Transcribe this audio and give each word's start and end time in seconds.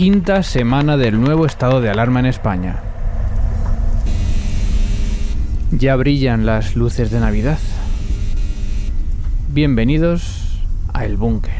quinta 0.00 0.42
semana 0.42 0.96
del 0.96 1.20
nuevo 1.20 1.44
estado 1.44 1.82
de 1.82 1.90
alarma 1.90 2.20
en 2.20 2.24
España. 2.24 2.76
Ya 5.72 5.94
brillan 5.96 6.46
las 6.46 6.74
luces 6.74 7.10
de 7.10 7.20
Navidad. 7.20 7.58
Bienvenidos 9.50 10.58
a 10.94 11.04
El 11.04 11.18
Búnker. 11.18 11.52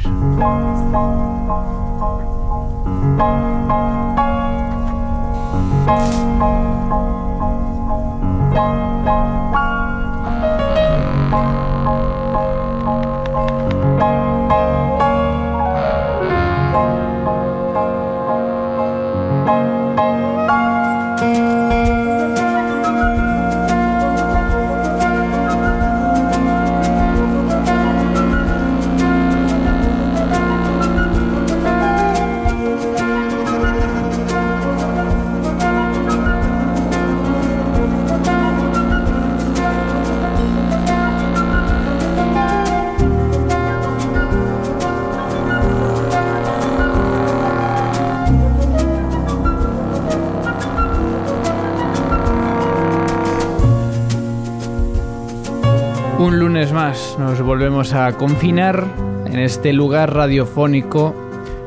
Nos 56.80 57.42
volvemos 57.42 57.92
a 57.92 58.10
confinar 58.16 58.86
en 59.26 59.38
este 59.38 59.74
lugar 59.74 60.14
radiofónico 60.14 61.14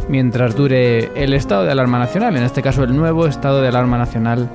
mientras 0.10 0.56
dure 0.56 1.12
el 1.14 1.36
estado 1.36 1.66
de 1.66 1.72
alarma 1.72 2.00
nacional, 2.00 2.36
en 2.36 2.42
este 2.42 2.64
caso 2.64 2.84
el 2.84 2.98
nuevo 2.98 3.28
estado 3.28 3.62
de 3.62 3.68
alarma 3.68 4.00
nacional 4.00 4.50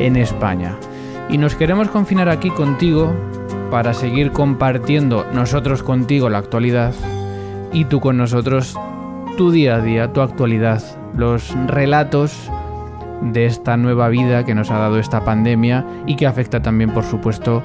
en 0.00 0.16
España. 0.16 0.74
Y 1.28 1.38
nos 1.38 1.54
queremos 1.54 1.88
confinar 1.88 2.28
aquí 2.28 2.50
contigo 2.50 3.14
para 3.70 3.94
seguir 3.94 4.32
compartiendo 4.32 5.24
nosotros 5.32 5.84
contigo 5.84 6.28
la 6.28 6.38
actualidad 6.38 6.94
y 7.72 7.84
tú 7.84 8.00
con 8.00 8.16
nosotros 8.16 8.76
tu 9.36 9.52
día 9.52 9.76
a 9.76 9.80
día, 9.80 10.12
tu 10.12 10.20
actualidad, 10.20 10.82
los 11.16 11.54
relatos 11.68 12.50
de 13.20 13.46
esta 13.46 13.76
nueva 13.76 14.08
vida 14.08 14.44
que 14.44 14.56
nos 14.56 14.72
ha 14.72 14.78
dado 14.78 14.98
esta 14.98 15.24
pandemia 15.24 15.86
y 16.06 16.16
que 16.16 16.26
afecta 16.26 16.60
también, 16.60 16.90
por 16.90 17.04
supuesto, 17.04 17.58
a 17.58 17.62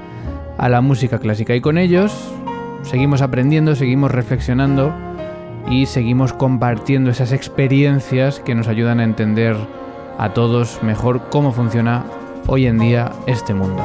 la 0.58 0.82
música 0.82 1.20
clásica. 1.20 1.56
Y 1.56 1.62
con 1.62 1.78
ellos 1.78 2.14
seguimos 2.82 3.22
aprendiendo, 3.22 3.76
seguimos 3.76 4.12
reflexionando 4.12 4.94
y 5.70 5.86
seguimos 5.86 6.34
compartiendo 6.34 7.10
esas 7.10 7.32
experiencias 7.32 8.40
que 8.40 8.56
nos 8.56 8.68
ayudan 8.68 9.00
a 9.00 9.04
entender 9.04 9.56
a 10.18 10.34
todos 10.34 10.82
mejor 10.82 11.30
cómo 11.30 11.52
funciona 11.52 12.06
hoy 12.48 12.66
en 12.66 12.80
día 12.80 13.12
este 13.28 13.54
mundo. 13.54 13.84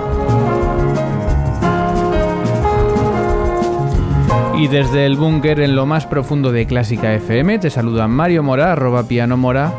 Y 4.57 4.69
desde 4.69 5.07
el 5.07 5.17
búnker 5.17 5.61
en 5.61 5.75
lo 5.75 5.87
más 5.87 6.07
profundo 6.07 6.53
de 6.53 6.67
Clásica 6.67 7.13
FM 7.15 7.59
te 7.59 7.71
saludan 7.71 8.13
Mario 8.13 8.43
Mora, 8.43 8.73
arroba 8.73 9.03
piano 9.09 9.37
mora, 9.37 9.73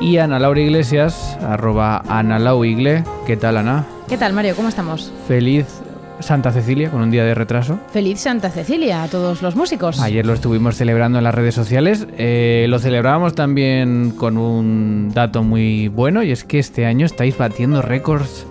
y 0.00 0.18
Ana 0.18 0.38
Laura 0.38 0.60
Iglesias, 0.60 1.36
arroba 1.42 2.02
Ana 2.08 2.38
Lau 2.38 2.64
Igle. 2.64 3.02
¿Qué 3.26 3.36
tal, 3.36 3.56
Ana? 3.56 3.84
¿Qué 4.08 4.16
tal, 4.16 4.32
Mario? 4.32 4.54
¿Cómo 4.54 4.68
estamos? 4.68 5.12
Feliz 5.26 5.82
Santa 6.20 6.52
Cecilia, 6.52 6.90
con 6.90 7.00
un 7.00 7.10
día 7.10 7.24
de 7.24 7.34
retraso. 7.34 7.78
Feliz 7.92 8.20
Santa 8.20 8.50
Cecilia 8.50 9.02
a 9.02 9.08
todos 9.08 9.42
los 9.42 9.56
músicos. 9.56 10.00
Ayer 10.00 10.26
lo 10.26 10.34
estuvimos 10.34 10.76
celebrando 10.76 11.18
en 11.18 11.24
las 11.24 11.34
redes 11.34 11.54
sociales. 11.54 12.06
Eh, 12.16 12.66
lo 12.68 12.78
celebrábamos 12.78 13.34
también 13.34 14.12
con 14.12 14.36
un 14.38 15.10
dato 15.14 15.42
muy 15.42 15.88
bueno 15.88 16.22
y 16.22 16.32
es 16.32 16.44
que 16.44 16.58
este 16.58 16.86
año 16.86 17.06
estáis 17.06 17.36
batiendo 17.38 17.82
récords 17.82 18.46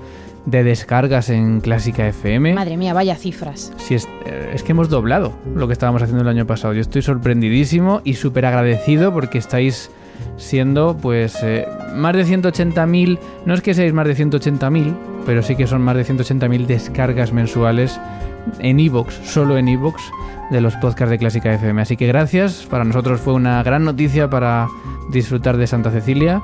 de 0.45 0.63
descargas 0.63 1.29
en 1.29 1.59
Clásica 1.59 2.07
FM. 2.07 2.53
Madre 2.53 2.77
mía, 2.77 2.93
vaya 2.93 3.15
cifras. 3.15 3.73
Sí, 3.77 3.95
es, 3.95 4.07
eh, 4.25 4.51
es 4.53 4.63
que 4.63 4.71
hemos 4.71 4.87
doblado 4.87 5.33
lo 5.53 5.67
que 5.67 5.73
estábamos 5.73 6.01
haciendo 6.01 6.21
el 6.23 6.29
año 6.29 6.47
pasado. 6.47 6.73
Yo 6.73 6.79
estoy 6.79 7.01
sorprendidísimo 7.01 8.01
y 8.05 8.13
súper 8.13 8.45
agradecido 8.45 9.13
porque 9.13 9.37
estáis 9.39 9.91
siendo 10.37 10.97
pues 10.97 11.37
eh, 11.43 11.67
más 11.95 12.15
de 12.15 12.25
180.000, 12.25 13.19
no 13.45 13.53
es 13.53 13.61
que 13.61 13.73
seáis 13.73 13.93
más 13.93 14.07
de 14.07 14.15
180.000, 14.15 14.95
pero 15.25 15.41
sí 15.41 15.55
que 15.55 15.67
son 15.67 15.81
más 15.81 15.95
de 15.95 16.05
180.000 16.05 16.65
descargas 16.65 17.33
mensuales 17.33 17.99
en 18.59 18.79
iVoox, 18.79 19.13
solo 19.23 19.57
en 19.57 19.67
iVoox, 19.67 20.01
de 20.51 20.61
los 20.61 20.75
podcasts 20.77 21.09
de 21.09 21.17
Clásica 21.17 21.53
FM. 21.53 21.81
Así 21.81 21.97
que 21.97 22.07
gracias, 22.07 22.65
para 22.69 22.83
nosotros 22.83 23.19
fue 23.19 23.33
una 23.33 23.61
gran 23.63 23.83
noticia 23.83 24.29
para 24.29 24.67
disfrutar 25.09 25.57
de 25.57 25.67
Santa 25.67 25.91
Cecilia. 25.91 26.41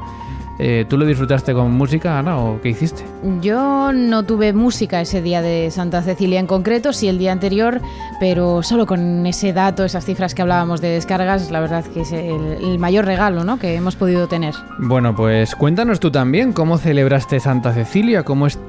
Eh, 0.59 0.85
¿Tú 0.87 0.97
lo 0.97 1.05
disfrutaste 1.05 1.53
con 1.53 1.71
música, 1.71 2.19
Ana, 2.19 2.37
o 2.37 2.61
qué 2.61 2.69
hiciste? 2.69 3.03
Yo 3.41 3.91
no 3.91 4.23
tuve 4.23 4.53
música 4.53 5.01
ese 5.01 5.21
día 5.21 5.41
de 5.41 5.71
Santa 5.71 6.03
Cecilia 6.03 6.39
en 6.39 6.45
concreto, 6.45 6.93
sí 6.93 7.07
el 7.07 7.17
día 7.17 7.31
anterior, 7.31 7.81
pero 8.19 8.61
solo 8.61 8.85
con 8.85 9.25
ese 9.25 9.51
dato, 9.51 9.83
esas 9.83 10.05
cifras 10.05 10.35
que 10.35 10.43
hablábamos 10.43 10.79
de 10.79 10.89
descargas, 10.89 11.49
la 11.49 11.59
verdad 11.59 11.83
que 11.85 12.01
es 12.01 12.11
el, 12.11 12.57
el 12.61 12.77
mayor 12.77 13.05
regalo 13.05 13.43
¿no? 13.43 13.57
que 13.57 13.73
hemos 13.75 13.95
podido 13.95 14.27
tener. 14.27 14.53
Bueno, 14.77 15.15
pues 15.15 15.55
cuéntanos 15.55 15.99
tú 15.99 16.11
también 16.11 16.53
cómo 16.53 16.77
celebraste 16.77 17.39
Santa 17.39 17.73
Cecilia, 17.73 18.23
cómo 18.23 18.45
es... 18.45 18.59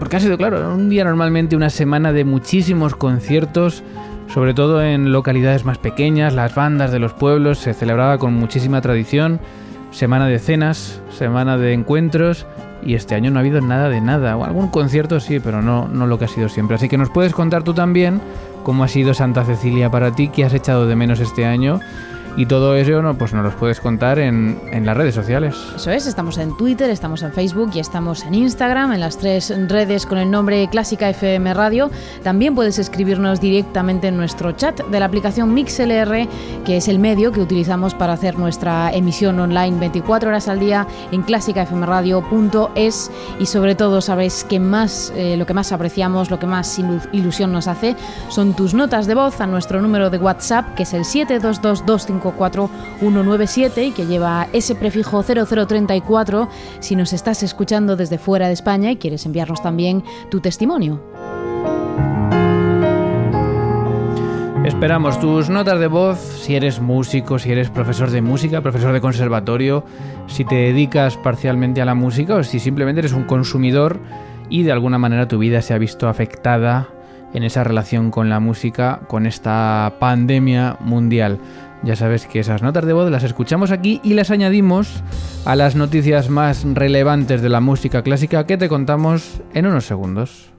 Porque 0.00 0.16
ha 0.16 0.20
sido, 0.20 0.36
claro, 0.36 0.74
un 0.74 0.88
día 0.88 1.04
normalmente 1.04 1.56
una 1.56 1.70
semana 1.70 2.12
de 2.12 2.24
muchísimos 2.24 2.94
conciertos, 2.94 3.82
sobre 4.32 4.54
todo 4.54 4.82
en 4.82 5.12
localidades 5.12 5.64
más 5.64 5.78
pequeñas, 5.78 6.34
las 6.34 6.54
bandas 6.54 6.92
de 6.92 6.98
los 6.98 7.14
pueblos, 7.14 7.58
se 7.58 7.74
celebraba 7.74 8.18
con 8.18 8.34
muchísima 8.34 8.80
tradición, 8.80 9.40
semana 9.90 10.26
de 10.26 10.38
cenas, 10.38 11.00
semana 11.10 11.56
de 11.56 11.72
encuentros, 11.72 12.46
y 12.82 12.94
este 12.94 13.14
año 13.14 13.30
no 13.30 13.38
ha 13.38 13.40
habido 13.40 13.60
nada 13.60 13.88
de 13.88 14.00
nada. 14.00 14.36
O 14.36 14.44
algún 14.44 14.68
concierto 14.68 15.20
sí, 15.20 15.40
pero 15.40 15.62
no, 15.62 15.88
no 15.88 16.06
lo 16.06 16.18
que 16.18 16.26
ha 16.26 16.28
sido 16.28 16.48
siempre. 16.48 16.76
Así 16.76 16.88
que 16.88 16.98
nos 16.98 17.10
puedes 17.10 17.32
contar 17.32 17.62
tú 17.62 17.74
también 17.74 18.20
cómo 18.62 18.84
ha 18.84 18.88
sido 18.88 19.14
Santa 19.14 19.44
Cecilia 19.44 19.90
para 19.90 20.12
ti, 20.12 20.28
qué 20.28 20.44
has 20.44 20.54
echado 20.54 20.86
de 20.86 20.96
menos 20.96 21.20
este 21.20 21.44
año. 21.44 21.80
Y 22.38 22.46
todo 22.46 22.76
eso 22.76 23.02
no, 23.02 23.18
pues 23.18 23.34
nos 23.34 23.42
los 23.42 23.54
puedes 23.54 23.80
contar 23.80 24.20
en, 24.20 24.60
en, 24.70 24.86
las 24.86 24.96
redes 24.96 25.12
sociales. 25.12 25.56
Eso 25.74 25.90
es, 25.90 26.06
estamos 26.06 26.38
en 26.38 26.56
Twitter, 26.56 26.88
estamos 26.88 27.24
en 27.24 27.32
Facebook 27.32 27.72
y 27.74 27.80
estamos 27.80 28.24
en 28.24 28.32
Instagram, 28.32 28.92
en 28.92 29.00
las 29.00 29.18
tres 29.18 29.52
redes 29.66 30.06
con 30.06 30.18
el 30.18 30.30
nombre 30.30 30.68
Clásica 30.70 31.10
FM 31.10 31.52
Radio. 31.52 31.90
También 32.22 32.54
puedes 32.54 32.78
escribirnos 32.78 33.40
directamente 33.40 34.06
en 34.06 34.16
nuestro 34.16 34.52
chat 34.52 34.80
de 34.86 35.00
la 35.00 35.06
aplicación 35.06 35.52
MixLR, 35.52 36.28
que 36.64 36.76
es 36.76 36.86
el 36.86 37.00
medio 37.00 37.32
que 37.32 37.40
utilizamos 37.40 37.94
para 37.94 38.12
hacer 38.12 38.38
nuestra 38.38 38.92
emisión 38.92 39.40
online 39.40 39.76
24 39.80 40.28
horas 40.28 40.46
al 40.46 40.60
día 40.60 40.86
en 41.10 41.22
clásicafmradio.es 41.22 43.10
y 43.40 43.46
sobre 43.46 43.74
todo 43.74 44.00
sabéis 44.00 44.44
que 44.44 44.60
más, 44.60 45.12
eh, 45.16 45.36
lo 45.36 45.44
que 45.44 45.54
más 45.54 45.72
apreciamos, 45.72 46.30
lo 46.30 46.38
que 46.38 46.46
más 46.46 46.78
ilusión 47.10 47.50
nos 47.50 47.66
hace 47.66 47.96
son 48.28 48.54
tus 48.54 48.74
notas 48.74 49.08
de 49.08 49.16
voz 49.16 49.40
a 49.40 49.48
nuestro 49.48 49.82
número 49.82 50.08
de 50.08 50.18
WhatsApp, 50.18 50.76
que 50.76 50.84
es 50.84 50.94
el 50.94 51.04
72225 51.04 52.27
4197 52.32 53.84
y 53.84 53.90
que 53.92 54.06
lleva 54.06 54.48
ese 54.52 54.74
prefijo 54.74 55.22
0034 55.22 56.48
si 56.80 56.96
nos 56.96 57.12
estás 57.12 57.42
escuchando 57.42 57.96
desde 57.96 58.18
fuera 58.18 58.46
de 58.46 58.54
España 58.54 58.90
y 58.90 58.96
quieres 58.96 59.26
enviarnos 59.26 59.62
también 59.62 60.02
tu 60.30 60.40
testimonio. 60.40 61.00
Esperamos 64.64 65.18
tus 65.18 65.48
notas 65.48 65.80
de 65.80 65.86
voz 65.86 66.18
si 66.18 66.54
eres 66.54 66.80
músico, 66.80 67.38
si 67.38 67.50
eres 67.50 67.70
profesor 67.70 68.10
de 68.10 68.20
música, 68.20 68.60
profesor 68.60 68.92
de 68.92 69.00
conservatorio, 69.00 69.84
si 70.26 70.44
te 70.44 70.56
dedicas 70.56 71.16
parcialmente 71.16 71.80
a 71.80 71.86
la 71.86 71.94
música 71.94 72.34
o 72.34 72.44
si 72.44 72.58
simplemente 72.58 73.00
eres 73.00 73.14
un 73.14 73.24
consumidor 73.24 73.98
y 74.50 74.64
de 74.64 74.72
alguna 74.72 74.98
manera 74.98 75.26
tu 75.26 75.38
vida 75.38 75.62
se 75.62 75.74
ha 75.74 75.78
visto 75.78 76.08
afectada 76.08 76.88
en 77.34 77.44
esa 77.44 77.64
relación 77.64 78.10
con 78.10 78.28
la 78.28 78.40
música, 78.40 79.00
con 79.08 79.26
esta 79.26 79.94
pandemia 79.98 80.76
mundial. 80.80 81.38
Ya 81.82 81.96
sabes 81.96 82.26
que 82.26 82.40
esas 82.40 82.62
notas 82.62 82.86
de 82.86 82.92
voz 82.92 83.10
las 83.10 83.22
escuchamos 83.22 83.70
aquí 83.70 84.00
y 84.02 84.14
las 84.14 84.30
añadimos 84.30 85.02
a 85.44 85.54
las 85.54 85.76
noticias 85.76 86.28
más 86.28 86.64
relevantes 86.64 87.40
de 87.40 87.48
la 87.48 87.60
música 87.60 88.02
clásica 88.02 88.46
que 88.46 88.56
te 88.56 88.68
contamos 88.68 89.40
en 89.54 89.66
unos 89.66 89.86
segundos. 89.86 90.50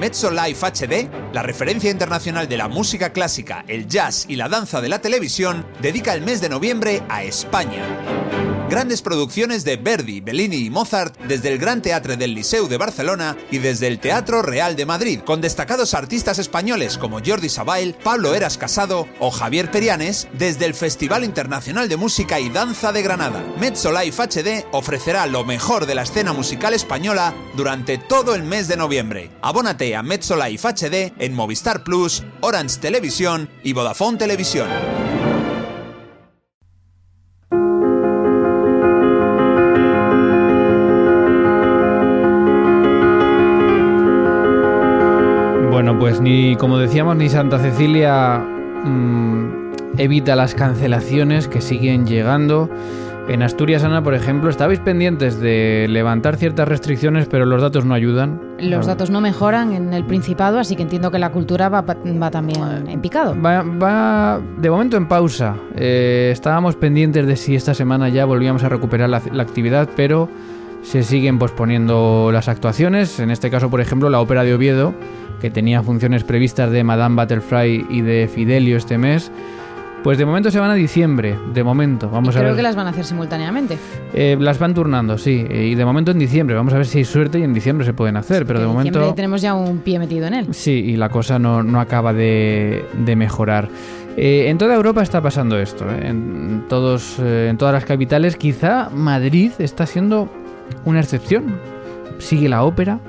Mezzo 0.00 0.30
Live 0.30 0.58
HD, 0.60 1.08
la 1.32 1.42
referencia 1.42 1.90
internacional 1.90 2.48
de 2.48 2.58
la 2.58 2.68
música 2.68 3.10
clásica, 3.10 3.64
el 3.68 3.86
jazz 3.86 4.26
y 4.28 4.36
la 4.36 4.48
danza 4.48 4.80
de 4.80 4.88
la 4.88 4.98
televisión, 4.98 5.64
dedica 5.80 6.12
el 6.12 6.22
mes 6.22 6.40
de 6.40 6.48
noviembre 6.48 7.02
a 7.08 7.22
España. 7.22 8.53
Grandes 8.68 9.02
producciones 9.02 9.62
de 9.64 9.76
Verdi, 9.76 10.20
Bellini 10.20 10.56
y 10.56 10.70
Mozart 10.70 11.16
desde 11.28 11.50
el 11.52 11.58
Gran 11.58 11.82
Teatre 11.82 12.16
del 12.16 12.34
Liceu 12.34 12.66
de 12.66 12.78
Barcelona 12.78 13.36
y 13.50 13.58
desde 13.58 13.88
el 13.88 14.00
Teatro 14.00 14.40
Real 14.40 14.74
de 14.74 14.86
Madrid, 14.86 15.20
con 15.20 15.42
destacados 15.42 15.92
artistas 15.92 16.38
españoles 16.38 16.96
como 16.96 17.20
Jordi 17.24 17.50
Sabail, 17.50 17.94
Pablo 17.94 18.34
Eras 18.34 18.56
Casado 18.56 19.06
o 19.20 19.30
Javier 19.30 19.70
Perianes, 19.70 20.28
desde 20.32 20.64
el 20.64 20.74
Festival 20.74 21.24
Internacional 21.24 21.90
de 21.90 21.98
Música 21.98 22.40
y 22.40 22.48
Danza 22.48 22.90
de 22.90 23.02
Granada. 23.02 23.44
Mezzo 23.60 23.92
Life 23.92 24.22
HD 24.22 24.64
ofrecerá 24.72 25.26
lo 25.26 25.44
mejor 25.44 25.84
de 25.84 25.94
la 25.94 26.02
escena 26.02 26.32
musical 26.32 26.72
española 26.72 27.34
durante 27.56 27.98
todo 27.98 28.34
el 28.34 28.44
mes 28.44 28.66
de 28.66 28.78
noviembre. 28.78 29.30
Abónate 29.42 29.94
a 29.94 30.02
Mezzo 30.02 30.36
Life 30.36 30.66
HD 30.66 31.12
en 31.18 31.34
Movistar 31.34 31.84
Plus, 31.84 32.22
Orange 32.40 32.78
Televisión 32.80 33.50
y 33.62 33.74
Vodafone 33.74 34.16
Televisión. 34.16 34.68
Como 46.64 46.78
decíamos, 46.78 47.14
ni 47.16 47.28
Santa 47.28 47.58
Cecilia 47.58 48.38
mmm, 48.38 49.98
evita 49.98 50.34
las 50.34 50.54
cancelaciones 50.54 51.46
que 51.46 51.60
siguen 51.60 52.06
llegando. 52.06 52.70
En 53.28 53.42
Asturias, 53.42 53.84
Ana, 53.84 54.02
por 54.02 54.14
ejemplo, 54.14 54.48
estabais 54.48 54.80
pendientes 54.80 55.38
de 55.40 55.84
levantar 55.90 56.36
ciertas 56.36 56.66
restricciones, 56.66 57.26
pero 57.26 57.44
los 57.44 57.60
datos 57.60 57.84
no 57.84 57.92
ayudan. 57.92 58.40
Los 58.60 58.86
datos 58.86 59.10
no 59.10 59.20
mejoran 59.20 59.74
en 59.74 59.92
el 59.92 60.06
Principado, 60.06 60.58
así 60.58 60.74
que 60.74 60.84
entiendo 60.84 61.10
que 61.10 61.18
la 61.18 61.32
cultura 61.32 61.68
va, 61.68 61.82
va 61.82 62.30
también 62.30 62.88
en 62.88 62.98
picado. 63.02 63.36
Va, 63.38 63.60
va, 63.62 64.40
de 64.56 64.70
momento 64.70 64.96
en 64.96 65.06
pausa. 65.06 65.56
Eh, 65.76 66.30
estábamos 66.32 66.76
pendientes 66.76 67.26
de 67.26 67.36
si 67.36 67.54
esta 67.54 67.74
semana 67.74 68.08
ya 68.08 68.24
volvíamos 68.24 68.64
a 68.64 68.70
recuperar 68.70 69.10
la, 69.10 69.20
la 69.30 69.42
actividad, 69.42 69.86
pero 69.96 70.30
se 70.80 71.02
siguen 71.02 71.38
posponiendo 71.38 72.30
las 72.32 72.48
actuaciones. 72.48 73.20
En 73.20 73.30
este 73.30 73.50
caso, 73.50 73.68
por 73.68 73.82
ejemplo, 73.82 74.08
la 74.08 74.22
ópera 74.22 74.44
de 74.44 74.54
Oviedo, 74.54 74.94
que 75.40 75.50
tenía 75.50 75.82
funciones 75.82 76.24
previstas 76.24 76.70
de 76.70 76.84
Madame 76.84 77.20
Butterfly 77.20 77.86
y 77.90 78.00
de 78.02 78.28
Fidelio 78.32 78.76
este 78.76 78.98
mes. 78.98 79.30
Pues 80.02 80.18
de 80.18 80.26
momento 80.26 80.50
se 80.50 80.60
van 80.60 80.70
a 80.70 80.74
diciembre, 80.74 81.34
de 81.54 81.64
momento. 81.64 82.10
Vamos 82.10 82.34
y 82.34 82.38
creo 82.38 82.48
a 82.48 82.50
ver. 82.50 82.56
que 82.56 82.62
las 82.62 82.76
van 82.76 82.86
a 82.86 82.90
hacer 82.90 83.06
simultáneamente. 83.06 83.78
Eh, 84.12 84.36
las 84.38 84.58
van 84.58 84.74
turnando, 84.74 85.16
sí. 85.16 85.46
eh, 85.48 85.68
Y 85.68 85.74
de 85.76 85.84
momento 85.86 86.10
en 86.10 86.18
diciembre. 86.18 86.54
Vamos 86.54 86.74
a 86.74 86.76
ver 86.76 86.84
si 86.84 86.98
hay 86.98 87.04
suerte 87.06 87.38
y 87.38 87.42
en 87.42 87.54
diciembre 87.54 87.86
se 87.86 87.94
pueden 87.94 88.18
hacer. 88.18 88.44
pero 88.44 88.58
de 88.58 88.66
en 88.66 88.70
momento. 88.72 89.14
tenemos 89.14 89.40
ya 89.40 89.54
un 89.54 89.78
pie 89.78 89.98
metido 89.98 90.26
en 90.26 90.34
él. 90.34 90.48
Sí, 90.52 90.72
y 90.72 90.96
la 90.98 91.08
cosa 91.08 91.38
no, 91.38 91.62
no 91.62 91.80
acaba 91.80 92.12
de, 92.12 92.84
de 93.02 93.16
mejorar. 93.16 93.70
Eh, 94.18 94.50
en 94.50 94.58
toda 94.58 94.74
Europa 94.74 95.02
está 95.02 95.22
pasando 95.22 95.58
esto. 95.58 95.86
eh, 95.90 96.06
En, 96.08 96.64
todos, 96.68 97.18
en 97.18 97.56
todas 97.56 97.72
las 97.72 97.86
capitales. 97.86 98.36
Quizá 98.36 98.90
Madrid 98.90 99.52
está 99.58 99.86
siendo 99.86 100.28
una 100.84 101.00
excepción. 101.00 101.44
Sigue 102.18 102.50
la 102.50 102.62
ópera, 102.62 103.00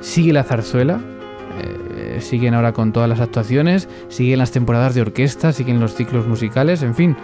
sigue 0.00 0.34
la 0.34 0.44
zarzuela. 0.44 1.00
Eh, 1.64 2.18
siguen 2.20 2.54
ahora 2.54 2.72
con 2.72 2.92
todas 2.92 3.08
las 3.08 3.20
actuaciones, 3.20 3.88
siguen 4.08 4.38
las 4.38 4.50
temporadas 4.52 4.94
de 4.94 5.02
orquesta, 5.02 5.52
siguen 5.52 5.80
los 5.80 5.94
ciclos 5.94 6.26
musicales, 6.26 6.82
en 6.82 6.94
fin, 6.94 7.16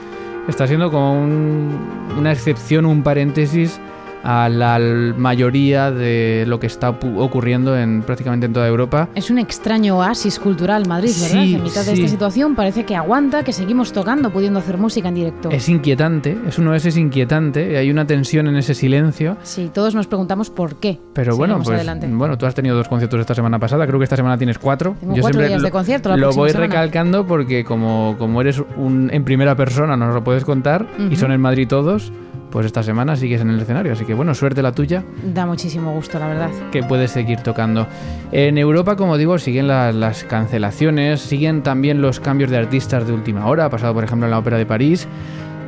está 0.49 0.67
siendo 0.67 0.91
como 0.91 1.21
un- 1.21 1.77
una 2.19 2.33
excepción, 2.33 2.87
un 2.87 3.03
paréntesis 3.03 3.81
a 4.29 4.49
la 4.49 4.79
mayoría 5.17 5.93
de 5.93 6.45
lo 6.49 6.59
que 6.59 6.67
está 6.67 6.91
ocurriendo 6.91 7.79
en 7.79 8.03
prácticamente 8.03 8.47
en 8.47 8.53
toda 8.53 8.67
Europa. 8.67 9.09
Es 9.15 9.31
un 9.31 9.39
extraño 9.39 9.99
oasis 9.99 10.41
cultural 10.41 10.87
Madrid, 10.89 11.13
¿verdad? 11.21 11.43
Sí, 11.45 11.55
en 11.55 11.63
mitad 11.63 11.85
de 11.85 11.95
sí. 11.95 12.03
esta 12.03 12.09
situación 12.09 12.57
parece 12.57 12.85
que 12.85 12.97
aguanta, 12.97 13.45
que 13.45 13.53
seguimos 13.53 13.93
tocando, 13.93 14.31
pudiendo 14.31 14.59
hacer 14.59 14.79
música 14.79 15.09
en 15.09 15.15
directo. 15.15 15.51
Es 15.51 15.69
inquietante, 15.69 16.37
es 16.49 16.59
un 16.59 16.67
OS 16.67 16.97
inquietante, 16.97 17.77
hay 17.79 17.89
una 17.89 18.05
tensión 18.05 18.49
en 18.49 18.57
ese 18.57 18.75
silencio. 18.75 19.37
Sí, 19.45 19.71
todos 19.73 19.95
nos 19.95 20.09
preguntamos 20.09 20.51
por 20.51 20.81
qué. 20.81 20.99
Pero 21.15 21.37
bueno, 21.37 21.57
pues 21.63 21.69
adelante. 21.77 22.09
bueno, 22.11 22.37
tú 22.37 22.47
has 22.47 22.55
tenido 22.57 22.75
dos 22.77 22.89
conciertos 22.89 23.21
esta 23.21 23.35
semana 23.37 23.61
pasada, 23.61 23.87
creo 23.87 23.99
que 24.01 24.05
esta 24.05 24.17
semana 24.17 24.37
tienes 24.37 24.59
cuatro. 24.59 24.97
Tengo 24.99 25.15
cuatro 25.21 25.47
días 25.47 25.63
de 25.63 25.71
concierto 25.71 26.09
la 26.09 26.17
lo 26.17 26.33
voy 26.33 26.51
semana. 26.51 26.67
recalcando 26.67 27.27
porque 27.27 27.65
como, 27.65 28.17
como 28.19 28.41
eres 28.41 28.61
un, 28.77 29.09
en 29.13 29.25
primera 29.25 29.55
persona, 29.55 29.97
nos 29.97 30.13
lo 30.15 30.25
puedes 30.25 30.45
contar, 30.45 30.85
y 30.99 31.07
Ujú. 31.07 31.17
son 31.17 31.31
en 31.33 31.41
Madrid 31.41 31.69
todos, 31.69 32.13
pues 32.57 32.65
esta 32.65 32.83
semana 32.83 33.17
sigues 33.17 33.43
en 33.43 33.51
el 33.51 33.61
escenario. 33.61 33.93
Así 33.93 34.07
que 34.07 34.15
bueno, 34.15 34.35
suerte 34.35 34.63
la 34.63 34.73
tuya, 34.73 35.05
Da 35.35 35.45
muchísimo 35.45 35.93
gusto, 35.93 36.19
la 36.19 36.27
verdad. 36.29 36.49
que 36.73 36.83
puedes 36.83 37.11
seguir 37.11 37.41
tocando. 37.41 37.87
En 38.33 38.57
Europa, 38.57 38.97
como 38.97 39.19
digo, 39.19 39.37
siguen 39.39 39.69
la- 39.69 39.93
las 39.93 40.25
cancelaciones, 40.25 41.21
siguen 41.21 41.63
también 41.63 42.01
los 42.01 42.19
cambios 42.19 42.51
de 42.51 42.57
artistas 42.57 43.07
de 43.07 43.13
última 43.13 43.45
hora, 43.47 43.67
ha 43.67 43.69
pasado 43.69 43.93
por 43.93 44.05
ejemplo 44.05 44.27
en 44.27 44.31
la 44.31 44.39
Ópera 44.39 44.57
de 44.57 44.65
París, 44.65 45.07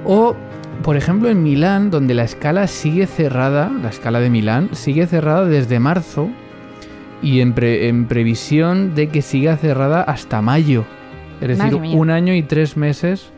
o 0.07 0.35
por 0.83 0.97
ejemplo 0.97 1.29
en 1.29 1.43
Milán, 1.43 1.91
donde 1.91 2.15
la 2.15 2.25
escala 2.25 2.67
sigue 2.69 3.07
cerrada, 3.07 3.71
la 3.83 3.91
escala 3.91 4.19
de 4.21 4.31
Milán 4.31 4.71
sigue 4.73 5.07
cerrada 5.07 5.45
desde 5.45 5.79
marzo 5.81 6.31
y 7.23 7.41
en, 7.41 7.53
pre- 7.53 7.89
en 7.89 8.07
previsión 8.07 8.95
de 8.95 9.09
que 9.11 9.21
siga 9.21 9.59
cerrada 9.59 10.01
hasta 10.01 10.41
mayo. 10.41 10.87
Es 11.43 11.49
decir, 11.49 11.75
un 11.99 12.09
año 12.09 12.33
y 12.35 12.43
tres 12.45 12.79
meses, 12.79 13.31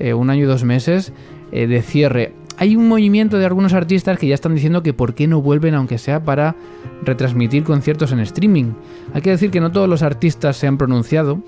eh, 0.00 0.14
un 0.14 0.30
año 0.30 0.42
y 0.42 0.46
dos 0.46 0.64
meses 0.64 1.12
eh, 1.52 1.68
de 1.68 1.80
cierre. 1.80 2.32
Hay 2.58 2.74
un 2.74 2.88
movimiento 2.88 3.38
de 3.38 3.46
algunos 3.46 3.72
artistas 3.72 4.18
que 4.18 4.26
ya 4.26 4.34
están 4.34 4.54
diciendo 4.54 4.82
que 4.82 4.92
por 4.92 5.14
qué 5.14 5.28
no 5.28 5.40
vuelven, 5.40 5.74
aunque 5.74 5.96
sea 5.96 6.24
para 6.24 6.56
retransmitir 7.04 7.62
conciertos 7.62 8.10
en 8.10 8.18
streaming. 8.18 8.72
Hay 9.14 9.22
que 9.22 9.30
decir 9.30 9.52
que 9.52 9.60
no 9.60 9.70
todos 9.70 9.88
los 9.88 10.02
artistas 10.02 10.56
se 10.56 10.66
han 10.66 10.76
pronunciado, 10.76 11.40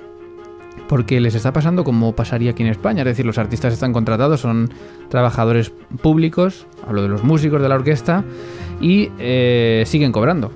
porque 0.88 1.20
les 1.20 1.34
está 1.34 1.52
pasando 1.52 1.82
como 1.82 2.14
pasaría 2.14 2.52
aquí 2.52 2.62
en 2.62 2.68
España. 2.68 3.02
Es 3.02 3.06
decir, 3.06 3.26
los 3.26 3.38
artistas 3.38 3.72
están 3.72 3.92
contratados, 3.92 4.40
son 4.40 4.70
trabajadores 5.08 5.72
públicos, 6.00 6.68
hablo 6.86 7.02
de 7.02 7.08
los 7.08 7.24
músicos 7.24 7.60
de 7.60 7.68
la 7.68 7.74
orquesta, 7.74 8.22
y 8.80 9.10
eh, 9.18 9.82
siguen 9.86 10.12
cobrando. 10.12 10.52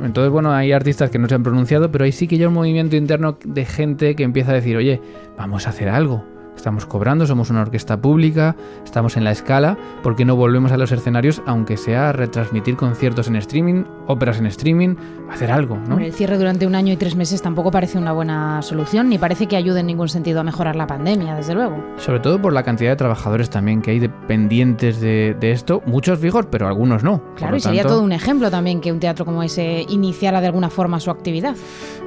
Entonces, 0.00 0.30
bueno, 0.30 0.52
hay 0.52 0.70
artistas 0.70 1.10
que 1.10 1.18
no 1.18 1.28
se 1.28 1.34
han 1.34 1.42
pronunciado, 1.42 1.90
pero 1.90 2.04
ahí 2.04 2.12
sí 2.12 2.28
que 2.28 2.38
ya 2.38 2.46
un 2.46 2.54
movimiento 2.54 2.94
interno 2.94 3.36
de 3.44 3.64
gente 3.64 4.14
que 4.14 4.22
empieza 4.22 4.52
a 4.52 4.54
decir, 4.54 4.76
oye, 4.76 5.00
vamos 5.36 5.66
a 5.66 5.70
hacer 5.70 5.88
algo. 5.88 6.24
Estamos 6.58 6.86
cobrando, 6.86 7.24
somos 7.24 7.50
una 7.50 7.62
orquesta 7.62 7.96
pública, 8.00 8.56
estamos 8.84 9.16
en 9.16 9.22
la 9.22 9.30
escala, 9.30 9.78
¿por 10.02 10.16
qué 10.16 10.24
no 10.24 10.34
volvemos 10.34 10.72
a 10.72 10.76
los 10.76 10.90
escenarios, 10.90 11.40
aunque 11.46 11.76
sea 11.76 12.10
retransmitir 12.12 12.74
conciertos 12.76 13.28
en 13.28 13.36
streaming, 13.36 13.84
óperas 14.08 14.40
en 14.40 14.46
streaming, 14.46 14.96
hacer 15.30 15.52
algo, 15.52 15.76
¿no? 15.88 15.98
El 16.00 16.12
cierre 16.12 16.36
durante 16.36 16.66
un 16.66 16.74
año 16.74 16.92
y 16.92 16.96
tres 16.96 17.14
meses 17.14 17.40
tampoco 17.42 17.70
parece 17.70 17.96
una 17.96 18.10
buena 18.12 18.60
solución, 18.62 19.08
ni 19.08 19.18
parece 19.18 19.46
que 19.46 19.54
ayude 19.56 19.80
en 19.80 19.86
ningún 19.86 20.08
sentido 20.08 20.40
a 20.40 20.42
mejorar 20.42 20.74
la 20.74 20.88
pandemia, 20.88 21.36
desde 21.36 21.54
luego. 21.54 21.76
Sobre 21.96 22.18
todo 22.18 22.42
por 22.42 22.52
la 22.52 22.64
cantidad 22.64 22.90
de 22.90 22.96
trabajadores 22.96 23.48
también 23.50 23.80
que 23.80 23.92
hay 23.92 24.00
dependientes 24.00 25.00
de, 25.00 25.36
de 25.38 25.52
esto, 25.52 25.80
muchos 25.86 26.18
fijos, 26.18 26.46
pero 26.50 26.66
algunos 26.66 27.04
no. 27.04 27.22
Claro, 27.36 27.56
y 27.56 27.60
sería 27.60 27.82
tanto- 27.82 27.94
todo 27.94 28.04
un 28.04 28.10
ejemplo 28.12 28.50
también 28.50 28.80
que 28.80 28.90
un 28.90 28.98
teatro 28.98 29.24
como 29.24 29.44
ese 29.44 29.86
iniciara 29.88 30.40
de 30.40 30.48
alguna 30.48 30.70
forma 30.70 30.98
su 30.98 31.10
actividad. 31.12 31.54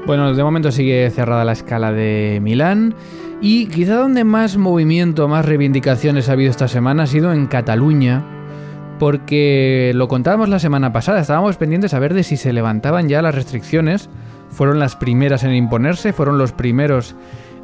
Bueno, 0.05 0.33
de 0.33 0.43
momento 0.43 0.71
sigue 0.71 1.09
cerrada 1.09 1.45
la 1.45 1.53
escala 1.53 1.91
de 1.93 2.39
Milán. 2.41 2.95
Y 3.41 3.65
quizá 3.65 3.95
donde 3.95 4.23
más 4.23 4.57
movimiento, 4.57 5.27
más 5.27 5.45
reivindicaciones 5.45 6.29
ha 6.29 6.33
habido 6.33 6.51
esta 6.51 6.67
semana 6.67 7.03
ha 7.03 7.07
sido 7.07 7.33
en 7.33 7.47
Cataluña. 7.47 8.23
Porque 8.99 9.93
lo 9.95 10.07
contábamos 10.07 10.47
la 10.47 10.59
semana 10.59 10.93
pasada, 10.93 11.21
estábamos 11.21 11.57
pendientes 11.57 11.95
a 11.95 11.99
ver 11.99 12.13
de 12.13 12.21
si 12.21 12.37
se 12.37 12.53
levantaban 12.53 13.09
ya 13.09 13.23
las 13.23 13.33
restricciones. 13.33 14.11
Fueron 14.51 14.77
las 14.77 14.95
primeras 14.95 15.43
en 15.43 15.55
imponerse, 15.55 16.13
fueron 16.13 16.37
los 16.37 16.51
primeros 16.51 17.15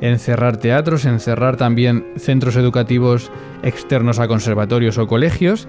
en 0.01 0.17
cerrar 0.17 0.57
teatros, 0.57 1.05
en 1.05 1.19
cerrar 1.19 1.57
también 1.57 2.07
centros 2.17 2.55
educativos 2.55 3.31
externos 3.61 4.17
a 4.17 4.27
conservatorios 4.27 4.97
o 4.97 5.05
colegios. 5.05 5.67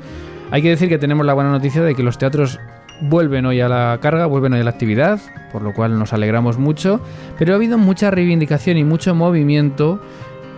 Hay 0.50 0.62
que 0.62 0.70
decir 0.70 0.88
que 0.88 0.98
tenemos 0.98 1.26
la 1.26 1.34
buena 1.34 1.50
noticia 1.50 1.82
de 1.82 1.94
que 1.94 2.02
los 2.02 2.16
teatros 2.16 2.58
vuelven 3.00 3.46
hoy 3.46 3.60
a 3.60 3.68
la 3.68 3.98
carga, 4.00 4.26
vuelven 4.26 4.54
hoy 4.54 4.60
a 4.60 4.64
la 4.64 4.70
actividad, 4.70 5.20
por 5.52 5.62
lo 5.62 5.72
cual 5.72 5.98
nos 5.98 6.12
alegramos 6.12 6.58
mucho, 6.58 7.00
pero 7.38 7.52
ha 7.52 7.56
habido 7.56 7.78
mucha 7.78 8.10
reivindicación 8.10 8.76
y 8.76 8.84
mucho 8.84 9.14
movimiento 9.14 10.00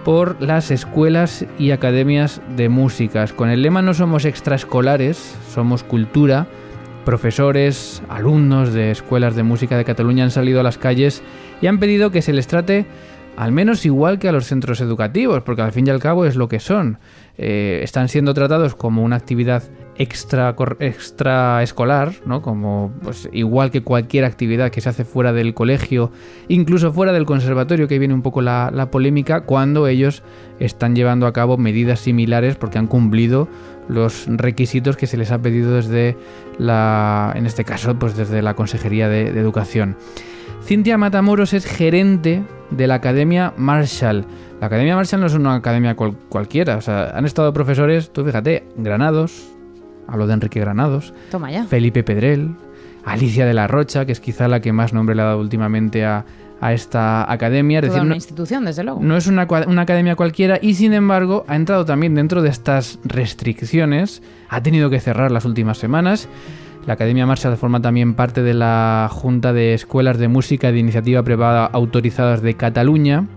por 0.05 0.41
las 0.41 0.71
escuelas 0.71 1.45
y 1.59 1.73
academias 1.73 2.41
de 2.57 2.69
músicas. 2.69 3.33
Con 3.33 3.51
el 3.51 3.63
lema 3.63 3.83
no 3.83 3.95
somos 3.95 4.25
extraescolares, 4.25 5.37
somos 5.53 5.83
cultura. 5.83 6.47
Profesores, 7.05 8.03
alumnos 8.09 8.73
de 8.73 8.91
escuelas 8.91 9.35
de 9.35 9.43
música 9.43 9.77
de 9.77 9.85
Cataluña 9.85 10.25
han 10.25 10.31
salido 10.31 10.61
a 10.61 10.63
las 10.63 10.79
calles 10.79 11.23
y 11.61 11.67
han 11.67 11.79
pedido 11.79 12.11
que 12.11 12.23
se 12.23 12.33
les 12.33 12.47
trate 12.47 12.87
al 13.37 13.53
menos 13.53 13.87
igual 13.87 14.19
que 14.19 14.29
a 14.29 14.33
los 14.33 14.47
centros 14.47 14.81
educativos, 14.81 15.43
porque 15.43 15.63
al 15.63 15.73
fin 15.73 15.87
y 15.87 15.91
al 15.91 16.01
cabo 16.01 16.27
es 16.27 16.37
lo 16.37 16.49
que 16.49 16.61
son. 16.61 16.99
Eh, 17.39 17.81
están 17.83 18.09
siendo 18.09 18.35
tratados 18.35 18.75
como 18.75 19.03
una 19.03 19.17
actividad 19.17 19.63
extra, 19.97 20.55
extraescolar, 20.79 22.13
¿no? 22.27 22.43
Como 22.43 22.93
pues, 23.03 23.29
igual 23.33 23.71
que 23.71 23.83
cualquier 23.83 24.25
actividad 24.25 24.71
que 24.71 24.81
se 24.81 24.89
hace 24.89 25.05
fuera 25.05 25.33
del 25.33 25.55
colegio, 25.55 26.11
incluso 26.49 26.93
fuera 26.93 27.13
del 27.13 27.25
conservatorio, 27.25 27.89
que 27.89 27.99
viene 27.99 28.15
un 28.15 28.23
poco 28.23 28.43
la, 28.43 28.71
la 28.75 28.91
polémica, 28.91 29.43
cuando 29.43 29.87
ellos 29.87 30.23
están 30.59 30.95
llevando 30.95 31.27
a 31.27 31.33
cabo 31.33 31.57
medidas 31.57 32.01
similares 32.01 32.57
porque 32.57 32.79
han 32.79 32.87
cumplido 32.87 33.49
los 33.89 34.27
requisitos 34.29 34.97
que 34.97 35.07
se 35.07 35.17
les 35.17 35.33
ha 35.33 35.41
pedido 35.41 35.75
desde 35.75 36.17
la, 36.59 37.33
en 37.37 37.47
este 37.47 37.65
caso, 37.65 37.99
pues 37.99 38.17
desde 38.17 38.43
la 38.43 38.55
Consejería 38.55 39.09
de, 39.09 39.33
de 39.33 39.41
Educación. 39.41 39.97
Cintia 40.63 40.99
Matamoros 40.99 41.55
es 41.55 41.65
gerente 41.65 42.43
de 42.71 42.87
la 42.87 42.95
Academia 42.95 43.53
Marshall. 43.57 44.25
La 44.61 44.67
Academia 44.67 44.95
Marshall 44.95 45.21
no 45.21 45.27
es 45.27 45.35
una 45.35 45.55
academia 45.55 45.97
cualquiera, 45.97 46.77
o 46.77 46.81
sea, 46.81 47.11
han 47.11 47.25
estado 47.25 47.53
profesores, 47.53 48.13
tú 48.13 48.25
fíjate, 48.25 48.65
Granados, 48.77 49.49
hablo 50.07 50.27
de 50.27 50.35
Enrique 50.35 50.61
Granados, 50.61 51.15
Toma 51.31 51.51
ya. 51.51 51.65
Felipe 51.65 52.03
Pedrel, 52.03 52.55
Alicia 53.05 53.47
de 53.47 53.55
la 53.55 53.67
Rocha, 53.67 54.05
que 54.05 54.13
es 54.13 54.21
quizá 54.21 54.49
la 54.49 54.61
que 54.61 54.73
más 54.73 54.93
nombre 54.93 55.15
le 55.15 55.23
ha 55.23 55.27
dado 55.27 55.41
últimamente 55.41 56.05
a, 56.05 56.25
esta 56.73 57.31
academia. 57.33 57.79
Es 57.79 57.87
decir, 57.87 58.03
una 58.03 58.17
institución, 58.17 58.67
desde 58.67 58.85
luego. 58.85 59.01
No 59.01 59.17
es 59.17 59.27
una, 59.27 59.49
una, 59.67 59.81
academia 59.81 60.15
cualquiera 60.15 60.59
y 60.61 60.75
sin 60.75 60.93
embargo 60.93 61.47
ha 61.49 61.57
entrado 61.57 61.87
también 61.87 62.15
dentro 62.15 62.43
de 62.43 62.51
estas 62.51 62.99
restricciones. 63.03 64.23
Ha 64.51 64.63
tenido 64.63 64.91
que 64.91 65.01
cerrar 65.01 65.31
las 65.31 65.47
últimas 65.47 65.79
semanas. 65.79 66.29
La 66.91 66.95
Academia 66.95 67.25
Marshall 67.25 67.57
forma 67.57 67.81
también 67.81 68.15
parte 68.15 68.43
de 68.43 68.53
la 68.53 69.09
Junta 69.13 69.53
de 69.53 69.75
Escuelas 69.75 70.19
de 70.19 70.27
Música 70.27 70.73
de 70.73 70.81
Iniciativa 70.81 71.23
Privada 71.23 71.67
Autorizadas 71.67 72.43
de 72.43 72.55
Cataluña. 72.55 73.29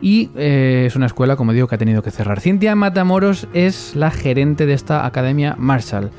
Y 0.00 0.30
eh, 0.36 0.84
es 0.86 0.94
una 0.94 1.06
escuela, 1.06 1.34
como 1.34 1.52
digo, 1.52 1.66
que 1.66 1.74
ha 1.74 1.78
tenido 1.78 2.00
que 2.00 2.12
cerrar. 2.12 2.38
Cintia 2.38 2.76
Matamoros 2.76 3.48
es 3.54 3.96
la 3.96 4.12
gerente 4.12 4.66
de 4.66 4.74
esta 4.74 5.04
Academia 5.04 5.56
Marshall. 5.58 6.12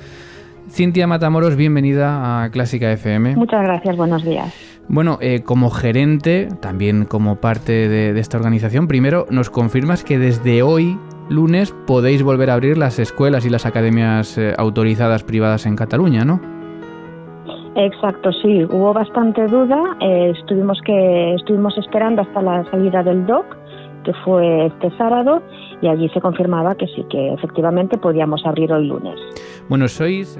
Cintia 0.69 1.07
Matamoros, 1.07 1.55
bienvenida 1.55 2.43
a 2.43 2.49
Clásica 2.49 2.91
FM. 2.91 3.37
Muchas 3.37 3.63
gracias, 3.63 3.95
buenos 3.95 4.25
días. 4.25 4.53
Bueno, 4.89 5.19
eh, 5.21 5.43
como 5.45 5.69
gerente, 5.69 6.49
también 6.59 7.05
como 7.05 7.37
parte 7.37 7.87
de, 7.87 8.19
esta 8.19 8.35
organización, 8.35 8.89
primero 8.89 9.25
nos 9.29 9.49
confirmas 9.49 10.03
que 10.03 10.19
desde 10.19 10.63
hoy, 10.63 10.99
lunes, 11.29 11.73
podéis 11.87 12.23
volver 12.23 12.49
a 12.49 12.55
abrir 12.55 12.77
las 12.77 12.99
escuelas 12.99 13.45
y 13.45 13.49
las 13.49 13.65
academias 13.65 14.37
eh, 14.37 14.53
autorizadas 14.57 15.23
privadas 15.23 15.65
en 15.65 15.75
Cataluña, 15.75 16.25
¿no? 16.25 16.41
Exacto, 17.75 18.31
sí. 18.31 18.65
Hubo 18.65 18.93
bastante 18.93 19.45
duda. 19.47 19.95
Eh, 20.01 20.33
estuvimos 20.37 20.79
que 20.85 21.35
estuvimos 21.35 21.77
esperando 21.77 22.23
hasta 22.23 22.41
la 22.41 22.69
salida 22.71 23.03
del 23.03 23.25
DOC, 23.25 23.45
que 24.03 24.13
fue 24.25 24.65
este 24.65 24.89
sábado, 24.97 25.41
y 25.81 25.87
allí 25.87 26.09
se 26.09 26.19
confirmaba 26.19 26.75
que 26.75 26.87
sí, 26.87 27.05
que 27.09 27.33
efectivamente 27.33 27.97
podíamos 27.97 28.45
abrir 28.45 28.73
hoy 28.73 28.87
lunes. 28.87 29.19
Bueno, 29.69 29.87
sois 29.87 30.37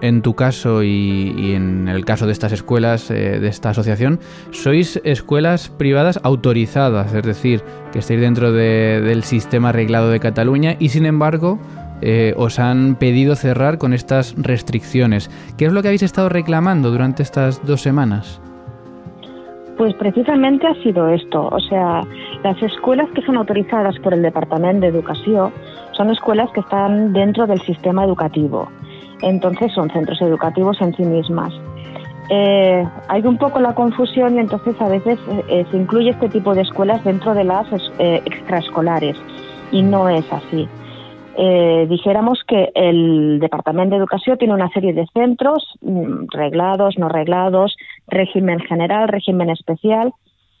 en 0.00 0.22
tu 0.22 0.34
caso 0.34 0.82
y, 0.82 1.52
en 1.54 1.88
el 1.88 2.04
caso 2.04 2.26
de 2.26 2.32
estas 2.32 2.52
escuelas, 2.52 3.10
eh, 3.10 3.40
de 3.40 3.48
esta 3.48 3.70
asociación, 3.70 4.20
sois 4.50 5.00
escuelas 5.04 5.68
privadas 5.68 6.20
autorizadas, 6.22 7.14
es 7.14 7.24
decir, 7.24 7.62
que 7.92 7.98
estáis 8.00 8.20
dentro 8.20 8.52
del 8.52 9.22
sistema 9.24 9.70
arreglado 9.70 10.10
de 10.10 10.20
Cataluña 10.20 10.76
y 10.78 10.90
sin 10.90 11.06
embargo 11.06 11.58
eh, 12.00 12.34
os 12.36 12.58
han 12.58 12.96
pedido 12.96 13.34
cerrar 13.34 13.78
con 13.78 13.92
estas 13.92 14.34
restricciones. 14.36 15.30
¿Qué 15.56 15.66
es 15.66 15.72
lo 15.72 15.82
que 15.82 15.88
habéis 15.88 16.02
estado 16.02 16.28
reclamando 16.28 16.90
durante 16.90 17.22
estas 17.22 17.64
dos 17.66 17.80
semanas? 17.80 18.40
Pues 19.76 19.94
precisamente 19.94 20.66
ha 20.66 20.74
sido 20.82 21.08
esto, 21.08 21.48
o 21.48 21.60
sea, 21.60 22.02
las 22.42 22.60
escuelas 22.62 23.08
que 23.14 23.22
son 23.22 23.36
autorizadas 23.36 23.96
por 24.00 24.12
el 24.12 24.22
Departamento 24.22 24.80
de 24.80 24.88
Educación 24.88 25.52
son 25.92 26.10
escuelas 26.10 26.50
que 26.50 26.60
están 26.60 27.12
dentro 27.12 27.46
del 27.46 27.60
sistema 27.60 28.04
educativo 28.04 28.68
entonces 29.22 29.72
son 29.72 29.90
centros 29.90 30.20
educativos 30.22 30.80
en 30.80 30.94
sí 30.94 31.02
mismas. 31.02 31.52
Eh, 32.30 32.86
hay 33.08 33.22
un 33.22 33.38
poco 33.38 33.58
la 33.58 33.74
confusión 33.74 34.36
y 34.36 34.38
entonces 34.38 34.78
a 34.80 34.88
veces 34.88 35.18
eh, 35.48 35.64
se 35.70 35.76
incluye 35.76 36.10
este 36.10 36.28
tipo 36.28 36.54
de 36.54 36.60
escuelas 36.60 37.02
dentro 37.02 37.32
de 37.32 37.44
las 37.44 37.66
eh, 37.98 38.22
extraescolares 38.26 39.16
y 39.72 39.82
no 39.82 40.08
es 40.08 40.30
así. 40.32 40.68
dijéramos 41.88 42.42
que 42.46 42.70
el 42.74 43.38
Departamento 43.40 43.94
de 43.94 44.00
Educación 44.00 44.36
tiene 44.38 44.54
una 44.54 44.68
serie 44.70 44.92
de 44.92 45.06
centros 45.14 45.62
mm, 45.80 46.26
reglados, 46.30 46.98
no 46.98 47.08
reglados, 47.08 47.76
régimen 48.08 48.60
general, 48.60 49.08
régimen 49.08 49.48
especial 49.48 50.12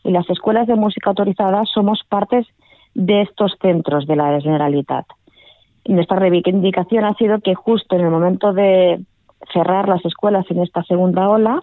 y 0.04 0.10
las 0.10 0.28
escuelas 0.30 0.66
de 0.66 0.76
música 0.76 1.10
autorizadas 1.10 1.68
somos 1.68 2.02
partes 2.08 2.46
de 2.94 3.22
estos 3.22 3.56
centros 3.60 4.06
de 4.06 4.16
la 4.16 4.40
Generalitat. 4.40 5.06
Nuestra 5.88 6.18
reivindicación 6.18 7.04
ha 7.04 7.14
sido 7.14 7.40
que 7.40 7.54
justo 7.54 7.96
en 7.96 8.02
el 8.02 8.10
momento 8.10 8.52
de 8.52 9.00
cerrar 9.52 9.88
las 9.88 10.04
escuelas 10.04 10.44
en 10.50 10.62
esta 10.62 10.82
segunda 10.84 11.28
ola, 11.30 11.62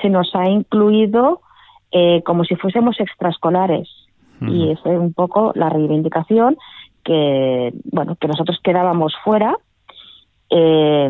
se 0.00 0.10
nos 0.10 0.34
ha 0.34 0.48
incluido 0.48 1.40
eh, 1.92 2.22
como 2.24 2.44
si 2.44 2.56
fuésemos 2.56 2.98
extraescolares. 2.98 3.88
Y 4.44 4.70
esa 4.70 4.92
es 4.92 4.98
un 4.98 5.12
poco 5.12 5.52
la 5.54 5.68
reivindicación 5.68 6.56
que, 7.04 7.72
bueno, 7.84 8.16
que 8.16 8.26
nosotros 8.26 8.58
quedábamos 8.64 9.14
fuera, 9.22 9.56
eh, 10.50 11.08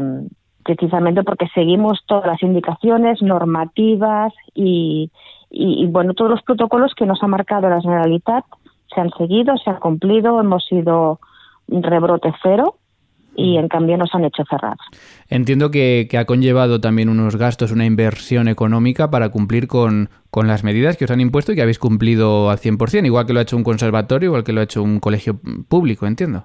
precisamente 0.62 1.22
porque 1.22 1.48
seguimos 1.54 2.04
todas 2.06 2.26
las 2.26 2.42
indicaciones 2.42 3.22
normativas 3.22 4.34
y, 4.54 5.10
y, 5.48 5.86
bueno, 5.86 6.12
todos 6.12 6.30
los 6.30 6.42
protocolos 6.42 6.94
que 6.94 7.06
nos 7.06 7.22
ha 7.22 7.26
marcado 7.26 7.70
la 7.70 7.80
Generalitat 7.80 8.44
se 8.94 9.00
han 9.00 9.10
seguido, 9.16 9.56
se 9.56 9.70
han 9.70 9.76
cumplido, 9.76 10.38
hemos 10.38 10.66
sido 10.66 11.18
rebrote 11.68 12.32
cero 12.42 12.76
y 13.34 13.56
en 13.56 13.68
cambio 13.68 13.96
nos 13.96 14.14
han 14.14 14.24
hecho 14.24 14.44
cerrar. 14.48 14.76
Entiendo 15.28 15.70
que, 15.70 16.08
ha 16.18 16.24
conllevado 16.24 16.80
también 16.80 17.08
unos 17.08 17.36
gastos, 17.36 17.72
una 17.72 17.86
inversión 17.86 18.48
económica 18.48 19.10
para 19.10 19.30
cumplir 19.30 19.68
con, 19.68 20.10
con, 20.30 20.48
las 20.48 20.64
medidas 20.64 20.96
que 20.96 21.06
os 21.06 21.10
han 21.10 21.20
impuesto 21.20 21.52
y 21.52 21.54
que 21.54 21.62
habéis 21.62 21.78
cumplido 21.78 22.50
al 22.50 22.58
100%, 22.58 23.06
igual 23.06 23.26
que 23.26 23.32
lo 23.32 23.38
ha 23.40 23.42
hecho 23.42 23.56
un 23.56 23.64
conservatorio, 23.64 24.28
igual 24.28 24.44
que 24.44 24.52
lo 24.52 24.60
ha 24.60 24.64
hecho 24.64 24.82
un 24.82 25.00
colegio 25.00 25.40
público, 25.68 26.06
entiendo. 26.06 26.44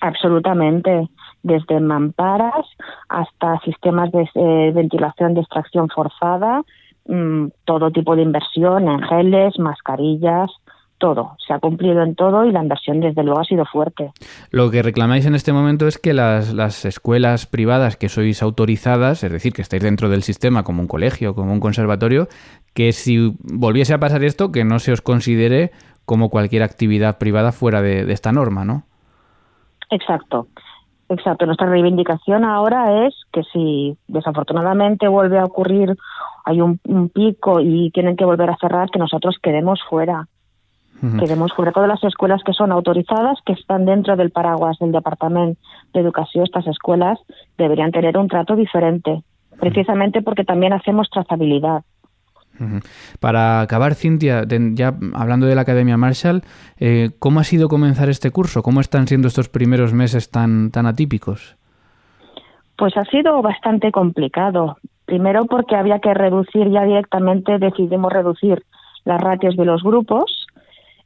Absolutamente, 0.00 1.08
desde 1.42 1.78
mamparas 1.78 2.66
hasta 3.08 3.60
sistemas 3.60 4.10
de 4.10 4.28
eh, 4.34 4.72
ventilación 4.74 5.34
de 5.34 5.42
extracción 5.42 5.88
forzada, 5.88 6.62
mm, 7.06 7.46
todo 7.64 7.90
tipo 7.90 8.16
de 8.16 8.22
inversión 8.22 8.88
en 8.88 9.00
geles, 9.02 9.58
mascarillas, 9.58 10.50
todo, 11.04 11.36
se 11.46 11.52
ha 11.52 11.58
cumplido 11.58 12.02
en 12.02 12.14
todo 12.14 12.46
y 12.46 12.50
la 12.50 12.62
inversión 12.62 12.98
desde 13.00 13.22
luego 13.22 13.38
ha 13.38 13.44
sido 13.44 13.66
fuerte. 13.66 14.10
Lo 14.50 14.70
que 14.70 14.82
reclamáis 14.82 15.26
en 15.26 15.34
este 15.34 15.52
momento 15.52 15.86
es 15.86 15.98
que 15.98 16.14
las, 16.14 16.54
las 16.54 16.86
escuelas 16.86 17.44
privadas 17.44 17.98
que 17.98 18.08
sois 18.08 18.42
autorizadas, 18.42 19.22
es 19.22 19.30
decir, 19.30 19.52
que 19.52 19.60
estáis 19.60 19.82
dentro 19.82 20.08
del 20.08 20.22
sistema 20.22 20.62
como 20.62 20.80
un 20.80 20.88
colegio, 20.88 21.34
como 21.34 21.52
un 21.52 21.60
conservatorio, 21.60 22.28
que 22.72 22.92
si 22.92 23.34
volviese 23.42 23.92
a 23.92 23.98
pasar 24.00 24.24
esto, 24.24 24.50
que 24.50 24.64
no 24.64 24.78
se 24.78 24.92
os 24.92 25.02
considere 25.02 25.72
como 26.06 26.30
cualquier 26.30 26.62
actividad 26.62 27.18
privada 27.18 27.52
fuera 27.52 27.82
de, 27.82 28.10
esta 28.10 28.32
norma, 28.32 28.64
¿no? 28.64 28.84
Exacto. 29.90 30.46
Exacto. 31.10 31.44
Nuestra 31.44 31.66
reivindicación 31.66 32.46
ahora 32.46 33.06
es 33.06 33.14
que 33.30 33.42
si 33.52 33.94
desafortunadamente 34.08 35.06
vuelve 35.06 35.38
a 35.38 35.44
ocurrir, 35.44 35.94
hay 36.46 36.62
un 36.62 36.78
pico 37.12 37.60
y 37.60 37.90
tienen 37.90 38.16
que 38.16 38.24
volver 38.24 38.48
a 38.48 38.56
cerrar, 38.56 38.88
que 38.88 38.98
nosotros 38.98 39.36
quedemos 39.42 39.80
fuera 39.90 40.28
Queremos 41.18 41.52
fuera 41.52 41.72
todas 41.72 41.88
las 41.88 42.02
escuelas 42.04 42.42
que 42.44 42.54
son 42.54 42.72
autorizadas, 42.72 43.38
que 43.44 43.52
están 43.52 43.84
dentro 43.84 44.16
del 44.16 44.30
paraguas 44.30 44.78
del 44.78 44.92
Departamento 44.92 45.60
de 45.92 46.00
Educación, 46.00 46.44
estas 46.44 46.66
escuelas 46.66 47.18
deberían 47.58 47.92
tener 47.92 48.16
un 48.16 48.28
trato 48.28 48.56
diferente, 48.56 49.22
precisamente 49.60 50.22
porque 50.22 50.44
también 50.44 50.72
hacemos 50.72 51.10
trazabilidad. 51.10 51.82
Para 53.20 53.60
acabar, 53.60 53.94
Cintia, 53.94 54.44
ya 54.46 54.94
hablando 55.14 55.46
de 55.46 55.54
la 55.56 55.62
Academia 55.62 55.96
Marshall, 55.96 56.42
eh, 56.78 57.10
¿cómo 57.18 57.40
ha 57.40 57.44
sido 57.44 57.68
comenzar 57.68 58.08
este 58.08 58.30
curso? 58.30 58.62
¿Cómo 58.62 58.80
están 58.80 59.08
siendo 59.08 59.28
estos 59.28 59.48
primeros 59.48 59.92
meses 59.92 60.30
tan, 60.30 60.70
tan 60.70 60.86
atípicos? 60.86 61.56
Pues 62.76 62.96
ha 62.96 63.04
sido 63.04 63.42
bastante 63.42 63.90
complicado. 63.90 64.78
Primero 65.04 65.46
porque 65.46 65.76
había 65.76 65.98
que 65.98 66.14
reducir 66.14 66.70
ya 66.70 66.84
directamente, 66.84 67.58
decidimos 67.58 68.12
reducir 68.12 68.62
las 69.04 69.20
ratios 69.20 69.56
de 69.56 69.64
los 69.64 69.82
grupos 69.82 70.43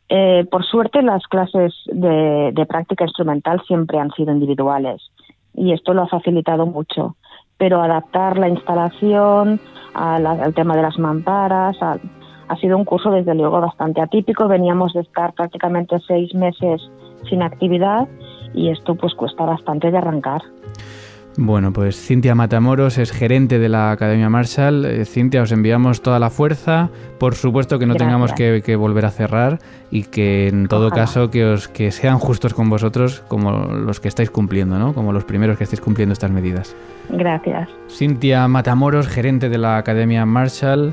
eh, 0.08 0.46
por 0.50 0.64
suerte, 0.64 1.02
las 1.02 1.26
clases 1.26 1.74
de, 1.86 2.66
práctica 2.68 3.04
instrumental 3.04 3.62
siempre 3.66 3.98
han 3.98 4.10
sido 4.12 4.32
individuales 4.32 5.02
y 5.54 5.72
esto 5.72 5.92
lo 5.92 6.02
ha 6.02 6.08
facilitado 6.08 6.66
mucho. 6.66 7.16
Pero 7.58 7.82
adaptar 7.82 8.38
la 8.38 8.48
instalación 8.48 9.60
al 9.94 10.54
tema 10.54 10.76
de 10.76 10.82
las 10.82 10.98
mamparas 10.98 11.76
ha 11.82 12.56
sido 12.60 12.76
un 12.76 12.84
curso, 12.84 13.10
desde 13.10 13.34
luego, 13.34 13.60
bastante 13.60 14.00
atípico. 14.00 14.46
Veníamos 14.46 14.92
de 14.92 15.00
estar 15.00 15.32
prácticamente 15.32 15.98
seis 16.06 16.32
meses 16.34 16.80
sin 17.28 17.42
actividad 17.42 18.06
y 18.54 18.70
esto 18.70 18.94
pues 18.94 19.14
cuesta 19.14 19.44
bastante 19.44 19.90
de 19.90 19.98
arrancar. 19.98 20.42
Bueno, 21.40 21.72
pues 21.72 21.94
Cintia 21.96 22.34
Matamoros 22.34 22.98
es 22.98 23.12
gerente 23.12 23.60
de 23.60 23.68
la 23.68 23.92
Academia 23.92 24.28
Marshall. 24.28 24.84
Eh, 24.84 25.04
Cintia, 25.04 25.40
os 25.40 25.52
enviamos 25.52 26.02
toda 26.02 26.18
la 26.18 26.30
fuerza. 26.30 26.90
Por 27.20 27.36
supuesto 27.36 27.78
que 27.78 27.86
no 27.86 27.94
tengamos 27.94 28.32
que, 28.32 28.74
volver 28.74 29.04
a 29.04 29.10
cerrar 29.12 29.60
y 29.92 30.02
que 30.02 30.48
en 30.48 30.66
todo 30.66 30.90
caso 30.90 31.30
que, 31.30 31.44
os, 31.44 31.68
que 31.68 31.92
sean 31.92 32.18
justos 32.18 32.54
con 32.54 32.68
vosotros 32.68 33.22
como 33.28 33.52
los 33.52 34.00
que 34.00 34.08
estáis 34.08 34.32
cumpliendo, 34.32 34.80
¿no? 34.80 34.94
Como 34.94 35.12
los 35.12 35.22
primeros 35.22 35.56
que 35.56 35.62
estáis 35.62 35.80
cumpliendo 35.80 36.12
estas 36.12 36.32
medidas. 36.32 36.74
Gracias. 37.08 37.68
Cintia 37.88 38.48
Matamoros, 38.48 39.06
gerente 39.06 39.48
de 39.48 39.58
la 39.58 39.76
Academia 39.76 40.26
Marshall 40.26 40.92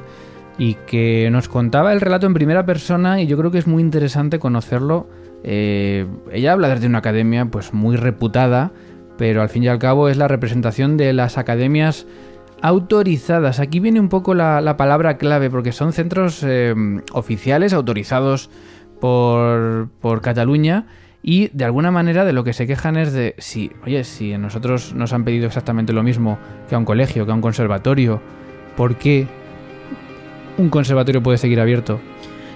y 0.59 0.75
que 0.85 1.27
nos 1.31 1.49
contaba 1.49 1.91
el 1.91 2.01
relato 2.01 2.27
en 2.27 2.35
primera 2.35 2.67
persona 2.67 3.19
y 3.19 3.25
yo 3.25 3.35
creo 3.39 3.49
que 3.49 3.57
es 3.57 3.65
muy 3.65 3.81
interesante 3.81 4.37
conocerlo. 4.37 5.07
Eh, 5.43 6.05
ella 6.31 6.53
habla 6.53 6.69
desde 6.69 6.85
una 6.85 6.99
academia 6.99 7.45
pues 7.45 7.73
muy 7.73 7.95
reputada 7.95 8.71
pero 9.17 9.41
al 9.41 9.49
fin 9.49 9.63
y 9.63 9.67
al 9.67 9.79
cabo 9.79 10.09
es 10.09 10.17
la 10.17 10.27
representación 10.27 10.97
de 10.97 11.13
las 11.13 11.37
academias 11.37 12.07
autorizadas. 12.61 13.59
Aquí 13.59 13.79
viene 13.79 13.99
un 13.99 14.09
poco 14.09 14.33
la, 14.33 14.61
la 14.61 14.77
palabra 14.77 15.17
clave, 15.17 15.49
porque 15.49 15.71
son 15.71 15.93
centros 15.93 16.43
eh, 16.43 16.73
oficiales 17.11 17.73
autorizados 17.73 18.49
por, 18.99 19.89
por 20.01 20.21
Cataluña 20.21 20.87
y 21.21 21.49
de 21.53 21.65
alguna 21.65 21.89
manera 21.89 22.23
de 22.23 22.33
lo 22.33 22.43
que 22.43 22.53
se 22.53 22.67
quejan 22.67 22.97
es 22.97 23.11
de 23.11 23.35
si, 23.39 23.71
oye, 23.83 24.03
si 24.03 24.33
a 24.33 24.37
nosotros 24.37 24.93
nos 24.93 25.11
han 25.11 25.23
pedido 25.23 25.47
exactamente 25.47 25.91
lo 25.91 26.03
mismo 26.03 26.37
que 26.69 26.75
a 26.75 26.77
un 26.77 26.85
colegio, 26.85 27.25
que 27.25 27.31
a 27.31 27.35
un 27.35 27.41
conservatorio, 27.41 28.21
¿por 28.77 28.95
qué 28.97 29.27
un 30.57 30.69
conservatorio 30.69 31.23
puede 31.23 31.39
seguir 31.39 31.59
abierto? 31.59 31.99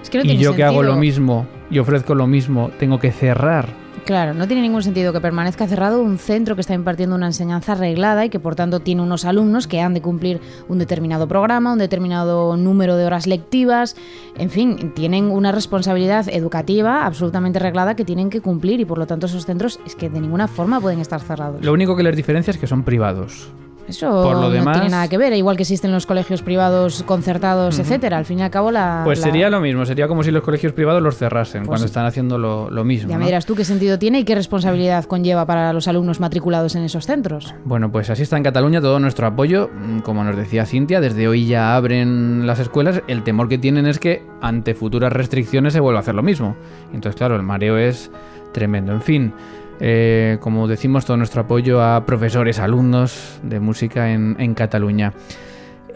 Es 0.00 0.08
que 0.08 0.18
no 0.18 0.24
y 0.24 0.36
yo 0.36 0.54
que 0.54 0.62
hago 0.62 0.82
lo 0.82 0.96
mismo 0.96 1.46
y 1.70 1.80
ofrezco 1.80 2.14
lo 2.14 2.26
mismo, 2.26 2.70
tengo 2.78 2.98
que 2.98 3.10
cerrar. 3.10 3.66
Claro, 4.10 4.34
no 4.34 4.48
tiene 4.48 4.62
ningún 4.62 4.82
sentido 4.82 5.12
que 5.12 5.20
permanezca 5.20 5.68
cerrado 5.68 6.02
un 6.02 6.18
centro 6.18 6.56
que 6.56 6.62
está 6.62 6.74
impartiendo 6.74 7.14
una 7.14 7.26
enseñanza 7.26 7.76
reglada 7.76 8.24
y 8.24 8.28
que 8.28 8.40
por 8.40 8.56
tanto 8.56 8.80
tiene 8.80 9.02
unos 9.02 9.24
alumnos 9.24 9.68
que 9.68 9.80
han 9.80 9.94
de 9.94 10.02
cumplir 10.02 10.40
un 10.66 10.80
determinado 10.80 11.28
programa, 11.28 11.72
un 11.74 11.78
determinado 11.78 12.56
número 12.56 12.96
de 12.96 13.04
horas 13.04 13.28
lectivas, 13.28 13.94
en 14.36 14.50
fin, 14.50 14.90
tienen 14.96 15.26
una 15.26 15.52
responsabilidad 15.52 16.28
educativa 16.28 17.06
absolutamente 17.06 17.60
reglada 17.60 17.94
que 17.94 18.04
tienen 18.04 18.30
que 18.30 18.40
cumplir 18.40 18.80
y 18.80 18.84
por 18.84 18.98
lo 18.98 19.06
tanto 19.06 19.26
esos 19.26 19.46
centros 19.46 19.78
es 19.86 19.94
que 19.94 20.10
de 20.10 20.20
ninguna 20.20 20.48
forma 20.48 20.80
pueden 20.80 20.98
estar 20.98 21.20
cerrados. 21.20 21.64
Lo 21.64 21.72
único 21.72 21.94
que 21.94 22.02
les 22.02 22.16
diferencia 22.16 22.50
es 22.50 22.58
que 22.58 22.66
son 22.66 22.82
privados. 22.82 23.52
Eso 23.90 24.22
por 24.22 24.34
lo 24.36 24.42
no 24.42 24.50
demás- 24.50 24.76
tiene 24.78 24.90
nada 24.90 25.08
que 25.08 25.18
ver, 25.18 25.32
igual 25.34 25.56
que 25.56 25.62
existen 25.62 25.92
los 25.92 26.06
colegios 26.06 26.42
privados 26.42 27.02
concertados, 27.04 27.78
etcétera. 27.78 28.16
Al 28.18 28.24
fin 28.24 28.38
y 28.38 28.42
al 28.42 28.50
cabo 28.50 28.70
la 28.70 29.02
Pues 29.04 29.18
la- 29.20 29.26
sería 29.26 29.50
lo 29.50 29.60
mismo, 29.60 29.84
sería 29.84 30.08
como 30.08 30.22
si 30.22 30.30
los 30.30 30.42
colegios 30.42 30.72
privados 30.72 31.02
los 31.02 31.16
cerrasen 31.16 31.62
Pues 31.62 31.68
cuando 31.68 31.86
sí. 31.86 31.90
están 31.90 32.06
haciendo 32.06 32.38
lo, 32.38 32.70
lo 32.70 32.84
mismo. 32.84 33.10
Ya 33.10 33.16
me 33.16 33.20
¿no? 33.24 33.26
dirás 33.26 33.46
tú 33.46 33.54
qué 33.54 33.64
sentido 33.64 33.98
tiene 33.98 34.20
y 34.20 34.24
qué 34.24 34.34
responsabilidad 34.34 35.04
conlleva 35.04 35.46
para 35.46 35.72
los 35.72 35.88
alumnos 35.88 36.20
matriculados 36.20 36.74
en 36.74 36.82
esos 36.84 37.06
centros. 37.06 37.54
Bueno, 37.64 37.90
pues 37.92 38.10
así 38.10 38.22
está 38.22 38.36
en 38.36 38.42
Cataluña 38.42 38.80
todo 38.80 38.98
nuestro 39.00 39.26
apoyo. 39.26 39.70
Mm, 39.74 40.00
Como 40.00 40.24
nos 40.24 40.36
decía 40.36 40.66
Cintia, 40.66 41.00
desde 41.00 41.28
hoy 41.28 41.46
ya 41.46 41.76
abren 41.76 42.46
las 42.46 42.58
escuelas. 42.58 43.02
El 43.08 43.22
temor 43.22 43.48
que 43.48 43.58
tienen 43.58 43.86
es 43.86 43.98
que 43.98 44.22
ante 44.40 44.74
futuras 44.74 45.12
restricciones 45.12 45.72
se 45.72 45.80
vuelva 45.80 45.98
a 45.98 46.02
hacer 46.02 46.14
lo 46.14 46.22
mismo. 46.22 46.56
Entonces, 46.92 47.16
claro, 47.16 47.36
el 47.36 47.42
mareo 47.42 47.76
es 47.78 48.10
tremendo. 48.52 48.92
En 48.92 49.02
fin, 49.02 49.32
eh, 49.80 50.38
como 50.40 50.68
decimos, 50.68 51.04
todo 51.04 51.16
nuestro 51.16 51.42
apoyo 51.42 51.82
a 51.82 52.04
profesores, 52.06 52.58
alumnos 52.58 53.40
de 53.42 53.60
música 53.60 54.12
en, 54.12 54.36
en 54.38 54.54
Cataluña. 54.54 55.12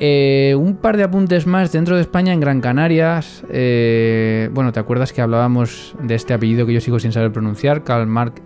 Eh, 0.00 0.56
un 0.58 0.76
par 0.76 0.96
de 0.96 1.04
apuntes 1.04 1.46
más 1.46 1.70
dentro 1.70 1.94
de 1.96 2.02
España, 2.02 2.32
en 2.32 2.40
Gran 2.40 2.60
Canarias. 2.60 3.44
eh, 3.50 4.48
bueno, 4.52 4.72
¿te 4.72 4.80
acuerdas 4.80 5.12
que 5.12 5.22
hablábamos 5.22 5.94
de 6.02 6.14
este 6.14 6.34
apellido 6.34 6.66
que 6.66 6.72
yo 6.72 6.80
sigo 6.80 6.98
sin 6.98 7.12
saber 7.12 7.30
pronunciar? 7.32 7.84
Karl 7.84 8.06
Marc 8.06 8.42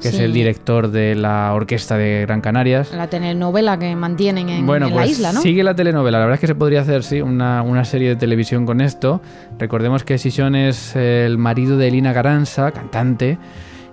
que 0.00 0.08
es 0.08 0.18
el 0.18 0.32
director 0.34 0.90
de 0.90 1.14
la 1.14 1.54
Orquesta 1.54 1.96
de 1.96 2.22
Gran 2.22 2.42
Canarias. 2.42 2.92
La 2.92 3.08
telenovela 3.08 3.78
que 3.78 3.96
mantienen 3.96 4.48
en, 4.50 4.66
Bueno, 4.66 4.86
en 4.88 4.92
pues 4.92 5.06
la 5.06 5.10
isla, 5.10 5.32
¿no? 5.32 5.40
sigue 5.40 5.62
la 5.62 5.74
telenovela. 5.74 6.18
La 6.18 6.24
verdad 6.26 6.34
es 6.34 6.40
que 6.40 6.46
se 6.48 6.54
podría 6.54 6.82
hacer, 6.82 7.02
sí, 7.04 7.22
una, 7.22 7.62
una 7.62 7.84
serie 7.84 8.10
de 8.10 8.16
televisión 8.16 8.66
con 8.66 8.80
esto. 8.82 9.22
Recordemos 9.58 10.04
que 10.04 10.18
Chichon 10.18 10.56
es 10.56 10.94
el 10.96 11.38
marido 11.38 11.78
de 11.78 11.88
Elina 11.88 12.12
Garanza, 12.12 12.70
cantante, 12.72 13.38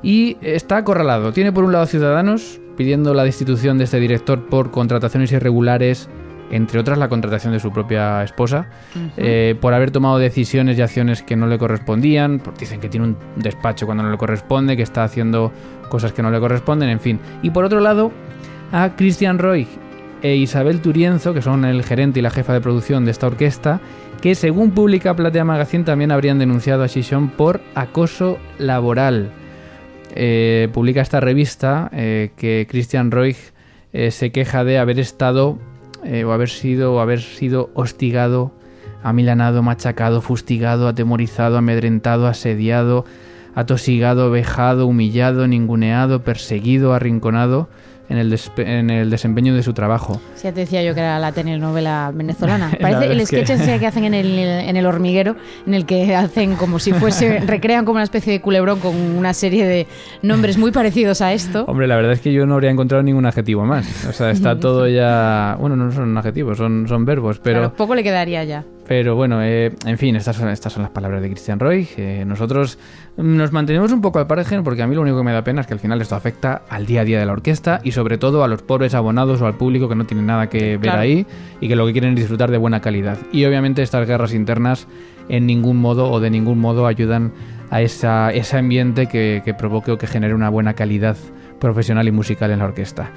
y 0.04 0.38
está 0.42 0.78
acorralado. 0.78 1.32
Tiene 1.34 1.52
por 1.52 1.64
un 1.64 1.72
lado 1.72 1.86
Ciudadanos 1.86 2.60
pidiendo 2.76 3.14
la 3.14 3.24
destitución 3.24 3.78
de 3.78 3.84
este 3.84 4.00
director 4.00 4.48
por 4.48 4.72
contrataciones 4.72 5.32
irregulares, 5.32 6.10
entre 6.50 6.80
otras 6.80 6.98
la 6.98 7.10
contratación 7.10 7.54
de 7.54 7.60
su 7.60 7.72
propia 7.72 8.24
esposa, 8.24 8.68
eh, 9.18 9.56
por 9.62 9.74
haber 9.74 9.92
tomado 9.92 10.18
decisiones 10.18 10.78
y 10.78 10.82
acciones 10.82 11.22
que 11.22 11.36
no 11.36 11.48
le 11.48 11.58
correspondían. 11.58 12.42
Dicen 12.60 12.80
que 12.80 12.90
tiene 12.90 13.08
un 13.08 13.18
despacho 13.36 13.86
cuando 13.86 14.04
no 14.04 14.12
le 14.12 14.18
corresponde, 14.18 14.76
que 14.76 14.84
está 14.84 15.04
haciendo 15.04 15.52
cosas 15.90 16.14
que 16.14 16.22
no 16.22 16.32
le 16.32 16.40
corresponden, 16.40 16.90
en 16.90 17.00
fin. 17.00 17.20
Y 17.42 17.52
por 17.52 17.66
otro 17.66 17.80
lado, 17.80 18.12
a 18.72 18.96
Christian 18.96 19.38
Roy 19.38 19.68
e 20.22 20.36
Isabel 20.36 20.82
Turienzo, 20.82 21.34
que 21.34 21.42
son 21.42 21.66
el 21.66 21.84
gerente 21.84 22.20
y 22.20 22.24
la 22.24 22.32
jefa 22.32 22.54
de 22.54 22.62
producción 22.62 23.06
de 23.06 23.12
esta 23.12 23.28
orquesta, 23.28 23.80
que 24.22 24.36
según 24.36 24.72
publica 24.72 25.16
Platea 25.16 25.46
Magazine 25.46 25.84
también 25.84 26.12
habrían 26.12 26.38
denunciado 26.38 26.84
a 26.84 26.88
Shishon 26.88 27.30
por 27.30 27.62
acoso 27.76 28.38
laboral. 28.60 29.32
Eh, 30.14 30.70
publica 30.74 31.02
esta 31.02 31.20
revista 31.20 31.90
eh, 31.94 32.32
que 32.36 32.68
Christian 32.70 33.12
Roy 33.12 33.36
eh, 33.94 34.12
se 34.12 34.32
queja 34.32 34.64
de 34.64 34.78
haber 34.78 35.00
estado 35.00 35.58
eh, 36.04 36.24
o 36.24 36.32
haber 36.32 36.50
sido 36.50 36.94
o 36.96 37.00
haber 37.00 37.22
sido 37.22 37.70
hostigado, 37.74 38.52
amilanado, 39.04 39.64
machacado, 39.64 40.22
fustigado, 40.22 40.88
atemorizado, 40.88 41.58
amedrentado, 41.58 42.28
asediado, 42.28 43.06
atosigado, 43.56 44.32
vejado, 44.32 44.88
humillado, 44.88 45.48
ninguneado, 45.48 46.24
perseguido, 46.24 46.94
arrinconado 46.94 47.70
en 48.12 48.18
el, 48.18 48.40
en 48.58 48.90
el 48.90 49.10
desempeño 49.10 49.56
de 49.56 49.64
su 49.64 49.74
trabajo. 49.74 50.22
Sí, 50.36 50.44
ya 50.44 50.54
te 50.54 50.62
decía 50.62 50.84
yo 50.84 50.94
que 50.94 51.00
era 51.00 51.18
la 51.20 51.32
telenovela 51.32 52.12
venezolana. 52.14 52.70
La 52.80 52.90
Parece 52.92 53.12
el 53.12 53.20
que- 53.20 53.26
sketch 53.26 53.50
ese 53.52 53.80
que 53.80 53.88
hacen 53.88 54.04
en 54.04 54.14
el, 54.14 54.38
en 54.38 54.76
el 54.78 54.86
hormiguero, 54.86 55.36
en 55.66 55.74
el 55.74 55.86
que 55.86 56.16
hacen 56.16 56.56
como 56.56 56.80
si 56.80 56.94
fuese, 56.94 57.40
recrean 57.48 57.86
como 57.86 57.96
una 57.96 58.04
especie 58.04 58.34
de 58.34 58.42
culebrón 58.42 58.80
con 58.80 58.96
una 58.96 59.34
serie 59.34 59.66
de 59.66 59.88
nombres 60.22 60.58
muy 60.58 60.72
parecidos 60.72 61.22
a 61.22 61.34
esto. 61.34 61.66
Hombre, 61.68 61.88
la 61.88 61.96
verdad 61.96 62.12
es 62.14 62.22
que 62.22 62.34
yo 62.34 62.46
no 62.46 62.56
habría 62.56 62.70
encontrado 62.72 63.02
ningún 63.04 63.26
adjetivo 63.26 63.66
más. 63.66 64.06
O 64.06 64.14
sea, 64.14 64.32
está 64.32 64.60
todo 64.60 64.88
ya... 64.88 65.56
Bueno, 65.60 65.76
no 65.76 65.92
son 65.92 66.18
adjetivos, 66.18 66.58
son, 66.58 66.88
son 66.88 67.06
verbos, 67.06 67.40
pero... 67.42 67.60
Claro, 67.60 67.74
poco 67.76 67.96
le 67.96 68.04
quedaría 68.04 68.44
ya. 68.44 68.64
Pero 68.88 69.16
bueno, 69.16 69.42
eh, 69.44 69.72
en 69.86 69.98
fin, 69.98 70.16
estas 70.16 70.36
son, 70.36 70.50
estas 70.50 70.74
son 70.74 70.84
las 70.84 70.92
palabras 70.92 71.22
de 71.22 71.30
Christian 71.30 71.60
Roy. 71.60 71.88
Eh, 71.98 72.24
nosotros 72.28 72.78
nos 73.16 73.52
mantenemos 73.52 73.92
un 73.92 74.02
poco 74.02 74.20
al 74.20 74.28
margen 74.28 74.64
porque 74.64 74.82
a 74.82 74.88
mí 74.88 74.96
lo 74.96 75.02
único 75.02 75.18
que 75.18 75.24
me 75.24 75.32
da 75.32 75.44
pena 75.44 75.62
es 75.62 75.68
que 75.68 75.74
al 75.74 75.80
final 75.80 76.02
esto 76.02 76.16
afecta 76.16 76.64
al 76.68 76.86
día 76.86 77.02
a 77.02 77.04
día 77.06 77.20
de 77.20 77.26
la 77.26 77.32
orquesta 77.32 77.80
y 77.84 77.92
sobre 77.92 78.18
todo 78.18 78.44
a 78.44 78.48
los 78.48 78.64
pobres 78.64 78.94
abonados 78.94 79.42
o 79.42 79.46
al 79.46 79.56
público 79.56 79.88
que 79.88 79.96
no 79.96 80.06
tiene 80.06 80.24
nada 80.24 80.50
que 80.50 80.78
ver 80.78 80.92
ahí 80.92 81.26
y 81.62 81.68
que 81.68 81.76
lo 81.76 81.86
que 81.86 81.94
quieren 81.94 82.12
es 82.12 82.18
disfrutar 82.18 82.52
de 82.52 82.58
buena 82.58 82.82
calidad. 82.82 83.18
Y 83.32 83.46
obviamente 83.46 83.82
estas 83.82 84.08
guerras 84.08 84.34
internas 84.34 84.88
en 85.30 85.46
ningún 85.46 85.78
modo 85.78 86.12
o 86.12 86.20
de 86.20 86.30
ningún 86.30 86.60
modo 86.60 86.88
ayudan 86.88 87.32
a 87.70 87.82
esa, 87.82 88.34
ese 88.34 88.58
ambiente 88.58 89.08
que, 89.08 89.42
que 89.46 89.54
provoque 89.54 89.92
o 89.92 89.98
que 89.98 90.08
genere 90.08 90.34
una 90.34 90.50
buena 90.50 90.74
calidad 90.74 91.16
profesional 91.60 92.08
y 92.08 92.12
musical 92.12 92.52
en 92.52 92.60
la 92.60 92.66
orquesta. 92.66 93.12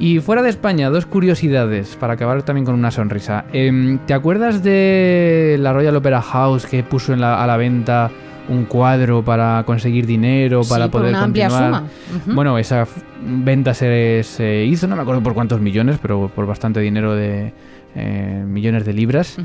Y 0.00 0.20
fuera 0.20 0.42
de 0.42 0.48
España, 0.50 0.90
dos 0.90 1.06
curiosidades 1.06 1.96
para 1.96 2.12
acabar 2.14 2.42
también 2.44 2.64
con 2.64 2.74
una 2.74 2.90
sonrisa. 2.92 3.44
Em, 3.52 3.98
¿Te 4.06 4.14
acuerdas 4.14 4.62
de 4.62 5.56
la 5.58 5.72
Royal 5.72 5.96
Opera 5.96 6.22
House 6.22 6.66
que 6.66 6.84
puso 6.84 7.12
en 7.12 7.20
la- 7.20 7.42
a 7.42 7.46
la 7.48 7.56
venta 7.56 8.10
un 8.48 8.64
cuadro 8.64 9.24
para 9.24 9.62
conseguir 9.66 10.06
dinero, 10.06 10.62
para 10.68 10.84
Sí, 10.84 10.90
por 10.90 11.00
poder 11.00 11.14
una 11.14 11.24
amplia 11.24 11.48
continuar? 11.48 11.80
suma. 11.82 11.88
Ujú. 12.24 12.34
Bueno, 12.34 12.58
esa 12.58 12.86
venta 13.22 13.74
se, 13.74 14.22
se 14.22 14.64
hizo, 14.64 14.86
no 14.86 14.94
me 14.96 15.02
acuerdo 15.02 15.22
por 15.22 15.34
cuántos 15.34 15.60
millones, 15.60 15.98
pero 16.00 16.30
por 16.34 16.46
bastante 16.46 16.78
dinero 16.80 17.14
de 17.14 17.52
eh, 17.96 18.44
millones 18.46 18.84
de 18.84 18.92
libras. 18.92 19.36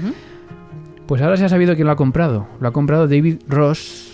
Pues 1.07 1.21
ahora 1.21 1.35
se 1.35 1.45
ha 1.45 1.49
sabido 1.49 1.73
quién 1.75 1.87
lo 1.87 1.93
ha 1.93 1.95
comprado. 1.97 2.47
Lo 2.59 2.67
ha 2.67 2.71
comprado 2.71 3.07
David 3.07 3.37
Ross. 3.47 4.12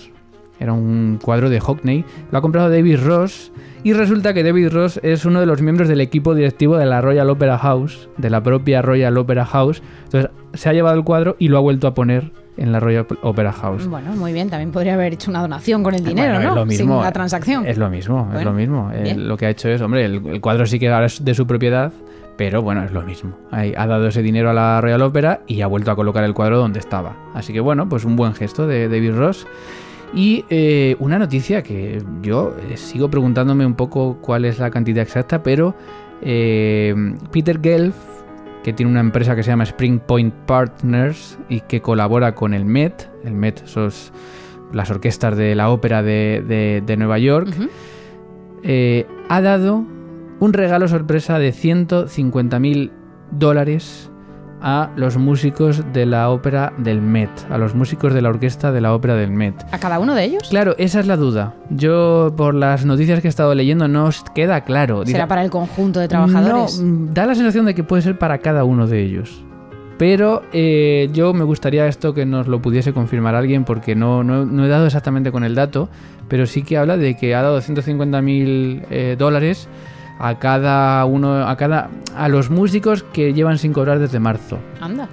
Era 0.59 0.73
un 0.73 1.19
cuadro 1.23 1.49
de 1.49 1.59
Hockney. 1.59 2.03
Lo 2.31 2.37
ha 2.37 2.41
comprado 2.41 2.69
David 2.69 2.99
Ross. 3.03 3.51
Y 3.83 3.93
resulta 3.93 4.33
que 4.33 4.43
David 4.43 4.69
Ross 4.73 4.99
es 5.03 5.23
uno 5.23 5.39
de 5.39 5.45
los 5.45 5.61
miembros 5.61 5.87
del 5.87 6.01
equipo 6.01 6.35
directivo 6.35 6.77
de 6.77 6.85
la 6.85 6.99
Royal 6.99 7.29
Opera 7.29 7.57
House, 7.57 8.09
de 8.17 8.29
la 8.29 8.43
propia 8.43 8.81
Royal 8.81 9.17
Opera 9.17 9.45
House. 9.45 9.81
Entonces 10.05 10.31
se 10.53 10.67
ha 10.69 10.73
llevado 10.73 10.97
el 10.97 11.03
cuadro 11.05 11.37
y 11.39 11.47
lo 11.47 11.57
ha 11.57 11.61
vuelto 11.61 11.87
a 11.87 11.93
poner 11.93 12.31
en 12.57 12.73
la 12.73 12.81
Royal 12.81 13.07
Opera 13.21 13.53
House. 13.53 13.87
Bueno, 13.87 14.11
muy 14.17 14.33
bien, 14.33 14.49
también 14.49 14.71
podría 14.71 14.95
haber 14.95 15.13
hecho 15.13 15.31
una 15.31 15.39
donación 15.41 15.81
con 15.81 15.95
el 15.95 16.03
dinero, 16.03 16.33
Bueno, 16.33 16.43
¿no? 16.43 16.49
es 16.49 16.55
lo 16.55 16.65
mismo. 16.65 16.95
Sin 16.95 17.03
la 17.05 17.11
transacción. 17.13 17.65
Es 17.65 17.77
lo 17.77 17.89
mismo, 17.89 18.29
es 18.35 18.43
lo 18.43 18.51
mismo. 18.51 18.91
Eh, 18.93 19.01
bien. 19.03 19.29
lo 19.29 19.37
que 19.37 19.45
ha 19.45 19.49
hecho 19.49 19.69
es, 19.69 19.81
hombre, 19.81 20.03
el, 20.03 20.27
el 20.27 20.41
cuadro 20.41 20.65
sí 20.65 20.77
que 20.77 20.89
ahora 20.89 21.05
es 21.05 21.23
de 21.23 21.33
su 21.33 21.47
propiedad, 21.47 21.93
pero 22.35 22.61
bueno, 22.61 22.83
es 22.83 22.91
lo 22.91 23.01
mismo. 23.03 23.31
Ha 23.51 23.87
dado 23.87 24.07
ese 24.07 24.21
dinero 24.21 24.49
a 24.49 24.53
la 24.53 24.81
Royal 24.81 25.01
Opera 25.03 25.39
y 25.47 25.61
ha 25.61 25.67
vuelto 25.67 25.91
a 25.91 25.95
colocar 25.95 26.25
el 26.25 26.33
cuadro 26.33 26.57
donde 26.57 26.79
estaba. 26.79 27.15
Así 27.33 27.53
que 27.53 27.61
bueno, 27.61 27.87
pues 27.87 28.03
un 28.03 28.17
buen 28.17 28.33
gesto 28.33 28.67
de 28.67 28.89
David 28.89 29.13
Ross. 29.15 29.47
Y 30.13 30.43
eh, 30.49 30.95
una 30.99 31.19
noticia 31.19 31.61
que 31.61 32.01
yo 32.21 32.55
eh, 32.69 32.77
sigo 32.77 33.09
preguntándome 33.09 33.65
un 33.65 33.75
poco 33.75 34.17
cuál 34.21 34.45
es 34.45 34.57
la 34.59 34.71
cantidad 34.71 35.03
exacta, 35.03 35.43
pero 35.43 35.75
eh, 36.21 36.95
Peter 37.31 37.59
Gelf, 37.61 37.95
que 38.63 38.73
tiene 38.73 38.91
una 38.91 39.01
empresa 39.01 39.35
que 39.35 39.43
se 39.43 39.51
llama 39.51 39.63
Spring 39.65 39.99
Point 39.99 40.33
Partners 40.47 41.37
y 41.47 41.61
que 41.61 41.81
colabora 41.81 42.33
con 42.33 42.53
el 42.53 42.65
Met, 42.65 43.07
el 43.23 43.33
Met 43.33 43.65
son 43.65 43.91
las 44.73 44.89
orquestas 44.89 45.37
de 45.37 45.53
la 45.55 45.69
ópera 45.69 46.01
de, 46.01 46.43
de- 46.47 46.81
de 46.85 46.97
Nueva 46.97 47.19
York, 47.19 47.49
eh, 48.63 49.05
ha 49.29 49.41
dado 49.41 49.85
un 50.39 50.53
regalo 50.53 50.87
sorpresa 50.87 51.37
de 51.39 51.51
150 51.51 52.59
mil 52.59 52.91
dólares 53.31 54.08
a 54.61 54.89
los 54.95 55.17
músicos 55.17 55.83
de 55.93 56.05
la 56.05 56.29
ópera 56.29 56.73
del 56.77 57.01
Met, 57.01 57.29
a 57.49 57.57
los 57.57 57.75
músicos 57.75 58.13
de 58.13 58.21
la 58.21 58.29
orquesta 58.29 58.71
de 58.71 58.81
la 58.81 58.93
ópera 58.93 59.15
del 59.15 59.31
Met. 59.31 59.55
¿A 59.71 59.79
cada 59.79 59.99
uno 59.99 60.15
de 60.15 60.23
ellos? 60.25 60.43
Claro, 60.49 60.75
esa 60.77 60.99
es 60.99 61.07
la 61.07 61.15
duda. 61.17 61.53
Yo, 61.69 62.33
por 62.35 62.53
las 62.55 62.85
noticias 62.85 63.21
que 63.21 63.27
he 63.27 63.29
estado 63.29 63.53
leyendo, 63.55 63.87
no 63.87 64.05
os 64.05 64.23
queda 64.35 64.61
claro. 64.65 65.05
¿Será 65.05 65.27
para 65.27 65.43
el 65.43 65.49
conjunto 65.49 65.99
de 65.99 66.07
trabajadores? 66.07 66.79
no, 66.81 66.87
mm, 67.09 67.13
da 67.13 67.25
la 67.25 67.35
sensación 67.35 67.65
de 67.65 67.73
que 67.75 67.83
puede 67.83 68.01
ser 68.01 68.17
para 68.17 68.39
cada 68.39 68.63
uno 68.63 68.87
de 68.87 69.01
ellos. 69.01 69.43
Pero 69.97 70.43
eh, 70.53 71.09
yo 71.13 71.33
me 71.33 71.43
gustaría 71.43 71.85
esto 71.87 72.13
que 72.13 72.25
nos 72.25 72.47
lo 72.47 72.61
pudiese 72.61 72.93
confirmar 72.93 73.35
alguien 73.35 73.65
porque 73.65 73.95
no, 73.95 74.23
no- 74.23 74.45
no 74.45 74.65
he 74.65 74.69
dado 74.69 74.85
exactamente 74.85 75.29
con 75.31 75.43
el 75.43 75.55
dato, 75.55 75.89
pero 76.29 76.45
sí 76.45 76.63
que 76.63 76.77
habla 76.77 76.95
de 76.95 77.17
que 77.17 77.35
ha 77.35 77.41
dado 77.41 77.59
150 77.59 78.21
mil 78.21 78.83
eh, 78.89 79.15
dólares 79.19 79.67
a 80.19 80.37
cada 80.39 81.03
uno, 81.05 81.47
a 81.47 81.55
cada, 81.57 81.89
a 82.15 82.27
los 82.29 82.49
músicos 82.49 83.03
que 83.03 83.33
llevan 83.33 83.57
sin 83.57 83.73
cobrar 83.73 83.99
desde 83.99 84.19
marzo. 84.19 84.59
Anda. 84.81 85.07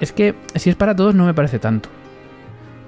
Es 0.00 0.12
que 0.12 0.34
si 0.56 0.68
es 0.70 0.76
para 0.76 0.94
todos 0.96 1.14
no 1.14 1.24
me 1.24 1.32
parece 1.34 1.58
tanto. 1.58 1.88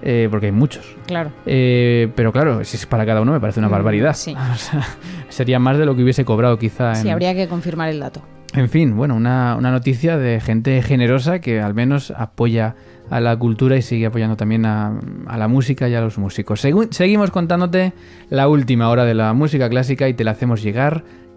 Eh, 0.03 0.29
porque 0.31 0.47
hay 0.47 0.53
muchos. 0.53 0.95
Claro. 1.07 1.31
Eh, 1.45 2.11
pero 2.15 2.33
claro, 2.33 2.63
si 2.65 2.77
es 2.77 2.87
para 2.87 3.05
cada 3.05 3.21
uno 3.21 3.33
me 3.33 3.41
parece 3.41 3.59
una 3.61 3.69
Mm, 3.69 3.73
barbaridad. 3.73 4.15
sí. 4.15 4.35
O 4.53 4.57
sea, 4.57 4.87
sería 5.29 5.59
más 5.59 5.77
de 5.79 5.87
lo 5.87 5.97
que 5.97 6.03
hubiese 6.03 6.25
cobrado 6.25 6.59
quizá. 6.59 6.95
Sí, 6.95 7.09
en- 7.09 7.13
habría 7.15 7.35
que 7.35 7.49
confirmar 7.49 7.89
el 7.89 7.99
dato. 8.01 8.23
En 8.55 8.69
fin, 8.69 8.97
bueno, 8.97 9.15
una, 9.15 9.57
una 9.57 9.71
noticia 9.71 10.17
de 10.17 10.41
gente 10.41 10.81
generosa 10.83 11.41
que 11.41 11.61
al 11.61 11.75
menos 11.75 12.13
apoya 12.13 12.77
a 13.11 13.21
la 13.21 13.37
cultura 13.37 13.77
y 13.77 13.83
sigue 13.83 14.07
apoyando 14.07 14.37
también 14.37 14.65
a, 14.67 14.99
a 15.27 15.37
la 15.37 15.49
música 15.49 15.89
y 15.89 15.95
a 15.95 16.01
los 16.01 16.17
músicos. 16.17 16.65
Segu- 16.65 16.89
seguimos 16.93 17.31
contándote 17.31 17.93
la 18.31 18.49
última 18.49 18.89
hora 18.89 19.05
de 19.05 19.15
la 19.15 19.33
música 19.35 19.69
clásica 19.69 20.09
y 20.09 20.15
te 20.15 20.25
la 20.25 20.31
hacemos 20.31 20.63
llegar 20.63 21.03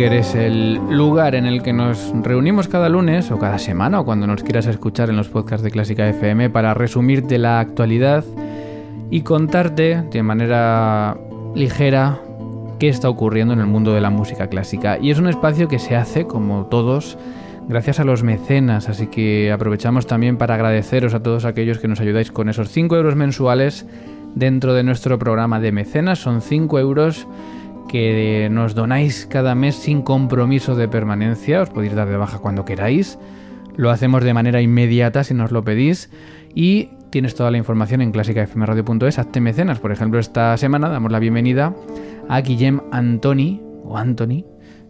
El 0.00 0.06
búnker 0.06 0.18
es 0.18 0.34
el 0.34 0.96
lugar 0.96 1.34
en 1.34 1.44
el 1.44 1.62
que 1.62 1.74
nos 1.74 2.10
reunimos 2.22 2.68
cada 2.68 2.88
lunes 2.88 3.30
o 3.30 3.38
cada 3.38 3.58
semana 3.58 4.00
o 4.00 4.04
cuando 4.06 4.26
nos 4.26 4.42
quieras 4.42 4.64
escuchar 4.64 5.10
en 5.10 5.16
los 5.18 5.28
podcasts 5.28 5.62
de 5.62 5.70
Clásica 5.70 6.08
FM 6.08 6.48
para 6.48 6.72
resumirte 6.72 7.36
la 7.36 7.60
actualidad 7.60 8.24
y 9.10 9.20
contarte 9.20 10.02
de 10.10 10.22
manera 10.22 11.18
ligera 11.54 12.18
qué 12.78 12.88
está 12.88 13.10
ocurriendo 13.10 13.52
en 13.52 13.60
el 13.60 13.66
mundo 13.66 13.92
de 13.92 14.00
la 14.00 14.08
música 14.08 14.46
clásica. 14.46 14.96
Y 14.98 15.10
es 15.10 15.18
un 15.18 15.28
espacio 15.28 15.68
que 15.68 15.78
se 15.78 15.96
hace, 15.96 16.26
como 16.26 16.64
todos, 16.64 17.18
gracias 17.68 18.00
a 18.00 18.04
los 18.04 18.22
mecenas, 18.22 18.88
así 18.88 19.08
que 19.08 19.52
aprovechamos 19.52 20.06
también 20.06 20.38
para 20.38 20.54
agradeceros 20.54 21.12
a 21.12 21.22
todos 21.22 21.44
aquellos 21.44 21.78
que 21.78 21.88
nos 21.88 22.00
ayudáis 22.00 22.32
con 22.32 22.48
esos 22.48 22.70
5 22.70 22.96
euros 22.96 23.16
mensuales 23.16 23.84
dentro 24.34 24.72
de 24.72 24.82
nuestro 24.82 25.18
programa 25.18 25.60
de 25.60 25.72
mecenas. 25.72 26.20
Son 26.20 26.40
5 26.40 26.78
euros 26.78 27.26
que 27.90 28.48
nos 28.52 28.76
donáis 28.76 29.26
cada 29.26 29.56
mes 29.56 29.74
sin 29.74 30.02
compromiso 30.02 30.76
de 30.76 30.86
permanencia. 30.86 31.60
Os 31.60 31.70
podéis 31.70 31.92
dar 31.92 32.08
de 32.08 32.16
baja 32.16 32.38
cuando 32.38 32.64
queráis. 32.64 33.18
Lo 33.74 33.90
hacemos 33.90 34.22
de 34.22 34.32
manera 34.32 34.62
inmediata 34.62 35.24
si 35.24 35.34
nos 35.34 35.50
lo 35.50 35.64
pedís. 35.64 36.08
Y 36.54 36.90
tienes 37.10 37.34
toda 37.34 37.50
la 37.50 37.58
información 37.58 38.00
en 38.00 38.12
clásicafmradio.es. 38.12 39.18
Hazte 39.18 39.40
mecenas. 39.40 39.80
Por 39.80 39.90
ejemplo, 39.90 40.20
esta 40.20 40.56
semana 40.56 40.88
damos 40.88 41.10
la 41.10 41.18
bienvenida 41.18 41.74
a 42.28 42.40
Guillem 42.42 42.80
Antoni, 42.92 43.60
o 43.82 43.96
Anthony, 43.98 44.44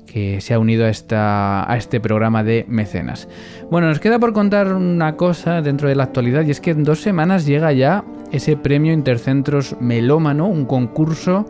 que 0.05 0.43
se 0.43 0.53
ha 0.53 0.59
unido 0.59 0.85
a, 0.85 0.91
esta, 0.91 1.73
a 1.73 1.79
este 1.79 2.01
programa 2.01 2.45
de 2.45 2.67
mecenas. 2.69 3.29
Bueno, 3.71 3.89
nos 3.89 3.99
queda 3.99 4.19
por 4.19 4.35
contar 4.35 4.75
una 4.75 5.17
cosa 5.17 5.63
dentro 5.63 5.89
de 5.89 5.95
la 5.95 6.03
actualidad 6.03 6.45
y 6.45 6.51
es 6.51 6.61
que 6.61 6.73
en 6.73 6.85
dos 6.85 7.01
semanas 7.01 7.47
llega 7.47 7.73
ya 7.73 8.05
ese 8.31 8.59
premio 8.59 8.93
Intercentros 8.93 9.75
Melómano, 9.81 10.49
un 10.49 10.67
concurso 10.67 11.47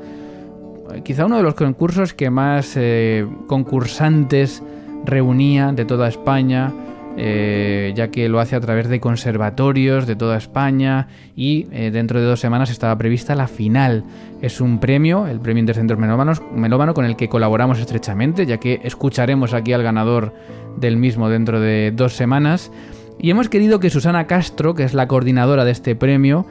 quizá 1.05 1.26
uno 1.26 1.37
de 1.37 1.42
los 1.42 1.55
concursos 1.55 2.14
que 2.14 2.31
más 2.31 2.74
eh, 2.76 3.26
concursantes 3.46 4.62
reunía 5.05 5.72
de 5.72 5.85
toda 5.85 6.09
España, 6.09 6.72
eh, 7.16 7.92
ya 7.96 8.09
que 8.09 8.29
lo 8.29 8.40
hace 8.40 8.57
a 8.57 8.61
través 8.61 8.88
de 8.88 9.00
conservatorios 9.00 10.07
de 10.07 10.16
toda 10.16 10.37
España 10.37 11.09
y 11.35 11.66
eh, 11.72 11.90
dentro 11.90 12.20
de 12.20 12.26
dos 12.26 12.40
semanas 12.40 12.70
estaba 12.70 12.96
prevista 12.96 13.35
la 13.35 13.48
final. 13.48 14.05
Es 14.40 14.61
un 14.61 14.79
premio, 14.79 15.26
el 15.26 15.40
Premio 15.40 15.61
Intercentros 15.61 15.98
Melómanos, 15.98 16.40
Melómano, 16.55 16.94
con 16.94 17.05
el 17.05 17.16
que 17.16 17.29
colaboramos 17.29 17.79
estrechamente, 17.79 18.46
ya 18.46 18.59
que 18.59 18.81
escucharemos 18.85 19.55
aquí 19.55 19.72
al 19.72 19.83
ganador 19.83 20.33
del 20.76 20.96
mismo 20.96 21.29
dentro 21.29 21.61
de 21.61 21.92
dos 21.94 22.14
semanas. 22.14 22.70
Y 23.18 23.31
hemos 23.31 23.48
querido 23.48 23.81
que 23.81 23.90
Susana 23.90 24.26
Castro, 24.26 24.74
que 24.74 24.85
es 24.85 24.94
la 24.94 25.07
coordinadora 25.07 25.64
de 25.64 25.72
este 25.72 25.94
premio, 25.94 26.46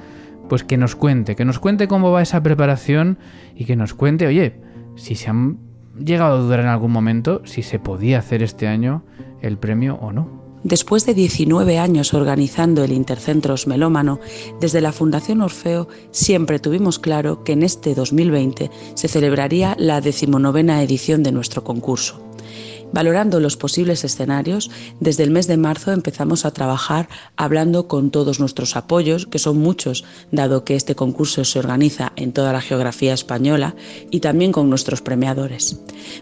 pues 0.49 0.65
que 0.65 0.75
nos 0.75 0.95
cuente, 0.95 1.37
que 1.37 1.45
nos 1.45 1.59
cuente 1.59 1.87
cómo 1.87 2.11
va 2.11 2.21
esa 2.21 2.43
preparación 2.43 3.17
y 3.55 3.63
que 3.65 3.77
nos 3.77 3.93
cuente, 3.93 4.27
oye, 4.27 4.59
si 4.95 5.15
se 5.15 5.29
han 5.29 5.59
llegado 5.97 6.37
a 6.37 6.41
dudar 6.41 6.59
en 6.59 6.67
algún 6.67 6.91
momento 6.91 7.41
si 7.45 7.63
se 7.63 7.79
podía 7.79 8.19
hacer 8.19 8.43
este 8.43 8.67
año 8.67 9.03
el 9.41 9.57
premio 9.57 9.95
o 9.95 10.11
no. 10.11 10.39
Después 10.63 11.05
de 11.05 11.13
19 11.13 11.79
años 11.79 12.13
organizando 12.13 12.83
el 12.83 12.91
Intercentros 12.91 13.65
Melómano, 13.65 14.19
desde 14.59 14.81
la 14.81 14.91
Fundación 14.91 15.41
Orfeo 15.41 15.87
siempre 16.11 16.59
tuvimos 16.59 16.99
claro 16.99 17.45
que 17.45 17.53
en 17.53 17.63
este 17.63 17.95
2020 17.95 18.69
se 18.93 19.07
celebraría 19.07 19.75
la 19.79 20.01
decimonovena 20.01 20.83
edición 20.83 21.23
de 21.23 21.31
nuestro 21.31 21.63
concurso. 21.63 22.28
Valorando 22.91 23.39
los 23.39 23.55
posibles 23.55 24.03
escenarios, 24.03 24.71
desde 24.99 25.23
el 25.23 25.31
mes 25.31 25.47
de 25.47 25.57
marzo 25.57 25.91
empezamos 25.91 26.45
a 26.45 26.51
trabajar 26.51 27.07
hablando 27.37 27.87
con 27.87 28.09
todos 28.09 28.39
nuestros 28.39 28.75
apoyos, 28.75 29.27
que 29.27 29.39
son 29.39 29.57
muchos, 29.57 30.05
dado 30.31 30.63
que 30.63 30.75
este 30.75 30.95
concurso 30.95 31.45
se 31.45 31.59
organiza 31.59 32.13
en 32.15 32.33
toda 32.33 32.51
la 32.51 32.61
geografía 32.61 33.13
española, 33.13 33.75
y 34.09 34.21
también 34.21 34.51
con 34.51 34.69
nuestros 34.69 35.01
premiadores. 35.01 35.79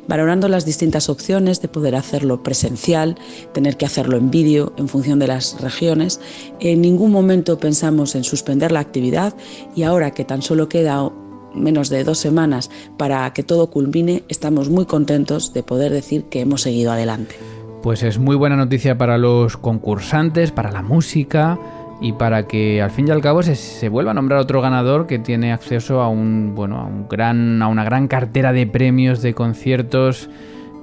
Valorando 0.08 0.48
las 0.50 0.66
distintas 0.66 1.10
opciones 1.10 1.62
de 1.62 1.68
poder 1.68 1.96
hacerlo 1.96 2.44
presencial, 2.44 3.16
tener 3.54 3.78
que 3.78 3.86
hacerlo 3.86 4.18
en 4.18 4.30
vídeo 4.30 4.74
en 4.78 4.88
función 4.88 5.20
de 5.20 5.28
las 5.28 5.60
regiones, 5.62 6.20
en 6.60 6.82
ningún 6.82 7.12
momento 7.12 7.60
pensamos 7.60 8.16
en 8.16 8.24
suspender 8.24 8.72
la 8.72 8.80
actividad 8.80 9.34
y 9.76 9.84
ahora 9.84 10.12
que 10.12 10.26
tan 10.26 10.42
solo 10.42 10.68
queda 10.70 11.10
menos 11.58 11.90
de 11.90 12.04
dos 12.04 12.18
semanas 12.18 12.70
para 12.98 13.32
que 13.34 13.44
todo 13.44 13.70
culmine, 13.70 14.24
estamos 14.30 14.70
muy 14.70 14.86
contentos 14.86 15.54
de 15.54 15.64
poder 15.64 15.92
decir 15.92 16.24
que 16.26 16.42
hemos 16.42 16.62
seguido 16.62 16.92
adelante. 16.92 17.36
Pues 17.84 18.04
es 18.04 18.20
muy 18.20 18.36
buena 18.36 18.56
noticia 18.56 18.98
para 18.98 19.18
los 19.18 19.58
concursantes, 19.58 20.52
para 20.52 20.72
la 20.72 20.82
música 20.82 21.60
y 22.02 22.14
para 22.14 22.48
que 22.48 22.82
al 22.82 22.92
fin 22.92 23.08
y 23.08 23.12
al 23.12 23.22
cabo 23.22 23.44
se, 23.44 23.56
se 23.56 23.90
vuelva 23.90 24.12
a 24.12 24.14
nombrar 24.14 24.40
otro 24.40 24.62
ganador 24.62 25.08
que 25.08 25.20
tiene 25.20 25.52
acceso 25.52 26.02
a 26.02 26.10
un 26.10 26.54
bueno 26.54 26.80
a 26.80 26.86
un 26.86 27.08
gran 27.08 27.62
a 27.62 27.68
una 27.68 27.84
gran 27.84 28.08
cartera 28.08 28.54
de 28.54 28.68
premios, 28.68 29.22
de 29.22 29.34
conciertos 29.34 30.30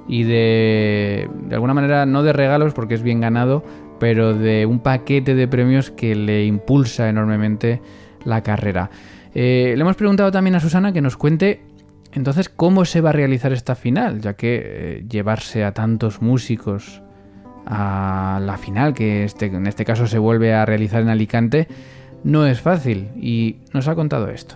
y 0.07 0.23
de 0.23 1.29
de 1.47 1.55
alguna 1.55 1.73
manera 1.73 2.05
no 2.05 2.23
de 2.23 2.33
regalos 2.33 2.73
porque 2.73 2.95
es 2.95 3.03
bien 3.03 3.21
ganado, 3.21 3.63
pero 3.99 4.33
de 4.33 4.65
un 4.65 4.79
paquete 4.79 5.35
de 5.35 5.47
premios 5.47 5.91
que 5.91 6.15
le 6.15 6.45
impulsa 6.45 7.07
enormemente 7.07 7.81
la 8.25 8.41
carrera. 8.41 8.89
Eh, 9.35 9.73
le 9.75 9.81
hemos 9.81 9.97
preguntado 9.97 10.31
también 10.31 10.55
a 10.55 10.59
Susana 10.59 10.93
que 10.93 11.01
nos 11.01 11.17
cuente 11.17 11.61
entonces 12.13 12.47
cómo 12.47 12.85
se 12.85 13.01
va 13.01 13.09
a 13.09 13.13
realizar 13.13 13.51
esta 13.51 13.75
final, 13.75 14.21
ya 14.21 14.33
que 14.33 14.61
eh, 14.63 15.05
llevarse 15.07 15.65
a 15.65 15.73
tantos 15.73 16.21
músicos 16.21 17.01
a 17.65 18.39
la 18.41 18.57
final, 18.57 18.93
que 18.93 19.25
este, 19.25 19.47
en 19.47 19.67
este 19.67 19.83
caso 19.83 20.07
se 20.07 20.17
vuelve 20.17 20.53
a 20.53 20.65
realizar 20.65 21.01
en 21.01 21.09
Alicante, 21.09 21.67
no 22.23 22.45
es 22.47 22.61
fácil 22.61 23.09
y 23.17 23.57
nos 23.73 23.89
ha 23.89 23.95
contado 23.95 24.29
esto. 24.29 24.55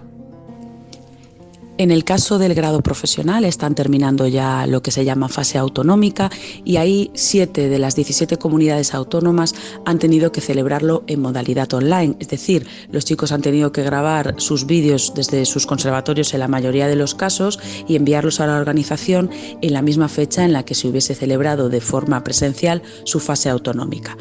En 1.80 1.92
el 1.92 2.04
caso 2.04 2.39
del 2.39 2.56
grado 2.56 2.82
profesional 2.82 3.46
están 3.46 3.74
terminando 3.74 4.28
ya 4.28 4.68
lo 4.68 4.84
que 4.84 4.92
se 4.92 5.06
llama 5.06 5.30
fase 5.30 5.58
autonómica 5.58 6.30
y 6.65 6.76
ahí 6.76 7.10
siete 7.13 7.70
de 7.70 7.80
las 7.80 7.96
17 7.96 8.36
comunidades 8.36 8.94
autónomas 8.94 9.56
han 9.86 9.98
tenido 9.98 10.34
que 10.34 10.42
celebrarlo 10.42 11.06
en 11.08 11.22
modalidad 11.22 11.74
online. 11.74 12.18
Es 12.20 12.28
decir, 12.28 12.68
los 12.92 13.06
chicos 13.06 13.32
han 13.32 13.42
tenido 13.42 13.72
que 13.72 13.84
grabar 13.84 14.36
sus 14.39 14.65
vídeos 14.65 15.13
desde 15.15 15.46
sus 15.46 15.65
conservatorios 15.65 16.34
en 16.34 16.42
la 16.42 16.50
mayoría 16.50 16.89
de 16.89 16.98
los 16.98 17.15
casos 17.15 17.62
y 17.88 17.96
enviarlos 17.96 18.42
a 18.42 18.48
la 18.48 18.58
organización 18.58 19.30
en 19.62 19.72
la 19.72 19.82
misma 19.82 20.10
fecha 20.10 20.44
en 20.44 20.52
la 20.52 20.65
que 20.65 20.76
se 20.76 20.89
hubiese 20.89 21.15
celebrado 21.15 21.70
de 21.70 21.80
forma 21.80 22.26
presencial 22.26 22.84
su 23.06 23.22
fase 23.22 23.48
autonómica. 23.48 24.18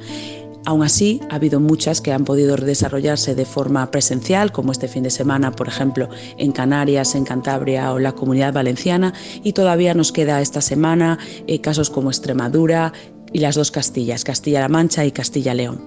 Aún 0.69 0.83
así, 0.83 1.23
ha 1.31 1.37
habido 1.37 1.61
muchas 1.61 2.03
que 2.03 2.13
han 2.13 2.27
podido 2.27 2.55
desarrollarse 2.55 3.35
de 3.35 3.47
forma 3.47 3.91
presencial, 3.91 4.53
como 4.53 4.71
este 4.71 4.87
fin 4.87 5.03
de 5.03 5.09
semana, 5.09 5.51
por 5.51 5.67
ejemplo, 5.67 6.11
en 6.37 6.53
Canarias, 6.53 7.15
en 7.15 7.25
Cantabria 7.25 7.91
o 7.91 7.99
la 7.99 8.13
Comunidad 8.13 8.53
Valenciana, 8.53 9.15
y 9.43 9.55
todavía 9.55 9.95
nos 9.95 10.13
queda 10.13 10.43
esta 10.43 10.61
semana 10.61 11.19
eh, 11.47 11.63
casos 11.63 11.89
como 11.89 12.11
Extremadura, 12.11 12.93
y 13.33 13.41
las 13.41 13.55
dos 13.55 13.71
Castillas, 13.71 14.25
Castilla-La 14.25 14.69
Mancha 14.69 15.05
y 15.05 15.13
Castilla-León. 15.13 15.81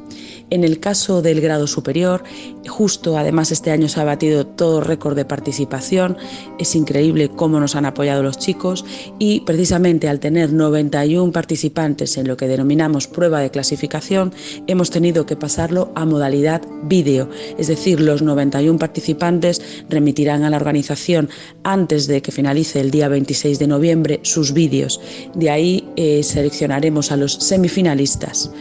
En 0.52 0.66
el 0.66 0.82
caso 0.82 1.22
del 1.22 1.40
grado 1.40 1.66
superior, 1.66 2.24
justo 2.68 3.18
además 3.18 3.54
este 3.54 3.72
año 3.72 3.88
se 3.88 4.02
ha 4.02 4.04
batido 4.04 4.46
todo 4.46 4.82
récord 4.82 5.16
de 5.16 5.24
participación, 5.24 6.18
es 6.60 6.76
increíble 6.76 7.30
cómo 7.30 7.62
nos 7.62 7.78
han 7.78 7.86
apoyado 7.86 8.22
los 8.22 8.38
chicos 8.38 8.84
y 9.18 9.40
precisamente 9.42 10.10
al 10.10 10.20
tener 10.20 10.52
91 10.52 11.32
participantes 11.32 12.18
en 12.18 12.28
lo 12.28 12.36
que 12.36 12.50
denominamos 12.50 13.08
prueba 13.08 13.40
de 13.40 13.50
clasificación, 13.50 14.34
hemos 14.68 14.90
tenido 14.90 15.26
que 15.26 15.38
pasarlo 15.38 15.92
a 15.96 16.06
modalidad 16.06 16.62
vídeo, 16.84 17.30
es 17.58 17.68
decir, 17.68 18.02
los 18.02 18.22
91 18.22 18.78
participantes 18.78 19.62
remitirán 19.90 20.44
a 20.44 20.50
la 20.50 20.58
organización 20.58 21.30
antes 21.64 22.08
de 22.08 22.22
que 22.22 22.34
finalice 22.34 22.82
el 22.82 22.92
día 22.92 23.08
26 23.08 23.58
de 23.58 23.68
noviembre 23.68 24.20
sus 24.24 24.52
vídeos. 24.52 25.00
De 25.34 25.50
ahí 25.50 25.88
eh, 25.96 26.24
seleccionaremos 26.24 27.14
a 27.14 27.18
los 27.18 27.31
semifinalistas 27.34 28.52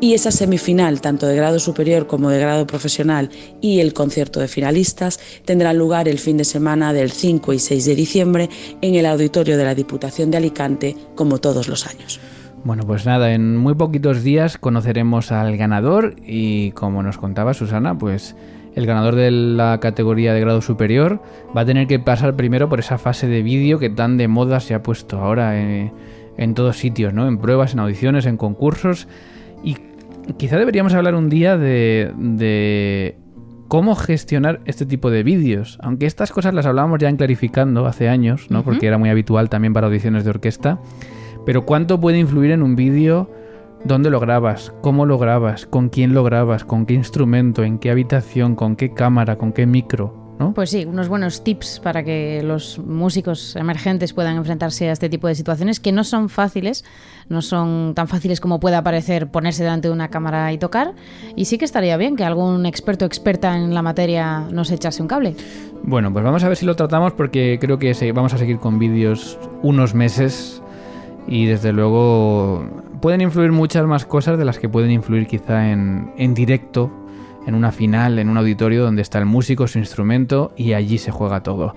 y 0.00 0.14
esa 0.14 0.30
semifinal, 0.30 1.00
tanto 1.00 1.26
de 1.26 1.36
grado 1.36 1.58
superior 1.58 2.06
como 2.06 2.30
de 2.30 2.40
grado 2.40 2.66
profesional 2.66 3.30
y 3.60 3.80
el 3.80 3.92
concierto 3.92 4.40
de 4.40 4.48
finalistas, 4.48 5.20
tendrá 5.44 5.72
lugar 5.72 6.08
el 6.08 6.18
fin 6.18 6.38
de 6.38 6.44
semana 6.44 6.92
del 6.92 7.10
5 7.10 7.52
y 7.52 7.58
6 7.58 7.84
de 7.84 7.94
diciembre 7.94 8.48
en 8.80 8.94
el 8.94 9.06
auditorio 9.06 9.58
de 9.58 9.64
la 9.64 9.74
Diputación 9.74 10.30
de 10.30 10.38
Alicante, 10.38 10.96
como 11.14 11.38
todos 11.38 11.68
los 11.68 11.86
años. 11.86 12.18
Bueno, 12.64 12.84
pues 12.86 13.06
nada, 13.06 13.32
en 13.32 13.56
muy 13.56 13.74
poquitos 13.74 14.22
días 14.22 14.58
conoceremos 14.58 15.32
al 15.32 15.56
ganador 15.56 16.16
y 16.26 16.72
como 16.72 17.02
nos 17.02 17.18
contaba 17.18 17.54
Susana, 17.54 17.96
pues 17.96 18.36
el 18.74 18.86
ganador 18.86 19.16
de 19.16 19.30
la 19.30 19.80
categoría 19.80 20.32
de 20.32 20.40
grado 20.40 20.62
superior 20.62 21.22
va 21.56 21.62
a 21.62 21.64
tener 21.64 21.86
que 21.86 21.98
pasar 21.98 22.36
primero 22.36 22.68
por 22.68 22.80
esa 22.80 22.98
fase 22.98 23.26
de 23.26 23.42
vídeo 23.42 23.78
que 23.78 23.90
tan 23.90 24.16
de 24.16 24.28
moda 24.28 24.60
se 24.60 24.74
ha 24.74 24.82
puesto 24.82 25.18
ahora 25.18 25.58
en, 25.60 25.92
en 26.40 26.54
todos 26.54 26.78
sitios, 26.78 27.12
¿no? 27.12 27.28
En 27.28 27.38
pruebas, 27.38 27.74
en 27.74 27.80
audiciones, 27.80 28.24
en 28.24 28.38
concursos 28.38 29.06
y 29.62 29.76
quizá 30.38 30.56
deberíamos 30.56 30.94
hablar 30.94 31.14
un 31.14 31.28
día 31.28 31.58
de, 31.58 33.14
cómo 33.68 33.94
gestionar 33.94 34.60
este 34.64 34.86
tipo 34.86 35.10
de 35.10 35.22
vídeos. 35.22 35.78
Aunque 35.82 36.06
estas 36.06 36.32
cosas 36.32 36.54
las 36.54 36.64
hablábamos 36.64 36.98
ya 36.98 37.10
en 37.10 37.16
Clarificando 37.16 37.86
hace 37.86 38.08
años, 38.08 38.50
¿no? 38.50 38.64
Porque 38.64 38.86
era 38.86 38.96
muy 38.96 39.10
habitual 39.10 39.50
también 39.50 39.74
para 39.74 39.86
audiciones 39.86 40.24
de 40.24 40.30
orquesta. 40.30 40.80
Pero 41.44 41.66
¿cuánto 41.66 42.00
puede 42.00 42.18
influir 42.18 42.52
en 42.52 42.62
un 42.62 42.74
vídeo? 42.74 43.30
¿Dónde 43.84 44.08
lo 44.08 44.18
grabas? 44.18 44.72
¿Cómo 44.80 45.04
lo 45.04 45.18
grabas? 45.18 45.66
¿Con 45.66 45.90
quién 45.90 46.14
lo 46.14 46.24
grabas? 46.24 46.64
¿Con 46.64 46.86
qué 46.86 46.94
instrumento? 46.94 47.64
¿En 47.64 47.78
qué 47.78 47.90
habitación? 47.90 48.56
¿Con 48.56 48.76
qué 48.76 48.92
cámara? 48.94 49.36
¿Con 49.36 49.52
qué 49.52 49.66
micro? 49.66 50.19
Pues 50.54 50.70
sí, 50.70 50.86
unos 50.86 51.08
buenos 51.08 51.44
tips 51.44 51.80
para 51.80 52.02
que 52.02 52.42
los 52.42 52.78
músicos 52.78 53.56
emergentes 53.56 54.14
puedan 54.14 54.36
enfrentarse 54.36 54.88
a 54.88 54.92
este 54.92 55.10
tipo 55.10 55.28
de 55.28 55.34
situaciones 55.34 55.80
que 55.80 55.92
no 55.92 56.02
son 56.02 56.30
fáciles, 56.30 56.84
no 57.28 57.42
son 57.42 57.92
tan 57.94 58.08
fáciles 58.08 58.40
como 58.40 58.58
pueda 58.58 58.82
parecer 58.82 59.28
ponerse 59.28 59.62
delante 59.62 59.88
de 59.88 59.94
una 59.94 60.08
cámara 60.08 60.50
y 60.52 60.58
tocar. 60.58 60.94
Y 61.36 61.44
sí 61.44 61.58
que 61.58 61.66
estaría 61.66 61.96
bien 61.98 62.16
que 62.16 62.24
algún 62.24 62.64
experto 62.64 63.04
o 63.04 63.06
experta 63.06 63.54
en 63.54 63.74
la 63.74 63.82
materia 63.82 64.40
nos 64.50 64.70
echase 64.70 65.02
un 65.02 65.08
cable. 65.08 65.36
Bueno, 65.82 66.12
pues 66.12 66.24
vamos 66.24 66.42
a 66.42 66.48
ver 66.48 66.56
si 66.56 66.64
lo 66.64 66.74
tratamos 66.74 67.12
porque 67.12 67.58
creo 67.60 67.78
que 67.78 68.12
vamos 68.12 68.32
a 68.32 68.38
seguir 68.38 68.58
con 68.58 68.78
vídeos 68.78 69.38
unos 69.62 69.94
meses 69.94 70.62
y 71.26 71.46
desde 71.46 71.72
luego 71.72 72.64
pueden 73.02 73.20
influir 73.20 73.52
muchas 73.52 73.86
más 73.86 74.06
cosas 74.06 74.38
de 74.38 74.44
las 74.44 74.58
que 74.58 74.68
pueden 74.68 74.90
influir 74.90 75.26
quizá 75.26 75.70
en, 75.70 76.12
en 76.16 76.34
directo 76.34 76.90
en 77.50 77.56
una 77.56 77.72
final, 77.72 78.18
en 78.18 78.28
un 78.28 78.38
auditorio 78.38 78.84
donde 78.84 79.02
está 79.02 79.18
el 79.18 79.26
músico, 79.26 79.66
su 79.66 79.78
instrumento 79.78 80.52
y 80.56 80.72
allí 80.72 80.98
se 80.98 81.10
juega 81.10 81.42
todo. 81.42 81.74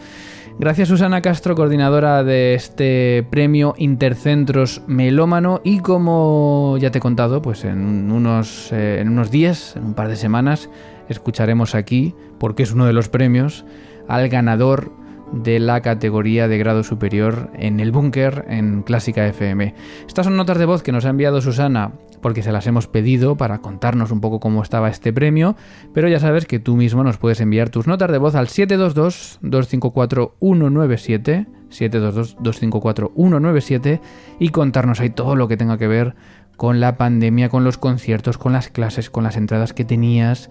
Gracias 0.60 0.88
Susana 0.88 1.24
Castro, 1.24 1.56
coordinadora 1.56 2.24
de 2.24 2.54
este 2.54 3.26
premio 3.32 3.74
Intercentros 3.78 4.84
Melómano 4.86 5.62
y 5.64 5.80
como 5.80 6.78
ya 6.80 6.92
te 6.92 7.00
he 7.00 7.02
contado, 7.02 7.42
pues 7.42 7.66
en 7.66 8.12
unos, 8.12 8.72
eh, 8.72 9.00
en 9.02 9.10
unos 9.10 9.32
días, 9.32 9.76
en 9.76 9.86
un 9.86 9.94
par 9.96 10.10
de 10.10 10.16
semanas, 10.16 10.70
escucharemos 11.10 11.74
aquí, 11.74 12.14
porque 12.38 12.62
es 12.62 12.72
uno 12.72 12.86
de 12.86 12.94
los 12.94 13.10
premios, 13.10 13.66
al 14.08 14.30
ganador 14.30 14.92
de 15.34 15.60
la 15.60 15.82
categoría 15.82 16.48
de 16.48 16.58
grado 16.58 16.84
superior 16.84 17.50
en 17.58 17.80
el 17.80 17.92
búnker 17.92 18.46
en 18.48 18.84
Clásica 18.84 19.28
FM. 19.28 19.74
Estas 20.08 20.26
son 20.26 20.38
notas 20.38 20.60
de 20.60 20.66
voz 20.66 20.84
que 20.84 20.92
nos 20.92 21.06
ha 21.06 21.10
enviado 21.10 21.42
Susana 21.42 21.94
porque 22.22 22.42
se 22.42 22.52
las 22.52 22.68
hemos 22.68 22.88
pedido 22.88 23.36
para 23.36 23.60
contarnos 23.60 24.12
un 24.12 24.22
poco 24.22 24.40
cómo 24.40 24.64
estaba 24.64 24.90
este 24.90 25.12
premio, 25.12 25.58
pero 25.94 26.08
ya 26.08 26.20
sabes 26.20 26.46
que 26.46 26.60
tú 26.60 26.76
mismo 26.76 27.04
nos 27.04 27.18
puedes 27.18 27.42
enviar 27.42 27.70
tus 27.70 27.86
notas 27.86 28.12
de 28.12 28.18
voz 28.18 28.36
al 28.36 28.48
722-254-197, 28.48 31.48
722-254-197 31.70 34.00
y 34.40 34.50
contarnos 34.50 35.02
ahí 35.02 35.10
todo 35.10 35.36
lo 35.36 35.48
que 35.48 35.58
tenga 35.58 35.78
que 35.78 35.88
ver 35.88 36.16
con 36.56 36.80
la 36.80 36.98
pandemia, 36.98 37.50
con 37.50 37.64
los 37.64 37.78
conciertos, 37.78 38.38
con 38.38 38.54
las 38.54 38.70
clases, 38.70 39.10
con 39.10 39.24
las 39.24 39.36
entradas 39.36 39.74
que 39.74 39.86
tenías, 39.86 40.50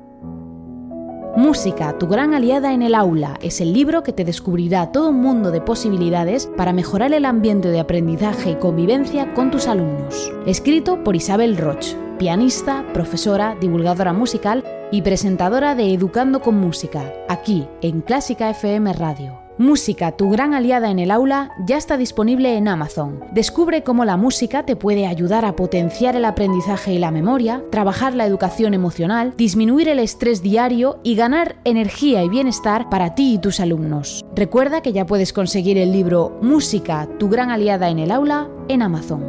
Música, 1.36 1.98
tu 1.98 2.06
gran 2.06 2.32
aliada 2.32 2.72
en 2.72 2.80
el 2.80 2.94
aula, 2.94 3.38
es 3.42 3.60
el 3.60 3.74
libro 3.74 4.02
que 4.02 4.14
te 4.14 4.24
descubrirá 4.24 4.90
todo 4.90 5.10
un 5.10 5.20
mundo 5.20 5.50
de 5.50 5.60
posibilidades 5.60 6.46
para 6.56 6.72
mejorar 6.72 7.12
el 7.12 7.26
ambiente 7.26 7.68
de 7.68 7.78
aprendizaje 7.78 8.52
y 8.52 8.54
convivencia 8.54 9.34
con 9.34 9.50
tus 9.50 9.68
alumnos. 9.68 10.32
Escrito 10.46 11.04
por 11.04 11.14
Isabel 11.14 11.58
Roch, 11.58 11.94
pianista, 12.18 12.86
profesora, 12.94 13.54
divulgadora 13.60 14.14
musical 14.14 14.64
y 14.90 15.02
presentadora 15.02 15.74
de 15.74 15.92
Educando 15.92 16.40
con 16.40 16.54
Música, 16.58 17.12
aquí 17.28 17.68
en 17.82 18.00
Clásica 18.00 18.48
FM 18.48 18.94
Radio. 18.94 19.45
Música, 19.58 20.12
tu 20.12 20.28
gran 20.28 20.52
aliada 20.52 20.90
en 20.90 20.98
el 20.98 21.10
aula, 21.10 21.50
ya 21.66 21.78
está 21.78 21.96
disponible 21.96 22.58
en 22.58 22.68
Amazon. 22.68 23.24
Descubre 23.32 23.82
cómo 23.82 24.04
la 24.04 24.18
música 24.18 24.66
te 24.66 24.76
puede 24.76 25.06
ayudar 25.06 25.46
a 25.46 25.56
potenciar 25.56 26.14
el 26.14 26.26
aprendizaje 26.26 26.92
y 26.92 26.98
la 26.98 27.10
memoria, 27.10 27.64
trabajar 27.70 28.14
la 28.14 28.26
educación 28.26 28.74
emocional, 28.74 29.32
disminuir 29.34 29.88
el 29.88 29.98
estrés 29.98 30.42
diario 30.42 31.00
y 31.02 31.14
ganar 31.14 31.56
energía 31.64 32.22
y 32.22 32.28
bienestar 32.28 32.90
para 32.90 33.14
ti 33.14 33.32
y 33.32 33.38
tus 33.38 33.58
alumnos. 33.58 34.26
Recuerda 34.34 34.82
que 34.82 34.92
ya 34.92 35.06
puedes 35.06 35.32
conseguir 35.32 35.78
el 35.78 35.90
libro 35.90 36.38
Música, 36.42 37.08
tu 37.18 37.30
gran 37.30 37.50
aliada 37.50 37.88
en 37.88 37.98
el 37.98 38.10
aula 38.10 38.50
en 38.68 38.82
Amazon. 38.82 39.24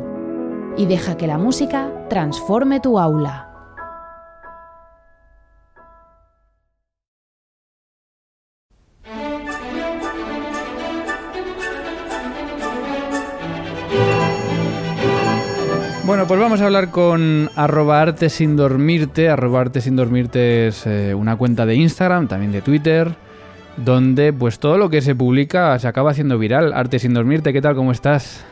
Y 0.76 0.88
deja 0.88 1.16
que 1.16 1.28
la 1.28 1.38
música 1.38 1.90
transforme 2.10 2.82
tu 2.82 3.00
aula. 3.00 3.47
Bueno, 16.18 16.30
pues 16.30 16.40
vamos 16.40 16.62
a 16.62 16.66
hablar 16.66 16.90
con 16.90 17.52
arroba 17.56 18.02
arte 18.02 18.30
sin 18.30 18.56
dormirte. 18.56 19.30
Arroba 19.30 19.62
arte 19.62 19.82
sin 19.82 19.96
dormirte 19.96 20.70
es 20.70 20.88
eh, 20.88 21.14
una 21.14 21.36
cuenta 21.36 21.68
de 21.68 21.76
Instagram, 21.76 22.28
también 22.28 22.52
de 22.52 22.64
Twitter, 22.64 23.12
donde 23.76 24.34
pues 24.34 24.58
todo 24.58 24.80
lo 24.80 24.90
que 24.90 25.02
se 25.02 25.14
publica 25.14 25.78
se 25.78 25.88
acaba 25.88 26.10
haciendo 26.10 26.40
viral. 26.40 26.74
Arte 26.74 26.98
sin 26.98 27.14
dormirte, 27.14 27.54
¿qué 27.54 27.62
tal? 27.62 27.76
¿Cómo 27.76 27.92
estás? 27.92 28.44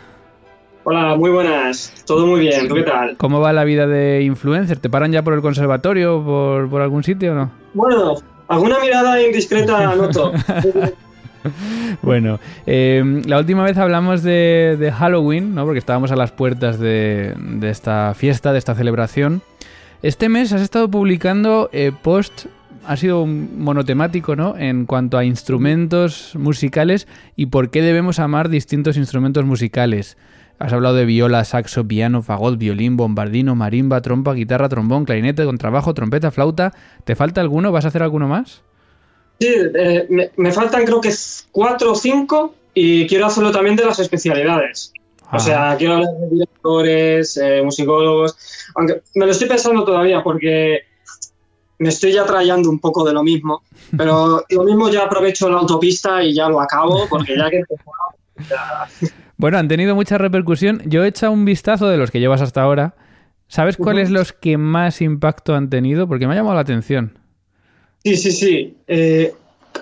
Hola, 0.83 1.15
muy 1.15 1.31
buenas. 1.31 1.91
Todo 2.05 2.27
muy 2.27 2.41
bien. 2.41 2.67
¿Tú 2.67 2.75
qué 2.75 2.83
tal? 2.83 3.17
¿Cómo 3.17 3.39
va 3.39 3.51
la 3.51 3.63
vida 3.63 3.87
de 3.87 4.21
influencer? 4.21 4.77
¿Te 4.77 4.91
paran 4.91 5.11
ya 5.11 5.23
por 5.23 5.33
el 5.33 5.41
conservatorio, 5.41 6.23
por, 6.23 6.69
por 6.69 6.83
algún 6.83 7.03
sitio 7.03 7.31
o 7.31 7.35
no? 7.35 7.51
Bueno, 7.73 8.13
alguna 8.47 8.77
mirada 8.77 9.19
indiscreta 9.19 9.95
noto. 9.95 10.33
bueno, 12.01 12.39
eh, 12.65 13.21
la 13.25 13.39
última 13.39 13.63
vez 13.63 13.77
hablamos 13.77 14.23
de, 14.23 14.93
Halloween, 14.97 15.55
¿no? 15.55 15.65
Porque 15.65 15.79
estábamos 15.79 16.11
a 16.11 16.15
las 16.15 16.31
puertas 16.31 16.79
de, 16.79 17.35
esta 17.63 18.13
fiesta, 18.13 18.51
de 18.51 18.59
esta 18.59 18.75
celebración. 18.75 19.41
Este 20.01 20.29
mes 20.29 20.53
has 20.53 20.61
estado 20.61 20.89
publicando 20.89 21.69
eh, 21.71 21.91
posts 22.01 22.47
ha 22.87 22.97
sido 22.97 23.25
monotemático, 23.25 24.35
¿no? 24.35 24.55
En 24.57 24.85
cuanto 24.85 25.17
a 25.17 25.25
instrumentos 25.25 26.35
musicales 26.35 27.07
y 27.35 27.47
por 27.47 27.71
qué 27.71 27.81
debemos 27.81 28.19
amar 28.19 28.49
distintos 28.49 28.97
instrumentos 28.97 29.43
musicales. 29.43 30.17
Has 30.59 30.71
hablado 30.71 30.95
de 30.95 31.05
viola, 31.05 31.43
saxo, 31.43 31.85
piano, 31.85 32.21
fagot, 32.21 32.57
violín, 32.57 32.95
bombardino, 32.95 33.55
marimba, 33.55 34.01
trompa, 34.01 34.33
guitarra, 34.33 34.69
trombón, 34.69 35.03
clarinete, 35.03 35.43
contrabajo, 35.43 35.93
trompeta, 35.93 36.31
flauta. 36.31 36.73
¿Te 37.03 37.15
falta 37.15 37.41
alguno? 37.41 37.71
¿Vas 37.71 37.85
a 37.85 37.89
hacer 37.89 38.03
alguno 38.03 38.27
más? 38.27 38.63
Sí, 39.39 39.53
eh, 39.53 40.31
me, 40.37 40.51
faltan 40.51 40.85
creo 40.85 41.01
que 41.01 41.13
cuatro 41.51 41.91
o 41.91 41.95
cinco 41.95 42.55
y 42.73 43.05
quiero 43.07 43.25
hacerlo 43.25 43.51
también 43.51 43.75
de 43.75 43.85
las 43.85 43.99
especialidades. 43.99 44.93
O 45.31 45.39
sea, 45.39 45.71
ah. 45.71 45.77
quiero 45.77 45.95
hablar 45.95 46.13
de 46.13 46.29
directores, 46.29 47.37
eh, 47.37 47.61
musicólogos, 47.63 48.37
aunque 48.75 49.01
me 49.15 49.25
lo 49.25 49.31
estoy 49.31 49.47
pensando 49.47 49.83
todavía 49.83 50.23
porque 50.23 50.81
me 51.79 51.89
estoy 51.89 52.13
ya 52.13 52.25
trayendo 52.25 52.69
un 52.69 52.79
poco 52.79 53.03
de 53.03 53.13
lo 53.13 53.23
mismo, 53.23 53.63
pero 53.97 54.45
lo 54.49 54.63
mismo 54.63 54.89
ya 54.89 55.03
aprovecho 55.03 55.49
la 55.49 55.57
autopista 55.57 56.23
y 56.23 56.33
ya 56.33 56.47
lo 56.47 56.61
acabo 56.61 57.07
porque 57.09 57.37
ya 57.37 57.49
que... 57.49 57.63
Bueno, 59.37 59.57
han 59.57 59.67
tenido 59.67 59.95
mucha 59.95 60.17
repercusión. 60.17 60.81
Yo 60.85 61.03
he 61.03 61.09
echado 61.09 61.33
un 61.33 61.43
vistazo 61.43 61.89
de 61.89 61.97
los 61.97 62.09
que 62.09 62.21
llevas 62.21 62.41
hasta 62.41 62.61
ahora. 62.61 62.95
¿Sabes 63.47 63.75
cuáles 63.75 64.09
los 64.09 64.31
que 64.31 64.57
más 64.57 65.01
impacto 65.01 65.55
han 65.55 65.69
tenido? 65.69 66.07
Porque 66.07 66.25
me 66.25 66.33
ha 66.33 66.37
llamado 66.37 66.55
la 66.55 66.61
atención. 66.61 67.19
Sí, 68.05 68.17
sí, 68.17 68.31
sí. 68.31 68.77
Eh, 68.87 69.33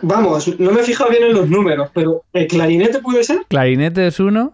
vamos, 0.02 0.58
no 0.58 0.72
me 0.72 0.80
he 0.80 0.84
fijado 0.84 1.10
bien 1.10 1.24
en 1.24 1.34
los 1.34 1.50
números, 1.50 1.90
pero 1.94 2.24
¿el 2.32 2.48
clarinete 2.48 3.00
puede 3.00 3.24
ser? 3.24 3.42
Clarinete 3.50 4.08
es 4.08 4.20
uno. 4.20 4.54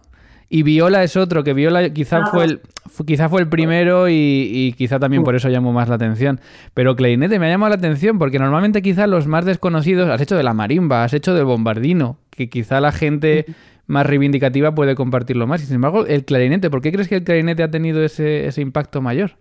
Y 0.52 0.64
viola 0.64 1.04
es 1.04 1.16
otro, 1.16 1.44
que 1.44 1.54
viola 1.54 1.90
quizá 1.90 2.26
fue 2.26 2.44
el 2.44 2.60
quizá 3.06 3.28
fue 3.28 3.40
el 3.40 3.48
primero 3.48 4.08
y, 4.08 4.74
quizá 4.76 4.98
también 4.98 5.22
por 5.22 5.36
eso 5.36 5.48
llamó 5.48 5.72
más 5.72 5.88
la 5.88 5.94
atención. 5.94 6.40
Pero 6.74 6.96
clarinete 6.96 7.38
me 7.38 7.46
ha 7.46 7.50
llamado 7.50 7.70
la 7.70 7.76
atención 7.76 8.18
porque 8.18 8.40
normalmente 8.40 8.82
quizá 8.82 9.06
los 9.06 9.28
más 9.28 9.44
desconocidos 9.44 10.10
has 10.10 10.20
hecho 10.20 10.36
de 10.36 10.42
la 10.42 10.52
marimba, 10.52 11.04
has 11.04 11.14
hecho 11.14 11.34
del 11.34 11.44
bombardino, 11.44 12.18
que 12.30 12.50
quizá 12.50 12.80
la 12.80 12.90
gente 12.90 13.46
más 13.86 14.04
reivindicativa 14.04 14.74
puede 14.74 14.96
compartirlo 14.96 15.46
más. 15.46 15.62
Y 15.62 15.66
sin 15.66 15.76
embargo, 15.76 16.04
el 16.04 16.24
clarinete, 16.24 16.68
¿por 16.68 16.82
qué 16.82 16.90
crees 16.90 17.06
que 17.06 17.16
el 17.16 17.22
clarinete 17.22 17.62
ha 17.62 17.70
tenido 17.70 18.02
ese, 18.02 18.52
impacto 18.56 19.00
mayor? 19.00 19.36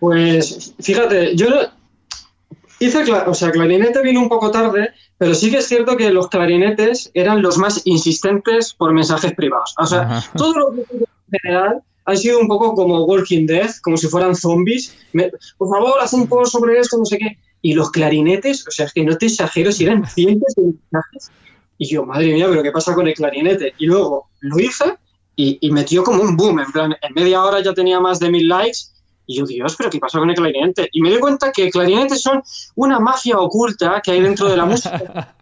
Pues 0.00 0.74
fíjate, 0.80 1.36
yo 1.36 1.46
hice, 2.86 3.04
o 3.12 3.34
sea, 3.34 3.50
clarinete 3.50 4.02
vino 4.02 4.20
un 4.20 4.28
poco 4.28 4.50
tarde, 4.50 4.90
pero 5.18 5.34
sí 5.34 5.50
que 5.50 5.58
es 5.58 5.66
cierto 5.66 5.96
que 5.96 6.10
los 6.10 6.28
clarinetes 6.28 7.10
eran 7.14 7.42
los 7.42 7.58
más 7.58 7.82
insistentes 7.84 8.74
por 8.74 8.92
mensajes 8.92 9.32
privados. 9.34 9.74
O 9.78 9.86
sea, 9.86 10.22
todos 10.36 10.56
los 10.56 10.78
en 10.88 11.38
general 11.42 11.82
han 12.06 12.16
sido 12.16 12.38
un 12.38 12.48
poco 12.48 12.74
como 12.74 13.04
Walking 13.04 13.46
Dead, 13.46 13.70
como 13.82 13.96
si 13.96 14.08
fueran 14.08 14.36
zombies. 14.36 14.94
por 15.58 15.68
favor, 15.68 15.94
haz 16.00 16.12
un 16.12 16.26
poco 16.26 16.46
sobre 16.46 16.78
esto, 16.78 16.98
no 16.98 17.04
sé 17.04 17.18
qué. 17.18 17.38
Y 17.62 17.72
los 17.72 17.90
clarinetes, 17.90 18.66
o 18.68 18.70
sea, 18.70 18.86
es 18.86 18.92
que 18.92 19.04
no 19.04 19.16
te 19.16 19.26
exagero 19.26 19.72
si 19.72 19.84
eran 19.84 20.06
cientos 20.06 20.54
de 20.54 20.64
mensajes 20.64 21.30
y 21.78 21.86
yo, 21.86 22.04
madre 22.04 22.32
mía, 22.32 22.46
pero 22.48 22.62
¿qué 22.62 22.70
pasa 22.70 22.94
con 22.94 23.06
el 23.08 23.14
clarinete? 23.14 23.74
Y 23.78 23.86
luego 23.86 24.28
lo 24.40 24.58
hice 24.58 24.96
y, 25.36 25.70
metió 25.72 26.04
como 26.04 26.22
un 26.22 26.36
boom. 26.36 26.60
En 26.60 26.72
plan, 26.72 26.94
en 27.00 27.14
media 27.14 27.42
hora 27.42 27.60
ya 27.60 27.74
tenía 27.74 27.98
más 28.00 28.20
de 28.20 28.30
mil 28.30 28.48
likes. 28.48 28.78
Y 29.26 29.38
yo, 29.38 29.46
Dios, 29.46 29.74
pero 29.76 29.90
¿qué 29.90 29.98
pasa 29.98 30.18
con 30.18 30.28
el 30.28 30.36
clarinete? 30.36 30.88
Y 30.92 31.00
me 31.00 31.10
di 31.10 31.18
cuenta 31.18 31.50
que 31.52 31.70
clarinetes 31.70 32.22
son 32.22 32.42
una 32.74 33.00
mafia 33.00 33.38
oculta 33.38 34.00
que 34.02 34.12
hay 34.12 34.20
dentro 34.20 34.48
de 34.48 34.56
la 34.56 34.64
música. 34.66 35.34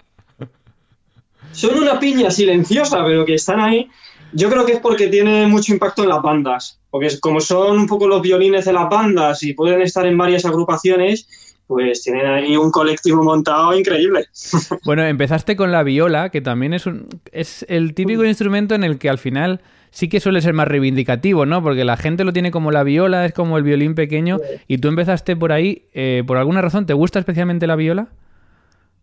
son 1.53 1.79
una 1.79 1.99
piña 1.99 2.31
silenciosa, 2.31 3.05
pero 3.05 3.25
que 3.25 3.35
están 3.35 3.61
ahí. 3.61 3.91
Yo 4.33 4.49
creo 4.49 4.65
que 4.65 4.73
es 4.73 4.81
porque 4.81 5.09
tiene 5.09 5.47
mucho 5.47 5.73
impacto 5.73 6.03
en 6.03 6.09
las 6.09 6.23
bandas. 6.23 6.79
Porque 6.91 7.19
como 7.21 7.41
son 7.41 7.79
un 7.79 7.87
poco 7.87 8.07
los 8.07 8.23
violines 8.23 8.65
de 8.65 8.73
las 8.73 8.89
bandas 8.89 9.43
y 9.43 9.55
pueden 9.55 9.83
estar 9.83 10.07
en 10.07 10.17
varias 10.17 10.45
agrupaciones, 10.45 11.52
pues 11.73 12.03
tienen 12.03 12.27
ahí 12.27 12.57
un 12.57 12.71
colectivo 12.71 13.23
montado 13.23 13.77
increíble. 13.77 14.27
Bueno, 14.85 15.05
empezaste 15.05 15.57
con 15.57 15.73
la 15.73 15.83
viola, 15.83 16.31
que 16.31 16.41
también 16.41 16.75
es, 16.75 16.87
un, 16.87 17.09
es 17.31 17.65
el 17.69 17.95
típico 17.95 18.25
instrumento 18.25 18.75
en 18.75 18.85
el 18.85 18.99
que 18.99 19.09
al 19.09 19.19
final 19.19 19.61
sí 19.91 20.09
que 20.09 20.21
suele 20.21 20.43
ser 20.43 20.53
más 20.53 20.69
reivindicativo, 20.69 21.47
¿no? 21.47 21.63
Porque 21.63 21.85
la 21.85 21.97
gente 21.97 22.25
lo 22.25 22.33
tiene 22.33 22.51
como 22.51 22.71
la 22.71 22.83
viola, 22.83 23.25
es 23.25 23.33
como 23.33 23.57
el 23.57 23.63
violín 23.63 23.95
pequeño, 23.95 24.39
y 24.69 24.79
tú 24.79 24.89
empezaste 24.89 25.37
por 25.37 25.53
ahí, 25.53 25.87
eh, 25.95 26.25
¿por 26.27 26.37
alguna 26.37 26.61
razón 26.61 26.85
te 26.85 26.95
gusta 26.95 27.19
especialmente 27.19 27.67
la 27.67 27.77
viola? 27.77 28.09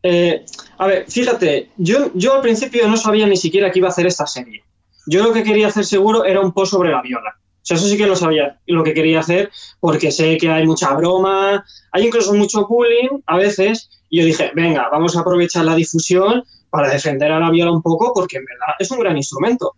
Eh, 0.03 0.45
a 0.77 0.87
ver, 0.87 1.05
fíjate, 1.07 1.69
yo, 1.77 2.11
yo 2.13 2.35
al 2.35 2.41
principio 2.41 2.87
no 2.87 2.97
sabía 2.97 3.27
ni 3.27 3.37
siquiera 3.37 3.71
que 3.71 3.79
iba 3.79 3.87
a 3.87 3.91
hacer 3.91 4.05
esta 4.05 4.27
serie. 4.27 4.63
Yo 5.07 5.23
lo 5.23 5.33
que 5.33 5.43
quería 5.43 5.67
hacer 5.67 5.85
seguro 5.85 6.25
era 6.25 6.39
un 6.39 6.51
post 6.51 6.71
sobre 6.71 6.91
la 6.91 7.01
viola 7.01 7.35
eso 7.67 7.87
sí 7.87 7.97
que 7.97 8.07
lo 8.07 8.15
sabía 8.15 8.59
lo 8.65 8.83
que 8.83 8.93
quería 8.93 9.19
hacer, 9.19 9.51
porque 9.79 10.11
sé 10.11 10.37
que 10.37 10.49
hay 10.49 10.65
mucha 10.65 10.93
broma, 10.93 11.63
hay 11.91 12.07
incluso 12.07 12.33
mucho 12.33 12.67
bullying 12.67 13.21
a 13.25 13.37
veces, 13.37 13.89
y 14.09 14.19
yo 14.19 14.25
dije, 14.25 14.51
venga, 14.55 14.89
vamos 14.91 15.15
a 15.15 15.21
aprovechar 15.21 15.65
la 15.65 15.75
difusión 15.75 16.43
para 16.69 16.89
defender 16.89 17.31
a 17.31 17.39
la 17.39 17.51
viola 17.51 17.71
un 17.71 17.81
poco, 17.81 18.11
porque 18.13 18.37
en 18.37 18.45
verdad 18.45 18.75
es 18.79 18.89
un 18.91 18.99
gran 18.99 19.17
instrumento. 19.17 19.73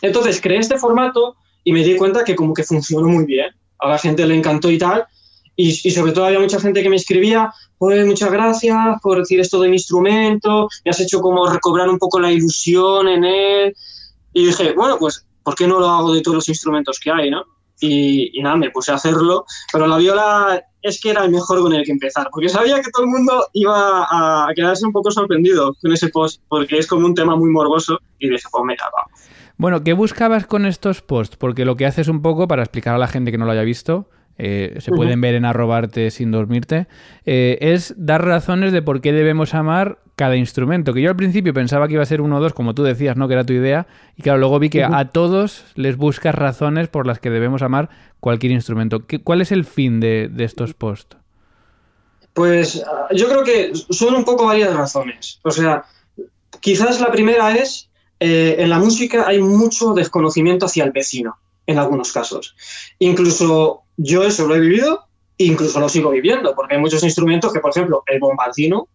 Entonces 0.00 0.40
creé 0.40 0.58
este 0.58 0.78
formato 0.78 1.36
y 1.64 1.72
me 1.72 1.84
di 1.84 1.96
cuenta 1.96 2.24
que 2.24 2.34
como 2.34 2.54
que 2.54 2.64
funcionó 2.64 3.08
muy 3.08 3.24
bien. 3.24 3.46
A 3.78 3.88
la 3.88 3.98
gente 3.98 4.26
le 4.26 4.34
encantó 4.34 4.70
y 4.70 4.78
tal. 4.78 5.06
Y, 5.54 5.68
y, 5.68 5.90
sobre 5.90 6.12
todo 6.12 6.24
había 6.24 6.40
mucha 6.40 6.58
gente 6.58 6.82
que 6.82 6.88
me 6.88 6.96
escribía, 6.96 7.52
pues 7.78 8.06
muchas 8.06 8.32
gracias 8.32 8.78
por 9.02 9.18
decir 9.18 9.38
esto 9.38 9.60
de 9.60 9.68
mi 9.68 9.76
instrumento, 9.76 10.68
me 10.84 10.90
has 10.90 11.00
hecho 11.00 11.20
como 11.20 11.46
recobrar 11.46 11.90
un 11.90 11.98
poco 11.98 12.18
la 12.18 12.32
ilusión 12.32 13.06
en 13.06 13.24
él. 13.24 13.76
Y 14.32 14.46
dije, 14.46 14.72
bueno, 14.72 14.98
pues 14.98 15.26
¿por 15.42 15.54
qué 15.54 15.66
no 15.66 15.78
lo 15.78 15.88
hago 15.88 16.14
de 16.14 16.22
todos 16.22 16.36
los 16.36 16.48
instrumentos 16.48 16.98
que 16.98 17.10
hay, 17.10 17.30
no? 17.30 17.44
Y, 17.80 18.40
nada, 18.42 18.56
me 18.56 18.70
puse 18.70 18.92
a 18.92 18.94
hacerlo, 18.94 19.44
pero 19.72 19.88
la 19.88 19.96
viola 19.96 20.62
es 20.82 21.00
que 21.00 21.10
era 21.10 21.24
el 21.24 21.32
mejor 21.32 21.60
con 21.62 21.72
el 21.72 21.84
que 21.84 21.90
empezar, 21.90 22.28
porque 22.30 22.48
sabía 22.48 22.80
que 22.80 22.90
todo 22.92 23.04
el 23.04 23.10
mundo 23.10 23.46
iba 23.54 24.06
a 24.08 24.48
quedarse 24.54 24.86
un 24.86 24.92
poco 24.92 25.10
sorprendido 25.10 25.74
con 25.80 25.92
ese 25.92 26.08
post, 26.08 26.40
porque 26.48 26.78
es 26.78 26.86
como 26.86 27.06
un 27.06 27.14
tema 27.14 27.34
muy 27.34 27.50
morboso, 27.50 27.98
y 28.20 28.28
dije, 28.28 28.46
pues 28.52 28.64
mira, 28.64 28.84
vamos. 28.92 29.20
Bueno, 29.56 29.82
¿qué 29.82 29.94
buscabas 29.94 30.46
con 30.46 30.64
estos 30.64 31.02
posts? 31.02 31.36
Porque 31.36 31.64
lo 31.64 31.76
que 31.76 31.86
haces 31.86 32.08
un 32.08 32.22
poco, 32.22 32.46
para 32.46 32.62
explicar 32.62 32.94
a 32.94 32.98
la 32.98 33.08
gente 33.08 33.32
que 33.32 33.38
no 33.38 33.46
lo 33.46 33.52
haya 33.52 33.62
visto, 33.62 34.08
eh, 34.38 34.76
se 34.78 34.90
pueden 34.92 35.20
ver 35.20 35.34
en 35.34 35.44
arrobarte 35.44 36.10
sin 36.10 36.30
dormirte, 36.30 36.86
eh, 37.26 37.58
es 37.60 37.94
dar 37.96 38.24
razones 38.24 38.72
de 38.72 38.82
por 38.82 39.00
qué 39.00 39.12
debemos 39.12 39.54
amar 39.54 39.98
cada 40.22 40.36
instrumento. 40.36 40.94
Que 40.94 41.02
yo 41.02 41.10
al 41.10 41.16
principio 41.16 41.52
pensaba 41.52 41.88
que 41.88 41.94
iba 41.94 42.02
a 42.04 42.06
ser 42.06 42.20
uno 42.20 42.36
o 42.36 42.40
dos, 42.40 42.52
como 42.52 42.76
tú 42.76 42.84
decías, 42.84 43.16
¿no? 43.16 43.26
Que 43.26 43.34
era 43.34 43.44
tu 43.44 43.54
idea. 43.54 43.88
Y 44.16 44.22
claro, 44.22 44.38
luego 44.38 44.60
vi 44.60 44.70
que 44.70 44.84
a 44.84 45.08
todos 45.08 45.64
les 45.74 45.96
buscas 45.96 46.32
razones 46.32 46.86
por 46.86 47.08
las 47.08 47.18
que 47.18 47.28
debemos 47.28 47.60
amar 47.62 47.90
cualquier 48.20 48.52
instrumento. 48.52 49.04
¿Qué, 49.04 49.20
¿Cuál 49.20 49.40
es 49.40 49.50
el 49.50 49.64
fin 49.64 49.98
de, 49.98 50.30
estos 50.38 50.74
posts? 50.74 51.16
Pues 52.34 52.84
yo 53.10 53.28
creo 53.28 53.42
que 53.42 53.72
son 53.90 54.14
un 54.14 54.24
poco 54.24 54.46
varias 54.46 54.72
razones. 54.76 55.40
O 55.42 55.50
sea, 55.50 55.86
quizás 56.60 57.00
la 57.00 57.10
primera 57.10 57.56
es, 57.56 57.90
eh, 58.20 58.54
en 58.60 58.70
la 58.70 58.78
música 58.78 59.26
hay 59.26 59.42
mucho 59.42 59.92
desconocimiento 59.92 60.66
hacia 60.66 60.84
el 60.84 60.92
vecino, 60.92 61.36
en 61.66 61.80
algunos 61.80 62.12
casos. 62.12 62.54
Incluso 63.00 63.82
yo 63.96 64.22
eso 64.22 64.46
lo 64.46 64.54
he 64.54 64.60
vivido, 64.60 65.08
incluso 65.36 65.80
lo 65.80 65.88
sigo 65.88 66.10
viviendo, 66.10 66.54
porque 66.54 66.76
hay 66.76 66.80
muchos 66.80 67.02
instrumentos 67.02 67.52
que, 67.52 67.58
por 67.58 67.72
ejemplo, 67.72 68.04
el 68.06 68.20
bombardino, 68.20 68.86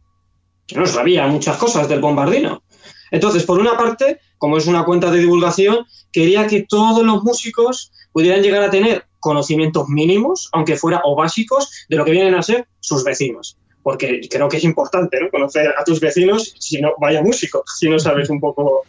no 0.75 0.85
sabía 0.85 1.27
muchas 1.27 1.57
cosas 1.57 1.87
del 1.87 2.01
bombardino. 2.01 2.63
Entonces, 3.11 3.43
por 3.43 3.59
una 3.59 3.77
parte, 3.77 4.19
como 4.37 4.57
es 4.57 4.67
una 4.67 4.83
cuenta 4.83 5.09
de 5.11 5.19
divulgación, 5.19 5.85
quería 6.11 6.47
que 6.47 6.65
todos 6.67 7.05
los 7.05 7.23
músicos 7.23 7.91
pudieran 8.11 8.41
llegar 8.41 8.63
a 8.63 8.69
tener 8.69 9.05
conocimientos 9.19 9.87
mínimos, 9.89 10.49
aunque 10.51 10.75
fuera 10.75 11.01
o 11.03 11.15
básicos, 11.15 11.85
de 11.89 11.95
lo 11.95 12.05
que 12.05 12.11
vienen 12.11 12.35
a 12.35 12.43
ser 12.43 12.67
sus 12.79 13.03
vecinos. 13.03 13.57
Porque 13.83 14.21
creo 14.29 14.49
que 14.49 14.57
es 14.57 14.63
importante 14.63 15.19
¿no? 15.21 15.29
conocer 15.29 15.73
a 15.77 15.83
tus 15.83 15.99
vecinos, 15.99 16.53
si 16.59 16.81
no, 16.81 16.93
vaya 16.99 17.21
músico, 17.21 17.63
si 17.65 17.89
no 17.89 17.99
sabes 17.99 18.29
un 18.29 18.39
poco. 18.39 18.83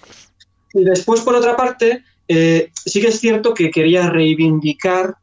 Y 0.75 0.85
después, 0.85 1.21
por 1.21 1.35
otra 1.35 1.57
parte, 1.57 2.03
eh, 2.27 2.71
sí 2.85 3.01
que 3.01 3.09
es 3.09 3.21
cierto 3.21 3.55
que 3.55 3.71
quería 3.71 4.11
reivindicar 4.11 5.17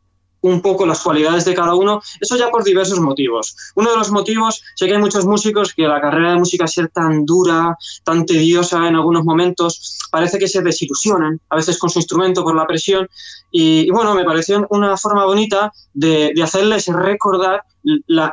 un 0.47 0.61
poco 0.61 0.85
las 0.85 1.01
cualidades 1.01 1.45
de 1.45 1.53
cada 1.53 1.75
uno, 1.75 2.01
eso 2.19 2.37
ya 2.37 2.49
por 2.49 2.63
diversos 2.63 2.99
motivos. 2.99 3.55
Uno 3.75 3.91
de 3.91 3.97
los 3.97 4.11
motivos, 4.11 4.61
sé 4.75 4.85
que 4.85 4.93
hay 4.93 4.99
muchos 4.99 5.25
músicos 5.25 5.73
que 5.73 5.83
la 5.83 5.99
carrera 5.99 6.31
de 6.31 6.37
música 6.37 6.67
ser 6.67 6.89
tan 6.89 7.25
dura, 7.25 7.77
tan 8.03 8.25
tediosa 8.25 8.87
en 8.87 8.95
algunos 8.95 9.23
momentos, 9.23 9.99
parece 10.11 10.37
que 10.37 10.47
se 10.47 10.61
desilusionan 10.61 11.39
a 11.49 11.55
veces 11.55 11.79
con 11.79 11.89
su 11.89 11.99
instrumento 11.99 12.43
por 12.43 12.55
la 12.55 12.67
presión 12.67 13.07
y, 13.51 13.89
bueno, 13.89 14.13
me 14.13 14.23
pareció 14.23 14.67
una 14.69 14.97
forma 14.97 15.25
bonita 15.25 15.71
de, 15.93 16.33
hacerles 16.43 16.87
recordar 16.87 17.63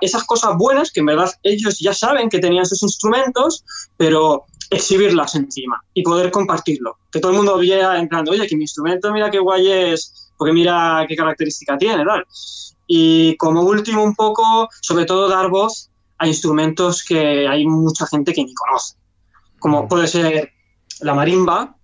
esas 0.01 0.25
cosas 0.25 0.57
buenas 0.57 0.91
que 0.91 1.01
en 1.01 1.07
verdad 1.07 1.31
ellos 1.43 1.79
ya 1.79 1.95
saben 1.95 2.29
que 2.29 2.39
tenían 2.39 2.67
sus 2.67 2.83
instrumentos, 2.83 3.65
pero 3.97 4.45
exhibirlas 4.71 5.35
encima 5.35 5.83
y 5.95 6.03
poder 6.03 6.31
compartirlo. 6.31 6.97
Que 7.11 7.21
todo 7.21 7.33
el 7.33 7.37
mundo 7.37 7.59
vea 7.59 7.99
en 7.99 8.09
plan, 8.09 8.27
oye, 8.29 8.47
que 8.47 8.57
mi 8.57 8.65
instrumento, 8.65 9.13
mira 9.13 9.31
qué 9.31 9.39
guay 9.39 9.71
es 9.71 10.22
porque 10.43 10.55
mira 10.55 11.07
qué 11.09 11.15
característica 11.15 11.79
tiene, 11.79 12.05
tal. 12.05 12.27
Y 12.89 13.37
como 13.37 13.63
último, 13.63 14.03
un 14.03 14.13
poco, 14.17 14.69
sobre 14.81 15.05
todo, 15.05 15.29
dar 15.29 15.49
voz 15.49 15.89
a 16.19 16.27
instrumentos 16.27 17.05
que 17.05 17.47
hay 17.47 17.65
mucha 17.65 18.09
gente 18.09 18.33
que 18.33 18.43
ni 18.43 18.53
conoce. 18.53 18.97
Como 19.61 19.87
puede 19.87 20.09
ser 20.09 20.51
la 20.99 21.15
marimba, 21.15 21.77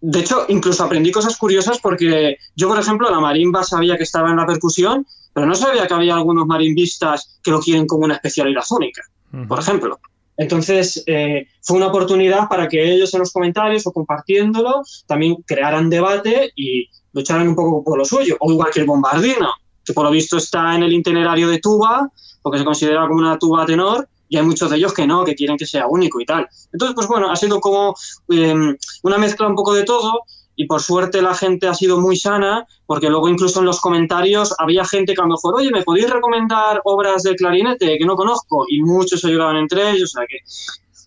de 0.00 0.18
hecho, 0.18 0.46
incluso 0.48 0.82
aprendí 0.82 1.12
cosas 1.12 1.36
curiosas 1.36 1.78
porque 1.78 2.38
yo, 2.56 2.66
por 2.66 2.80
ejemplo, 2.80 3.08
la 3.08 3.20
marimba 3.20 3.62
sabía 3.62 3.96
que 3.96 4.02
estaba 4.02 4.30
en 4.30 4.36
la 4.38 4.46
percusión, 4.46 5.06
pero 5.32 5.46
no 5.46 5.54
sabía 5.54 5.86
que 5.86 5.94
había 5.94 6.14
algunos 6.14 6.44
marimbistas 6.48 7.38
que 7.40 7.52
lo 7.52 7.60
quieren 7.60 7.86
como 7.86 8.04
una 8.04 8.14
especialidad 8.14 8.64
única, 8.70 9.02
por 9.46 9.60
ejemplo. 9.60 10.00
Entonces, 10.36 11.04
eh, 11.06 11.46
fue 11.62 11.76
una 11.76 11.86
oportunidad 11.86 12.48
para 12.48 12.66
que 12.66 12.92
ellos 12.92 13.14
en 13.14 13.20
los 13.20 13.32
comentarios 13.32 13.86
o 13.86 13.92
compartiéndolo 13.92 14.82
también 15.06 15.36
crearan 15.46 15.88
debate 15.88 16.50
y 16.56 16.90
lucharan 17.16 17.48
un 17.48 17.56
poco 17.56 17.82
por 17.82 17.98
lo 17.98 18.04
suyo. 18.04 18.36
O 18.40 18.52
igual 18.52 18.70
que 18.70 18.80
el 18.80 18.86
bombardino, 18.86 19.50
que 19.84 19.94
por 19.94 20.04
lo 20.04 20.10
visto 20.10 20.36
está 20.36 20.74
en 20.74 20.82
el 20.82 20.92
itinerario 20.92 21.48
de 21.48 21.58
tuba, 21.58 22.10
porque 22.42 22.58
se 22.58 22.64
considera 22.64 23.08
como 23.08 23.20
una 23.20 23.38
tuba 23.38 23.64
tenor, 23.64 24.06
y 24.28 24.36
hay 24.36 24.44
muchos 24.44 24.68
de 24.70 24.76
ellos 24.76 24.92
que 24.92 25.06
no, 25.06 25.24
que 25.24 25.34
quieren 25.34 25.56
que 25.56 25.66
sea 25.66 25.86
único 25.86 26.20
y 26.20 26.26
tal. 26.26 26.46
Entonces, 26.72 26.94
pues 26.94 27.08
bueno, 27.08 27.30
ha 27.30 27.36
sido 27.36 27.58
como 27.60 27.94
em, 28.28 28.76
una 29.02 29.18
mezcla 29.18 29.46
un 29.46 29.54
poco 29.54 29.72
de 29.72 29.84
todo 29.84 30.22
y 30.56 30.66
por 30.66 30.82
suerte 30.82 31.22
la 31.22 31.34
gente 31.34 31.68
ha 31.68 31.74
sido 31.74 32.00
muy 32.00 32.16
sana 32.16 32.66
porque 32.86 33.08
luego 33.08 33.28
incluso 33.28 33.60
en 33.60 33.66
los 33.66 33.80
comentarios 33.80 34.54
había 34.58 34.84
gente 34.84 35.14
que 35.14 35.20
a 35.20 35.24
lo 35.24 35.34
mejor, 35.34 35.54
oye, 35.56 35.70
¿me 35.70 35.82
podéis 35.82 36.10
recomendar 36.10 36.80
obras 36.84 37.22
de 37.22 37.36
clarinete 37.36 37.98
que 37.98 38.04
no 38.04 38.16
conozco? 38.16 38.64
Y 38.68 38.82
muchos 38.82 39.24
ayudaban 39.24 39.56
entre 39.56 39.90
ellos, 39.90 40.14
o 40.14 40.18
sea 40.18 40.26
que 40.26 40.38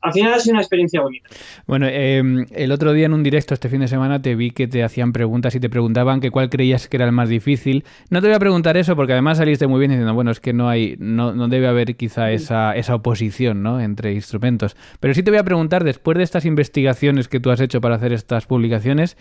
al 0.01 0.13
final 0.13 0.33
ha 0.33 0.39
sido 0.39 0.53
una 0.53 0.61
experiencia 0.61 1.01
bonita. 1.01 1.29
Bueno, 1.67 1.87
em, 1.87 2.45
el 2.51 2.71
otro 2.71 2.93
día 2.93 3.05
en 3.05 3.13
un 3.13 3.23
directo 3.23 3.53
este 3.53 3.69
fin 3.69 3.81
de 3.81 3.87
semana 3.87 4.21
te 4.21 4.35
vi 4.35 4.51
que 4.51 4.67
te 4.67 4.83
hacían 4.83 5.11
preguntas 5.11 5.55
y 5.55 5.59
te 5.59 5.69
preguntaban 5.69 6.21
que 6.21 6.31
cuál 6.31 6.49
creías 6.49 6.87
que 6.87 6.97
era 6.97 7.05
el 7.05 7.11
más 7.11 7.29
difícil. 7.29 7.83
No 8.09 8.21
te 8.21 8.27
voy 8.27 8.35
a 8.35 8.39
preguntar 8.39 8.77
eso 8.77 8.95
porque 8.95 9.13
además 9.13 9.37
saliste 9.37 9.67
muy 9.67 9.79
bien 9.79 9.91
diciendo, 9.91 10.13
bueno, 10.13 10.31
es 10.31 10.39
que 10.39 10.53
no 10.53 10.69
hay, 10.69 10.95
no, 10.99 11.33
no 11.33 11.47
debe 11.47 11.67
haber 11.67 11.95
quizá 11.95 12.31
esa, 12.31 12.75
esa 12.75 12.95
oposición 12.95 13.61
¿no? 13.61 13.81
entre 13.81 14.13
instrumentos. 14.13 14.77
Pero 14.99 15.13
sí 15.13 15.23
te 15.23 15.31
voy 15.31 15.39
a 15.39 15.43
preguntar, 15.43 15.83
después 15.83 16.17
de 16.17 16.23
estas 16.23 16.45
investigaciones 16.45 17.27
que 17.27 17.39
tú 17.39 17.51
has 17.51 17.59
hecho 17.59 17.81
para 17.81 17.95
hacer 17.95 18.13
estas 18.13 18.45
publicaciones, 18.45 19.17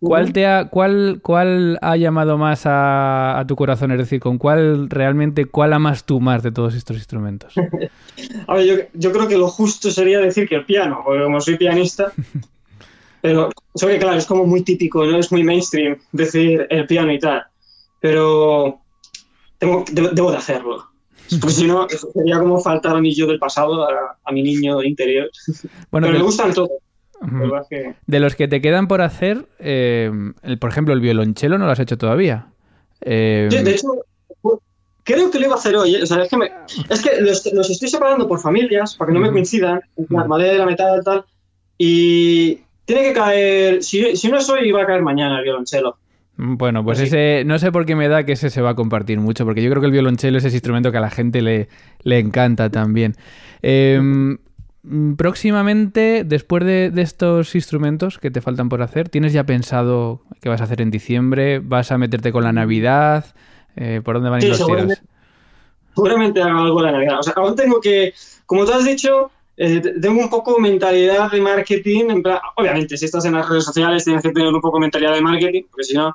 ¿Cuál, 0.00 0.32
te 0.32 0.46
ha, 0.46 0.68
cuál, 0.68 1.20
¿Cuál 1.22 1.78
ha 1.80 1.96
llamado 1.96 2.36
más 2.36 2.62
a, 2.64 3.42
tu 3.48 3.56
corazón? 3.56 3.92
Es 3.92 3.98
decir, 3.98 4.20
¿con 4.20 4.36
cuál 4.36 4.90
realmente, 4.90 5.46
cuál 5.46 5.72
amas 5.72 6.04
tú 6.04 6.20
más 6.20 6.42
de 6.42 6.52
todos 6.52 6.74
estos 6.74 6.96
instrumentos? 6.96 7.54
a 8.46 8.54
ver, 8.54 8.90
yo, 8.92 9.12
creo 9.12 9.26
que 9.26 9.38
lo 9.38 9.48
justo 9.48 9.90
sería 9.90 10.20
decir 10.20 10.48
que 10.48 10.56
el 10.56 10.66
piano, 10.66 11.00
porque 11.04 11.24
como 11.24 11.40
soy 11.40 11.56
pianista, 11.56 12.12
pero 13.22 13.50
sé 13.74 13.86
que 13.86 13.98
claro, 13.98 14.18
es 14.18 14.26
como 14.26 14.44
muy 14.44 14.62
típico, 14.62 15.04
no 15.06 15.18
es 15.18 15.32
muy 15.32 15.42
mainstream 15.42 15.96
decir 16.12 16.66
el 16.68 16.86
piano 16.86 17.12
y 17.12 17.18
tal, 17.18 17.44
pero 18.00 18.80
tengo, 19.58 19.84
debo, 19.90 20.30
de 20.30 20.36
hacerlo. 20.36 20.90
Porque 21.40 21.54
si 21.54 21.66
no, 21.66 21.88
sería 21.88 22.38
como 22.38 22.60
faltar 22.60 22.94
a 22.94 23.00
mi 23.00 23.12
yo 23.14 23.26
del 23.26 23.40
pasado, 23.40 23.84
a, 24.24 24.32
mi 24.32 24.42
niño 24.42 24.82
interior. 24.82 25.28
Bueno, 25.90 26.06
pero 26.06 26.18
me 26.18 26.24
gustan 26.24 26.54
todos. 26.54 26.70
De 28.06 28.20
los 28.20 28.36
que 28.36 28.48
te 28.48 28.60
quedan 28.60 28.88
por 28.88 29.00
hacer, 29.00 29.46
eh, 29.58 30.10
el, 30.42 30.58
por 30.58 30.70
ejemplo, 30.70 30.94
el 30.94 31.00
violonchelo 31.00 31.58
no 31.58 31.66
lo 31.66 31.72
has 31.72 31.80
hecho 31.80 31.98
todavía. 31.98 32.48
Eh, 33.00 33.48
de 33.50 33.70
hecho, 33.70 33.88
creo 35.02 35.30
que 35.30 35.38
lo 35.38 35.46
iba 35.46 35.54
a 35.54 35.58
hacer 35.58 35.76
hoy. 35.76 35.94
¿eh? 35.94 36.00
es 36.02 37.02
que, 37.02 37.20
los, 37.20 37.70
estoy 37.70 37.88
separando 37.88 38.28
por 38.28 38.40
familias 38.40 38.96
para 38.96 39.08
que 39.08 39.14
no 39.14 39.20
me 39.20 39.30
coincidan, 39.30 39.80
madera, 40.08 40.66
metal, 40.66 41.02
tal. 41.04 41.24
Y 41.78 42.60
tiene 42.84 43.02
que 43.02 43.12
caer. 43.12 43.82
Si, 43.82 44.16
si 44.16 44.28
no 44.28 44.38
es 44.38 44.48
hoy, 44.48 44.70
va 44.72 44.82
a 44.82 44.86
caer 44.86 45.02
mañana 45.02 45.38
el 45.38 45.44
violonchelo. 45.44 45.96
Bueno, 46.38 46.84
pues 46.84 47.00
ese, 47.00 47.44
no 47.46 47.58
sé 47.58 47.72
por 47.72 47.86
qué 47.86 47.96
me 47.96 48.08
da 48.08 48.24
que 48.24 48.32
ese 48.32 48.50
se 48.50 48.60
va 48.60 48.70
a 48.70 48.74
compartir 48.74 49.18
mucho, 49.20 49.46
porque 49.46 49.62
yo 49.62 49.70
creo 49.70 49.80
que 49.80 49.86
el 49.86 49.92
violonchelo 49.92 50.36
es 50.36 50.44
ese 50.44 50.56
instrumento 50.56 50.92
que 50.92 50.98
a 50.98 51.00
la 51.00 51.08
gente 51.08 51.40
le, 51.40 51.68
le 52.02 52.18
encanta 52.18 52.68
también. 52.68 53.14
Eh, 53.62 53.98
Mm, 54.02 54.38
próximamente, 55.16 56.24
después 56.24 56.64
de, 56.64 56.92
estos 56.96 57.54
instrumentos 57.54 58.18
que 58.18 58.30
te 58.30 58.40
faltan 58.40 58.68
por 58.68 58.82
hacer, 58.82 59.08
¿tienes 59.08 59.32
ya 59.32 59.44
pensado 59.44 60.22
qué 60.40 60.48
vas 60.48 60.60
a 60.60 60.64
hacer 60.64 60.80
en 60.80 60.90
diciembre? 60.90 61.60
¿Vas 61.60 61.92
a 61.92 61.98
meterte 61.98 62.32
con 62.32 62.44
la 62.44 62.52
Navidad? 62.52 63.24
Eh, 63.76 64.00
¿Por 64.04 64.16
dónde 64.16 64.30
van 64.30 64.40
a 64.40 64.44
ir 64.44 64.50
los 64.50 64.58
seguramente, 64.58 65.02
Seguramente 65.94 66.42
hago 66.42 66.60
algo 66.60 66.82
de 66.82 66.86
la 66.86 66.92
Navidad. 66.92 67.18
O 67.18 67.22
sea, 67.22 67.34
aún 67.36 67.56
tengo 67.56 67.80
que, 67.80 68.14
como 68.46 68.64
tú 68.64 68.72
has 68.72 68.84
dicho, 68.84 69.30
eh, 69.56 69.80
tengo 69.80 70.20
un 70.20 70.30
poco 70.30 70.58
mentalidad 70.60 71.30
de 71.30 71.40
marketing. 71.40 72.22
obviamente, 72.56 72.96
si 72.96 73.06
estás 73.06 73.24
en 73.24 73.34
las 73.34 73.48
redes 73.48 73.64
sociales, 73.64 74.04
tienes 74.04 74.22
que 74.22 74.30
tener 74.30 74.52
un 74.52 74.60
poco 74.60 74.78
mentalidad 74.78 75.14
de 75.14 75.20
marketing, 75.20 75.62
porque 75.70 75.84
si 75.84 75.94
no. 75.94 76.12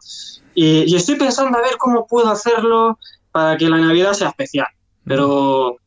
Y, 0.54 0.92
y 0.92 0.96
estoy 0.96 1.16
pensando 1.16 1.58
a 1.58 1.62
ver 1.62 1.78
cómo 1.78 2.06
puedo 2.08 2.30
hacerlo 2.30 2.98
para 3.32 3.58
que 3.58 3.70
la 3.70 3.78
Navidad 3.78 4.14
sea 4.14 4.30
especial. 4.30 4.68
Pero 5.04 5.78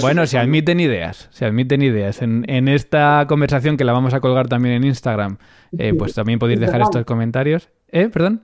bueno, 0.00 0.26
se 0.26 0.38
admiten 0.38 0.80
ideas, 0.80 1.28
se 1.30 1.44
admiten 1.44 1.82
ideas. 1.82 2.22
En, 2.22 2.44
en, 2.48 2.68
esta 2.68 3.26
conversación 3.28 3.76
que 3.76 3.84
la 3.84 3.92
vamos 3.92 4.14
a 4.14 4.20
colgar 4.20 4.48
también 4.48 4.76
en 4.76 4.84
Instagram, 4.84 5.38
eh, 5.78 5.92
pues 5.96 6.14
también 6.14 6.38
podéis 6.38 6.60
dejar 6.60 6.80
estos 6.80 7.04
comentarios. 7.04 7.70
¿Eh? 7.88 8.08
¿Perdón? 8.12 8.42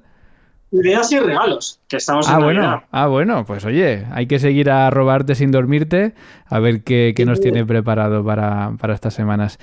Ideas 0.73 1.11
y 1.11 1.19
regalos, 1.19 1.81
que 1.89 1.97
estamos 1.97 2.29
ah, 2.29 2.39
bueno, 2.39 2.85
Ah, 2.93 3.09
bueno, 3.09 3.45
pues 3.45 3.65
oye, 3.65 4.07
hay 4.13 4.27
que 4.27 4.39
seguir 4.39 4.71
a 4.71 4.89
robarte 4.91 5.35
sin 5.35 5.51
dormirte, 5.51 6.15
a 6.47 6.61
ver 6.61 6.85
qué, 6.85 7.13
qué 7.17 7.27
nos 7.27 7.41
tiene 7.41 7.67
preparado 7.67 8.25
para, 8.25 8.73
para 8.79 8.95
estas 8.95 9.15
semanas. 9.15 9.59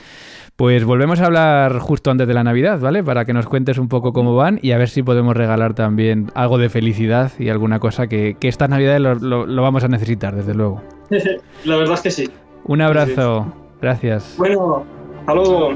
Pues 0.57 0.83
volvemos 0.83 1.21
a 1.21 1.27
hablar 1.27 1.79
justo 1.79 2.11
antes 2.11 2.27
de 2.27 2.33
la 2.33 2.43
Navidad, 2.43 2.79
¿vale? 2.79 3.03
Para 3.03 3.23
que 3.23 3.31
nos 3.31 3.45
cuentes 3.45 3.77
un 3.77 3.87
poco 3.87 4.11
cómo 4.11 4.35
van 4.35 4.59
y 4.61 4.71
a 4.71 4.77
ver 4.77 4.89
si 4.89 5.01
podemos 5.01 5.37
regalar 5.37 5.75
también 5.75 6.31
algo 6.35 6.57
de 6.57 6.67
felicidad 6.67 7.31
y 7.39 7.49
alguna 7.49 7.79
cosa 7.79 8.07
que, 8.07 8.35
que 8.37 8.49
estas 8.49 8.69
Navidades 8.69 8.99
lo, 8.99 9.45
lo, 9.45 9.61
vamos 9.61 9.85
a 9.85 9.87
necesitar, 9.87 10.35
desde 10.35 10.55
luego. 10.55 10.81
la 11.63 11.77
verdad 11.77 11.93
es 11.93 12.01
que 12.01 12.11
sí. 12.11 12.29
Un 12.65 12.81
abrazo. 12.81 13.53
Gracias. 13.79 14.35
Bueno, 14.37 14.83
hasta 15.19 15.33
luego. 15.35 15.73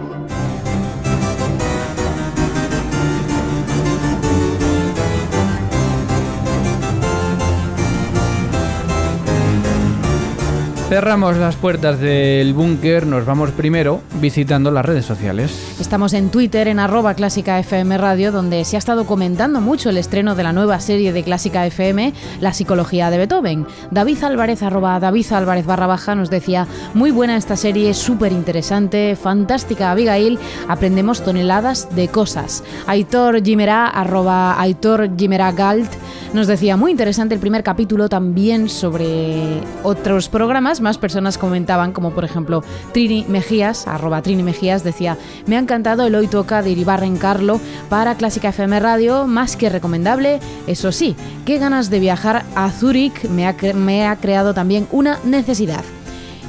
Cerramos 10.91 11.37
las 11.37 11.55
puertas 11.55 12.01
del 12.01 12.53
búnker, 12.53 13.07
nos 13.07 13.25
vamos 13.25 13.51
primero 13.51 14.01
visitando 14.19 14.71
las 14.71 14.85
redes 14.85 15.05
sociales. 15.05 15.77
Estamos 15.79 16.11
en 16.11 16.29
Twitter, 16.31 16.67
en 16.67 16.79
arroba 16.79 17.13
Clásica 17.13 17.57
FM 17.59 17.97
Radio, 17.97 18.33
donde 18.33 18.65
se 18.65 18.75
ha 18.75 18.79
estado 18.79 19.05
comentando 19.05 19.61
mucho 19.61 19.89
el 19.89 19.95
estreno 19.95 20.35
de 20.35 20.43
la 20.43 20.51
nueva 20.51 20.81
serie 20.81 21.13
de 21.13 21.23
Clásica 21.23 21.65
FM, 21.65 22.11
La 22.41 22.51
Psicología 22.51 23.09
de 23.09 23.19
Beethoven. 23.19 23.67
David 23.89 24.21
Álvarez, 24.21 24.63
arroba 24.63 24.99
David 24.99 25.31
Álvarez 25.31 25.65
barra 25.65 25.87
baja, 25.87 26.13
nos 26.13 26.29
decía, 26.29 26.67
muy 26.93 27.11
buena 27.11 27.37
esta 27.37 27.55
serie, 27.55 27.93
súper 27.93 28.33
interesante, 28.33 29.15
fantástica 29.15 29.91
Abigail, 29.91 30.39
aprendemos 30.67 31.23
toneladas 31.23 31.87
de 31.95 32.09
cosas. 32.09 32.65
Aitor 32.85 33.41
Gimera, 33.41 33.87
arroba 33.87 34.59
Aitor 34.59 35.09
Gimera 35.17 35.53
Galt, 35.53 35.93
nos 36.33 36.47
decía, 36.47 36.75
muy 36.75 36.91
interesante 36.91 37.33
el 37.33 37.39
primer 37.39 37.63
capítulo 37.63 38.09
también 38.09 38.67
sobre 38.67 39.61
otros 39.83 40.27
programas 40.27 40.80
más 40.81 40.97
personas 40.97 41.37
comentaban, 41.37 41.91
como 41.91 42.11
por 42.11 42.25
ejemplo 42.25 42.63
Trini 42.93 43.25
Mejías, 43.27 43.87
arroba 43.87 44.21
Trini 44.21 44.43
Mejías, 44.43 44.83
decía, 44.83 45.17
me 45.45 45.55
ha 45.55 45.59
encantado 45.59 46.05
el 46.05 46.15
hoy 46.15 46.27
toca 46.27 46.61
de 46.61 46.71
Iribarren 46.71 47.17
Carlo 47.17 47.59
para 47.89 48.15
Clásica 48.15 48.49
FM 48.49 48.79
Radio, 48.79 49.27
más 49.27 49.55
que 49.55 49.69
recomendable, 49.69 50.39
eso 50.67 50.91
sí, 50.91 51.15
qué 51.45 51.57
ganas 51.57 51.89
de 51.89 51.99
viajar 51.99 52.45
a 52.55 52.69
Zúrich 52.69 53.29
me 53.29 53.47
ha, 53.47 53.55
me 53.73 54.07
ha 54.07 54.15
creado 54.15 54.53
también 54.53 54.87
una 54.91 55.19
necesidad. 55.23 55.83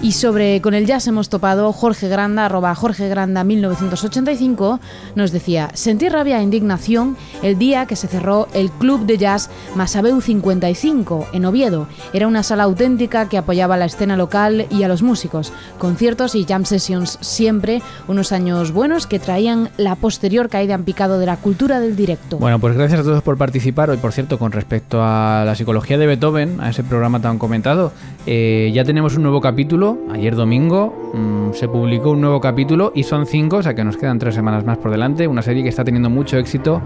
Y 0.03 0.11
sobre 0.12 0.61
con 0.61 0.74
el 0.74 0.84
jazz 0.84 1.07
hemos 1.07 1.28
topado 1.28 1.72
Jorge 1.72 2.09
Granda, 2.09 2.46
arroba 2.46 2.74
Jorge 2.74 3.09
Granda 3.09 3.44
1985, 3.44 4.80
nos 5.14 5.30
decía, 5.30 5.70
sentí 5.74 6.09
rabia 6.09 6.40
e 6.40 6.42
indignación 6.42 7.16
el 7.40 7.57
día 7.57 7.86
que 7.86 7.94
se 7.94 8.09
cerró 8.09 8.48
el 8.53 8.72
Club 8.72 9.07
de 9.07 9.16
Jazz 9.16 9.48
Masabeu 9.76 10.20
55 10.20 11.28
en 11.32 11.44
Oviedo. 11.44 11.86
Era 12.12 12.26
una 12.26 12.42
sala 12.42 12.64
auténtica 12.64 13.28
que 13.28 13.38
apoyaba 13.38 13.76
la 13.76 13.84
escena 13.84 14.16
local 14.16 14.66
y 14.70 14.82
a 14.82 14.88
los 14.88 15.05
músicos. 15.05 15.53
Conciertos 15.78 16.34
y 16.34 16.46
jam 16.46 16.64
sessions 16.64 17.18
siempre, 17.20 17.80
unos 18.09 18.32
años 18.32 18.72
buenos 18.72 19.07
que 19.07 19.20
traían 19.20 19.70
la 19.76 19.94
posterior 19.94 20.48
caída 20.48 20.74
en 20.74 20.82
picado 20.82 21.20
de 21.20 21.26
la 21.26 21.36
cultura 21.36 21.78
del 21.78 21.94
directo. 21.94 22.38
Bueno, 22.38 22.59
pues 22.59 22.76
gracias 22.76 22.98
a 22.98 23.05
todos 23.05 23.22
por 23.22 23.38
participar. 23.38 23.88
Hoy, 23.90 23.98
por 23.98 24.12
cierto, 24.12 24.36
con 24.36 24.50
respecto 24.50 25.00
a 25.00 25.44
la 25.46 25.55
psicología 25.55 25.96
de 25.96 26.09
Beethoven, 26.09 26.61
a 26.61 26.70
ese 26.70 26.82
programa 26.82 27.20
tan 27.20 27.38
comentado, 27.38 27.92
eh, 28.26 28.72
ya 28.74 28.82
tenemos 28.82 29.14
un 29.14 29.22
nuevo 29.22 29.40
capítulo 29.40 29.91
ayer 30.11 30.34
domingo, 30.36 31.12
mm, 31.14 31.53
se 31.53 31.68
publicó 31.68 32.11
un 32.11 32.20
nuevo 32.20 32.40
capítulo 32.40 32.93
y 32.95 33.03
son 33.03 33.26
cinco, 33.26 33.57
o 33.57 33.62
sea 33.62 33.74
que 33.74 33.84
nos 33.84 33.97
quedan 33.97 34.18
tres 34.18 34.34
semanas 34.34 34.64
más 34.64 34.78
por 34.78 34.90
delante. 34.90 35.26
Una 35.28 35.43
serie 35.43 35.62
que 35.62 35.68
está 35.68 35.84
teniendo 35.84 36.11
mucho 36.11 36.38
éxito, 36.38 36.80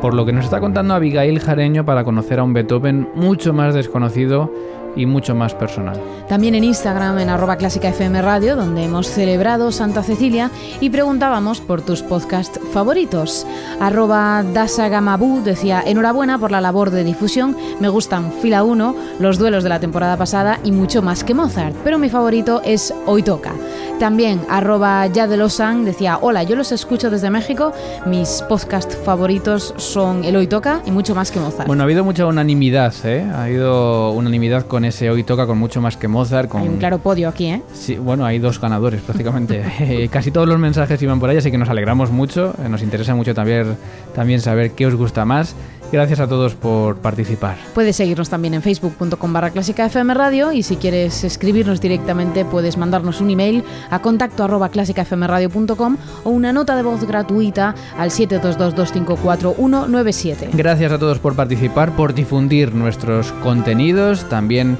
por 0.00 0.14
lo 0.14 0.24
que 0.26 0.32
nos 0.32 0.44
está 0.44 0.60
contando 0.60 0.94
Abigail 0.94 1.40
Jareño 1.40 1.84
para 1.84 2.04
conocer 2.04 2.38
a 2.38 2.44
un 2.44 2.52
Beethoven 2.52 3.08
mucho 3.14 3.52
más 3.52 3.74
desconocido 3.74 4.50
y 4.96 5.06
mucho 5.06 5.34
más 5.34 5.54
personal. 5.54 6.00
También 6.28 6.54
en 6.54 6.64
Instagram, 6.64 7.18
en 7.18 7.28
arroba 7.28 7.56
clásica 7.56 7.88
FM 7.88 8.20
Radio, 8.22 8.56
donde 8.56 8.84
hemos 8.84 9.06
celebrado 9.06 9.70
Santa 9.70 10.02
Cecilia 10.02 10.50
y 10.80 10.90
preguntábamos 10.90 11.60
por 11.60 11.82
tus 11.82 12.02
podcasts 12.02 12.58
favoritos. 12.72 13.46
Arroba 13.80 14.42
Dasagamabu 14.42 15.42
decía, 15.44 15.82
enhorabuena 15.86 16.38
por 16.38 16.50
la 16.50 16.60
labor 16.60 16.90
de 16.90 17.04
difusión, 17.04 17.56
me 17.78 17.88
gustan 17.88 18.32
Fila 18.40 18.64
1, 18.64 18.96
los 19.20 19.38
duelos 19.38 19.62
de 19.62 19.68
la 19.68 19.80
temporada 19.80 20.16
pasada 20.16 20.58
y 20.64 20.72
mucho 20.72 21.02
más 21.02 21.22
que 21.22 21.34
Mozart, 21.34 21.76
pero 21.84 21.98
mi 21.98 22.08
favorito 22.08 22.62
es 22.64 22.92
Hoy 23.06 23.22
Toca. 23.22 23.52
También 23.98 24.40
arroba 24.50 25.06
ya 25.06 25.26
de 25.26 25.36
Losan 25.36 25.84
decía, 25.84 26.18
hola, 26.20 26.42
yo 26.42 26.54
los 26.54 26.70
escucho 26.70 27.08
desde 27.08 27.30
México, 27.30 27.72
mis 28.04 28.42
podcasts 28.48 28.96
favoritos 28.96 29.74
son 29.78 30.24
El 30.24 30.36
Hoy 30.36 30.46
Toca 30.46 30.82
y 30.84 30.90
mucho 30.90 31.14
más 31.14 31.30
que 31.30 31.40
Mozart. 31.40 31.66
Bueno, 31.66 31.82
ha 31.82 31.84
habido 31.84 32.04
mucha 32.04 32.26
unanimidad, 32.26 32.94
¿eh? 33.04 33.26
Ha 33.34 33.44
habido 33.44 34.10
unanimidad 34.10 34.66
con 34.66 34.84
ese 34.86 35.10
Hoy 35.10 35.22
Toca, 35.22 35.46
con 35.46 35.58
mucho 35.58 35.80
más 35.80 35.96
que 35.96 36.08
Mozart. 36.08 36.48
Con... 36.48 36.62
Hay 36.62 36.68
un 36.68 36.78
claro 36.78 36.98
podio 36.98 37.28
aquí, 37.28 37.46
¿eh? 37.46 37.62
Sí, 37.72 37.96
bueno, 37.96 38.24
hay 38.24 38.38
dos 38.38 38.60
ganadores 38.60 39.02
prácticamente. 39.02 39.64
Eh, 39.86 40.08
casi 40.08 40.30
todos 40.30 40.48
los 40.48 40.58
mensajes 40.58 41.00
iban 41.02 41.20
por 41.20 41.30
ahí, 41.30 41.36
así 41.36 41.50
que 41.50 41.58
nos 41.58 41.68
alegramos 41.68 42.10
mucho. 42.10 42.54
Eh, 42.64 42.68
nos 42.68 42.82
interesa 42.82 43.14
mucho 43.14 43.34
también, 43.34 43.76
también 44.14 44.40
saber 44.40 44.72
qué 44.72 44.86
os 44.86 44.94
gusta 44.94 45.24
más. 45.24 45.54
Gracias 45.92 46.20
a 46.20 46.26
todos 46.26 46.54
por 46.54 46.96
participar. 46.96 47.56
Puedes 47.74 47.96
seguirnos 47.96 48.28
también 48.28 48.54
en 48.54 48.62
facebook.com 48.62 49.32
barra 49.32 49.50
clásica 49.50 49.86
FM 49.86 50.14
Radio 50.14 50.52
y 50.52 50.62
si 50.62 50.76
quieres 50.76 51.24
escribirnos 51.24 51.80
directamente 51.80 52.44
puedes 52.44 52.76
mandarnos 52.76 53.20
un 53.20 53.30
email 53.30 53.64
a 53.90 54.00
contacto 54.00 54.44
arroba 54.44 54.68
clásicafmradio.com 54.68 55.96
o 56.24 56.30
una 56.30 56.52
nota 56.52 56.76
de 56.76 56.82
voz 56.82 57.04
gratuita 57.04 57.74
al 57.96 58.10
722-254-197. 58.10 60.50
Gracias 60.52 60.92
a 60.92 60.98
todos 60.98 61.18
por 61.18 61.34
participar, 61.36 61.94
por 61.94 62.14
difundir 62.14 62.74
nuestros 62.74 63.32
contenidos, 63.32 64.28
también 64.28 64.76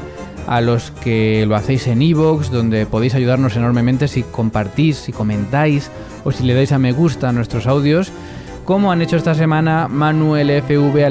a 0.47 0.61
los 0.61 0.91
que 0.91 1.45
lo 1.47 1.57
hacéis 1.57 1.87
en 1.87 2.03
iVoox, 2.03 2.51
donde 2.51 2.87
podéis 2.87 3.15
ayudarnos 3.15 3.57
enormemente 3.57 4.09
si 4.09 4.23
compartís, 4.23 4.97
si 4.97 5.13
comentáis 5.13 5.91
o 6.25 6.33
si 6.33 6.45
le 6.45 6.55
dais 6.55 6.73
a 6.73 6.79
me 6.79 6.93
gusta 6.93 7.29
a 7.29 7.33
nuestros 7.33 7.67
audios 7.67 8.13
como 8.67 8.91
han 8.91 9.01
hecho 9.01 9.17
esta 9.17 9.37
semana 9.37 9.87
Manuel 9.89 10.51
FV, 10.51 11.05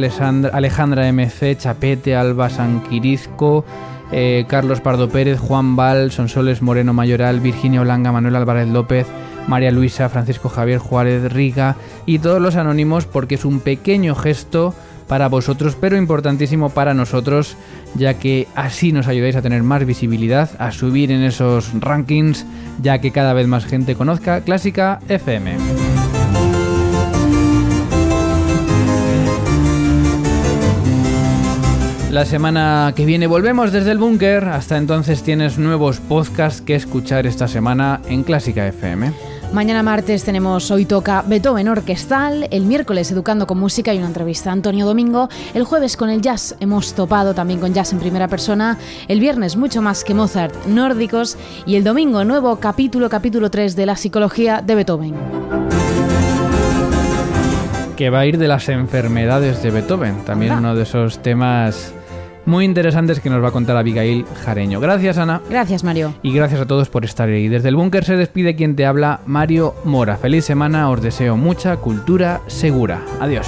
Alejandra 0.54 1.08
MC, 1.08 1.58
Chapete, 1.58 2.14
Alba 2.14 2.50
Sanquirizco, 2.50 3.64
eh, 4.12 4.46
Carlos 4.50 4.82
Pardo 4.82 5.08
Pérez, 5.10 5.40
Juan 5.40 5.78
Val, 5.78 6.12
Sonsoles 6.12 6.62
Moreno 6.62 6.94
Mayoral, 6.94 7.40
Virginia 7.40 7.80
Olanga, 7.80 8.12
Manuel 8.12 8.36
Álvarez 8.36 8.68
López, 8.68 9.08
María 9.48 9.72
Luisa, 9.72 10.10
Francisco 10.10 10.50
Javier 10.50 10.80
Juárez 10.80 11.32
Riga 11.32 11.78
y 12.06 12.20
todos 12.20 12.42
los 12.42 12.58
anónimos 12.58 13.06
porque 13.06 13.36
es 13.36 13.46
un 13.46 13.62
pequeño 13.62 14.16
gesto 14.16 14.74
para 15.08 15.30
vosotros, 15.30 15.78
pero 15.80 15.96
importantísimo 15.96 16.72
para 16.72 16.94
nosotros, 16.94 17.56
ya 17.96 18.16
que 18.16 18.50
así 18.56 18.92
nos 18.92 19.08
ayudáis 19.08 19.38
a 19.38 19.42
tener 19.42 19.64
más 19.64 19.86
visibilidad, 19.86 20.50
a 20.60 20.72
subir 20.72 21.10
en 21.10 21.24
esos 21.24 21.72
rankings, 21.80 22.46
ya 22.82 23.00
que 23.00 23.12
cada 23.12 23.34
vez 23.34 23.48
más 23.48 23.66
gente 23.66 23.96
conozca 23.96 24.42
Clásica 24.42 25.00
FM. 25.08 25.75
La 32.16 32.24
semana 32.24 32.94
que 32.96 33.06
viene 33.06 33.28
volvemos 33.28 33.74
desde 33.74 33.92
el 33.92 33.98
búnker. 33.98 34.46
Hasta 34.46 34.78
entonces 34.78 35.22
tienes 35.22 35.58
nuevos 35.58 36.00
podcasts 36.00 36.62
que 36.62 36.74
escuchar 36.74 37.28
esta 37.28 37.50
semana 37.50 38.00
en 38.08 38.24
Clásica 38.24 38.66
FM. 38.66 39.12
Mañana 39.52 39.84
martes 39.84 40.24
tenemos 40.24 40.72
Hoy 40.72 40.86
Toca 40.86 41.26
Beethoven 41.28 41.68
Orquestal, 41.68 42.48
el 42.52 42.64
miércoles 42.64 43.12
Educando 43.12 43.46
con 43.46 43.60
Música 43.60 43.94
y 43.94 43.98
una 43.98 44.08
entrevista 44.08 44.50
a 44.50 44.54
Antonio 44.54 44.86
Domingo, 44.86 45.28
el 45.54 45.66
jueves 45.66 45.98
con 45.98 46.10
el 46.10 46.22
jazz 46.22 46.56
hemos 46.62 46.94
topado 46.94 47.34
también 47.34 47.60
con 47.60 47.74
jazz 47.74 47.92
en 47.92 48.00
primera 48.00 48.30
persona, 48.30 48.78
el 49.10 49.20
viernes 49.20 49.58
mucho 49.58 49.82
más 49.82 50.06
que 50.06 50.14
Mozart 50.14 50.68
nórdicos 50.68 51.38
y 51.66 51.76
el 51.76 51.84
domingo 51.84 52.24
nuevo 52.24 52.62
capítulo, 52.62 53.10
capítulo 53.10 53.52
3 53.52 53.76
de 53.76 53.86
la 53.86 53.98
psicología 53.98 54.62
de 54.62 54.76
Beethoven 54.76 55.16
que 57.96 58.10
va 58.10 58.20
a 58.20 58.26
ir 58.26 58.38
de 58.38 58.50
las 58.50 58.68
enfermedades 58.68 59.64
de 59.64 59.72
Beethoven, 59.72 60.26
también 60.26 60.54
uno 60.58 60.76
de 60.76 60.84
esos 60.84 61.22
temas 61.22 61.95
muy 62.46 62.66
interesantes 62.66 63.20
que 63.20 63.30
nos 63.30 63.44
va 63.44 63.50
a 63.50 63.52
contar 63.52 63.78
Abigail 63.78 64.26
Jareño. 64.44 64.80
Gracias, 64.80 65.18
Ana. 65.18 65.42
Gracias, 65.50 65.84
Mario. 65.84 66.14
Y 66.22 66.34
gracias 66.34 66.62
a 66.62 66.66
todos 66.66 66.90
por 66.90 67.06
estar 67.06 67.30
ahí. 67.30 67.48
Desde 67.48 67.70
el 67.70 67.76
búnker 67.76 68.04
se 68.04 68.16
despide 68.16 68.56
quien 68.56 68.76
te 68.76 68.86
habla, 68.86 69.22
Mario 69.26 69.76
Mora. 69.84 70.18
Feliz 70.18 70.46
semana, 70.46 70.90
os 70.90 71.02
deseo 71.02 71.38
mucha 71.38 71.78
cultura 71.78 72.42
segura. 72.48 73.02
Adiós. 73.20 73.48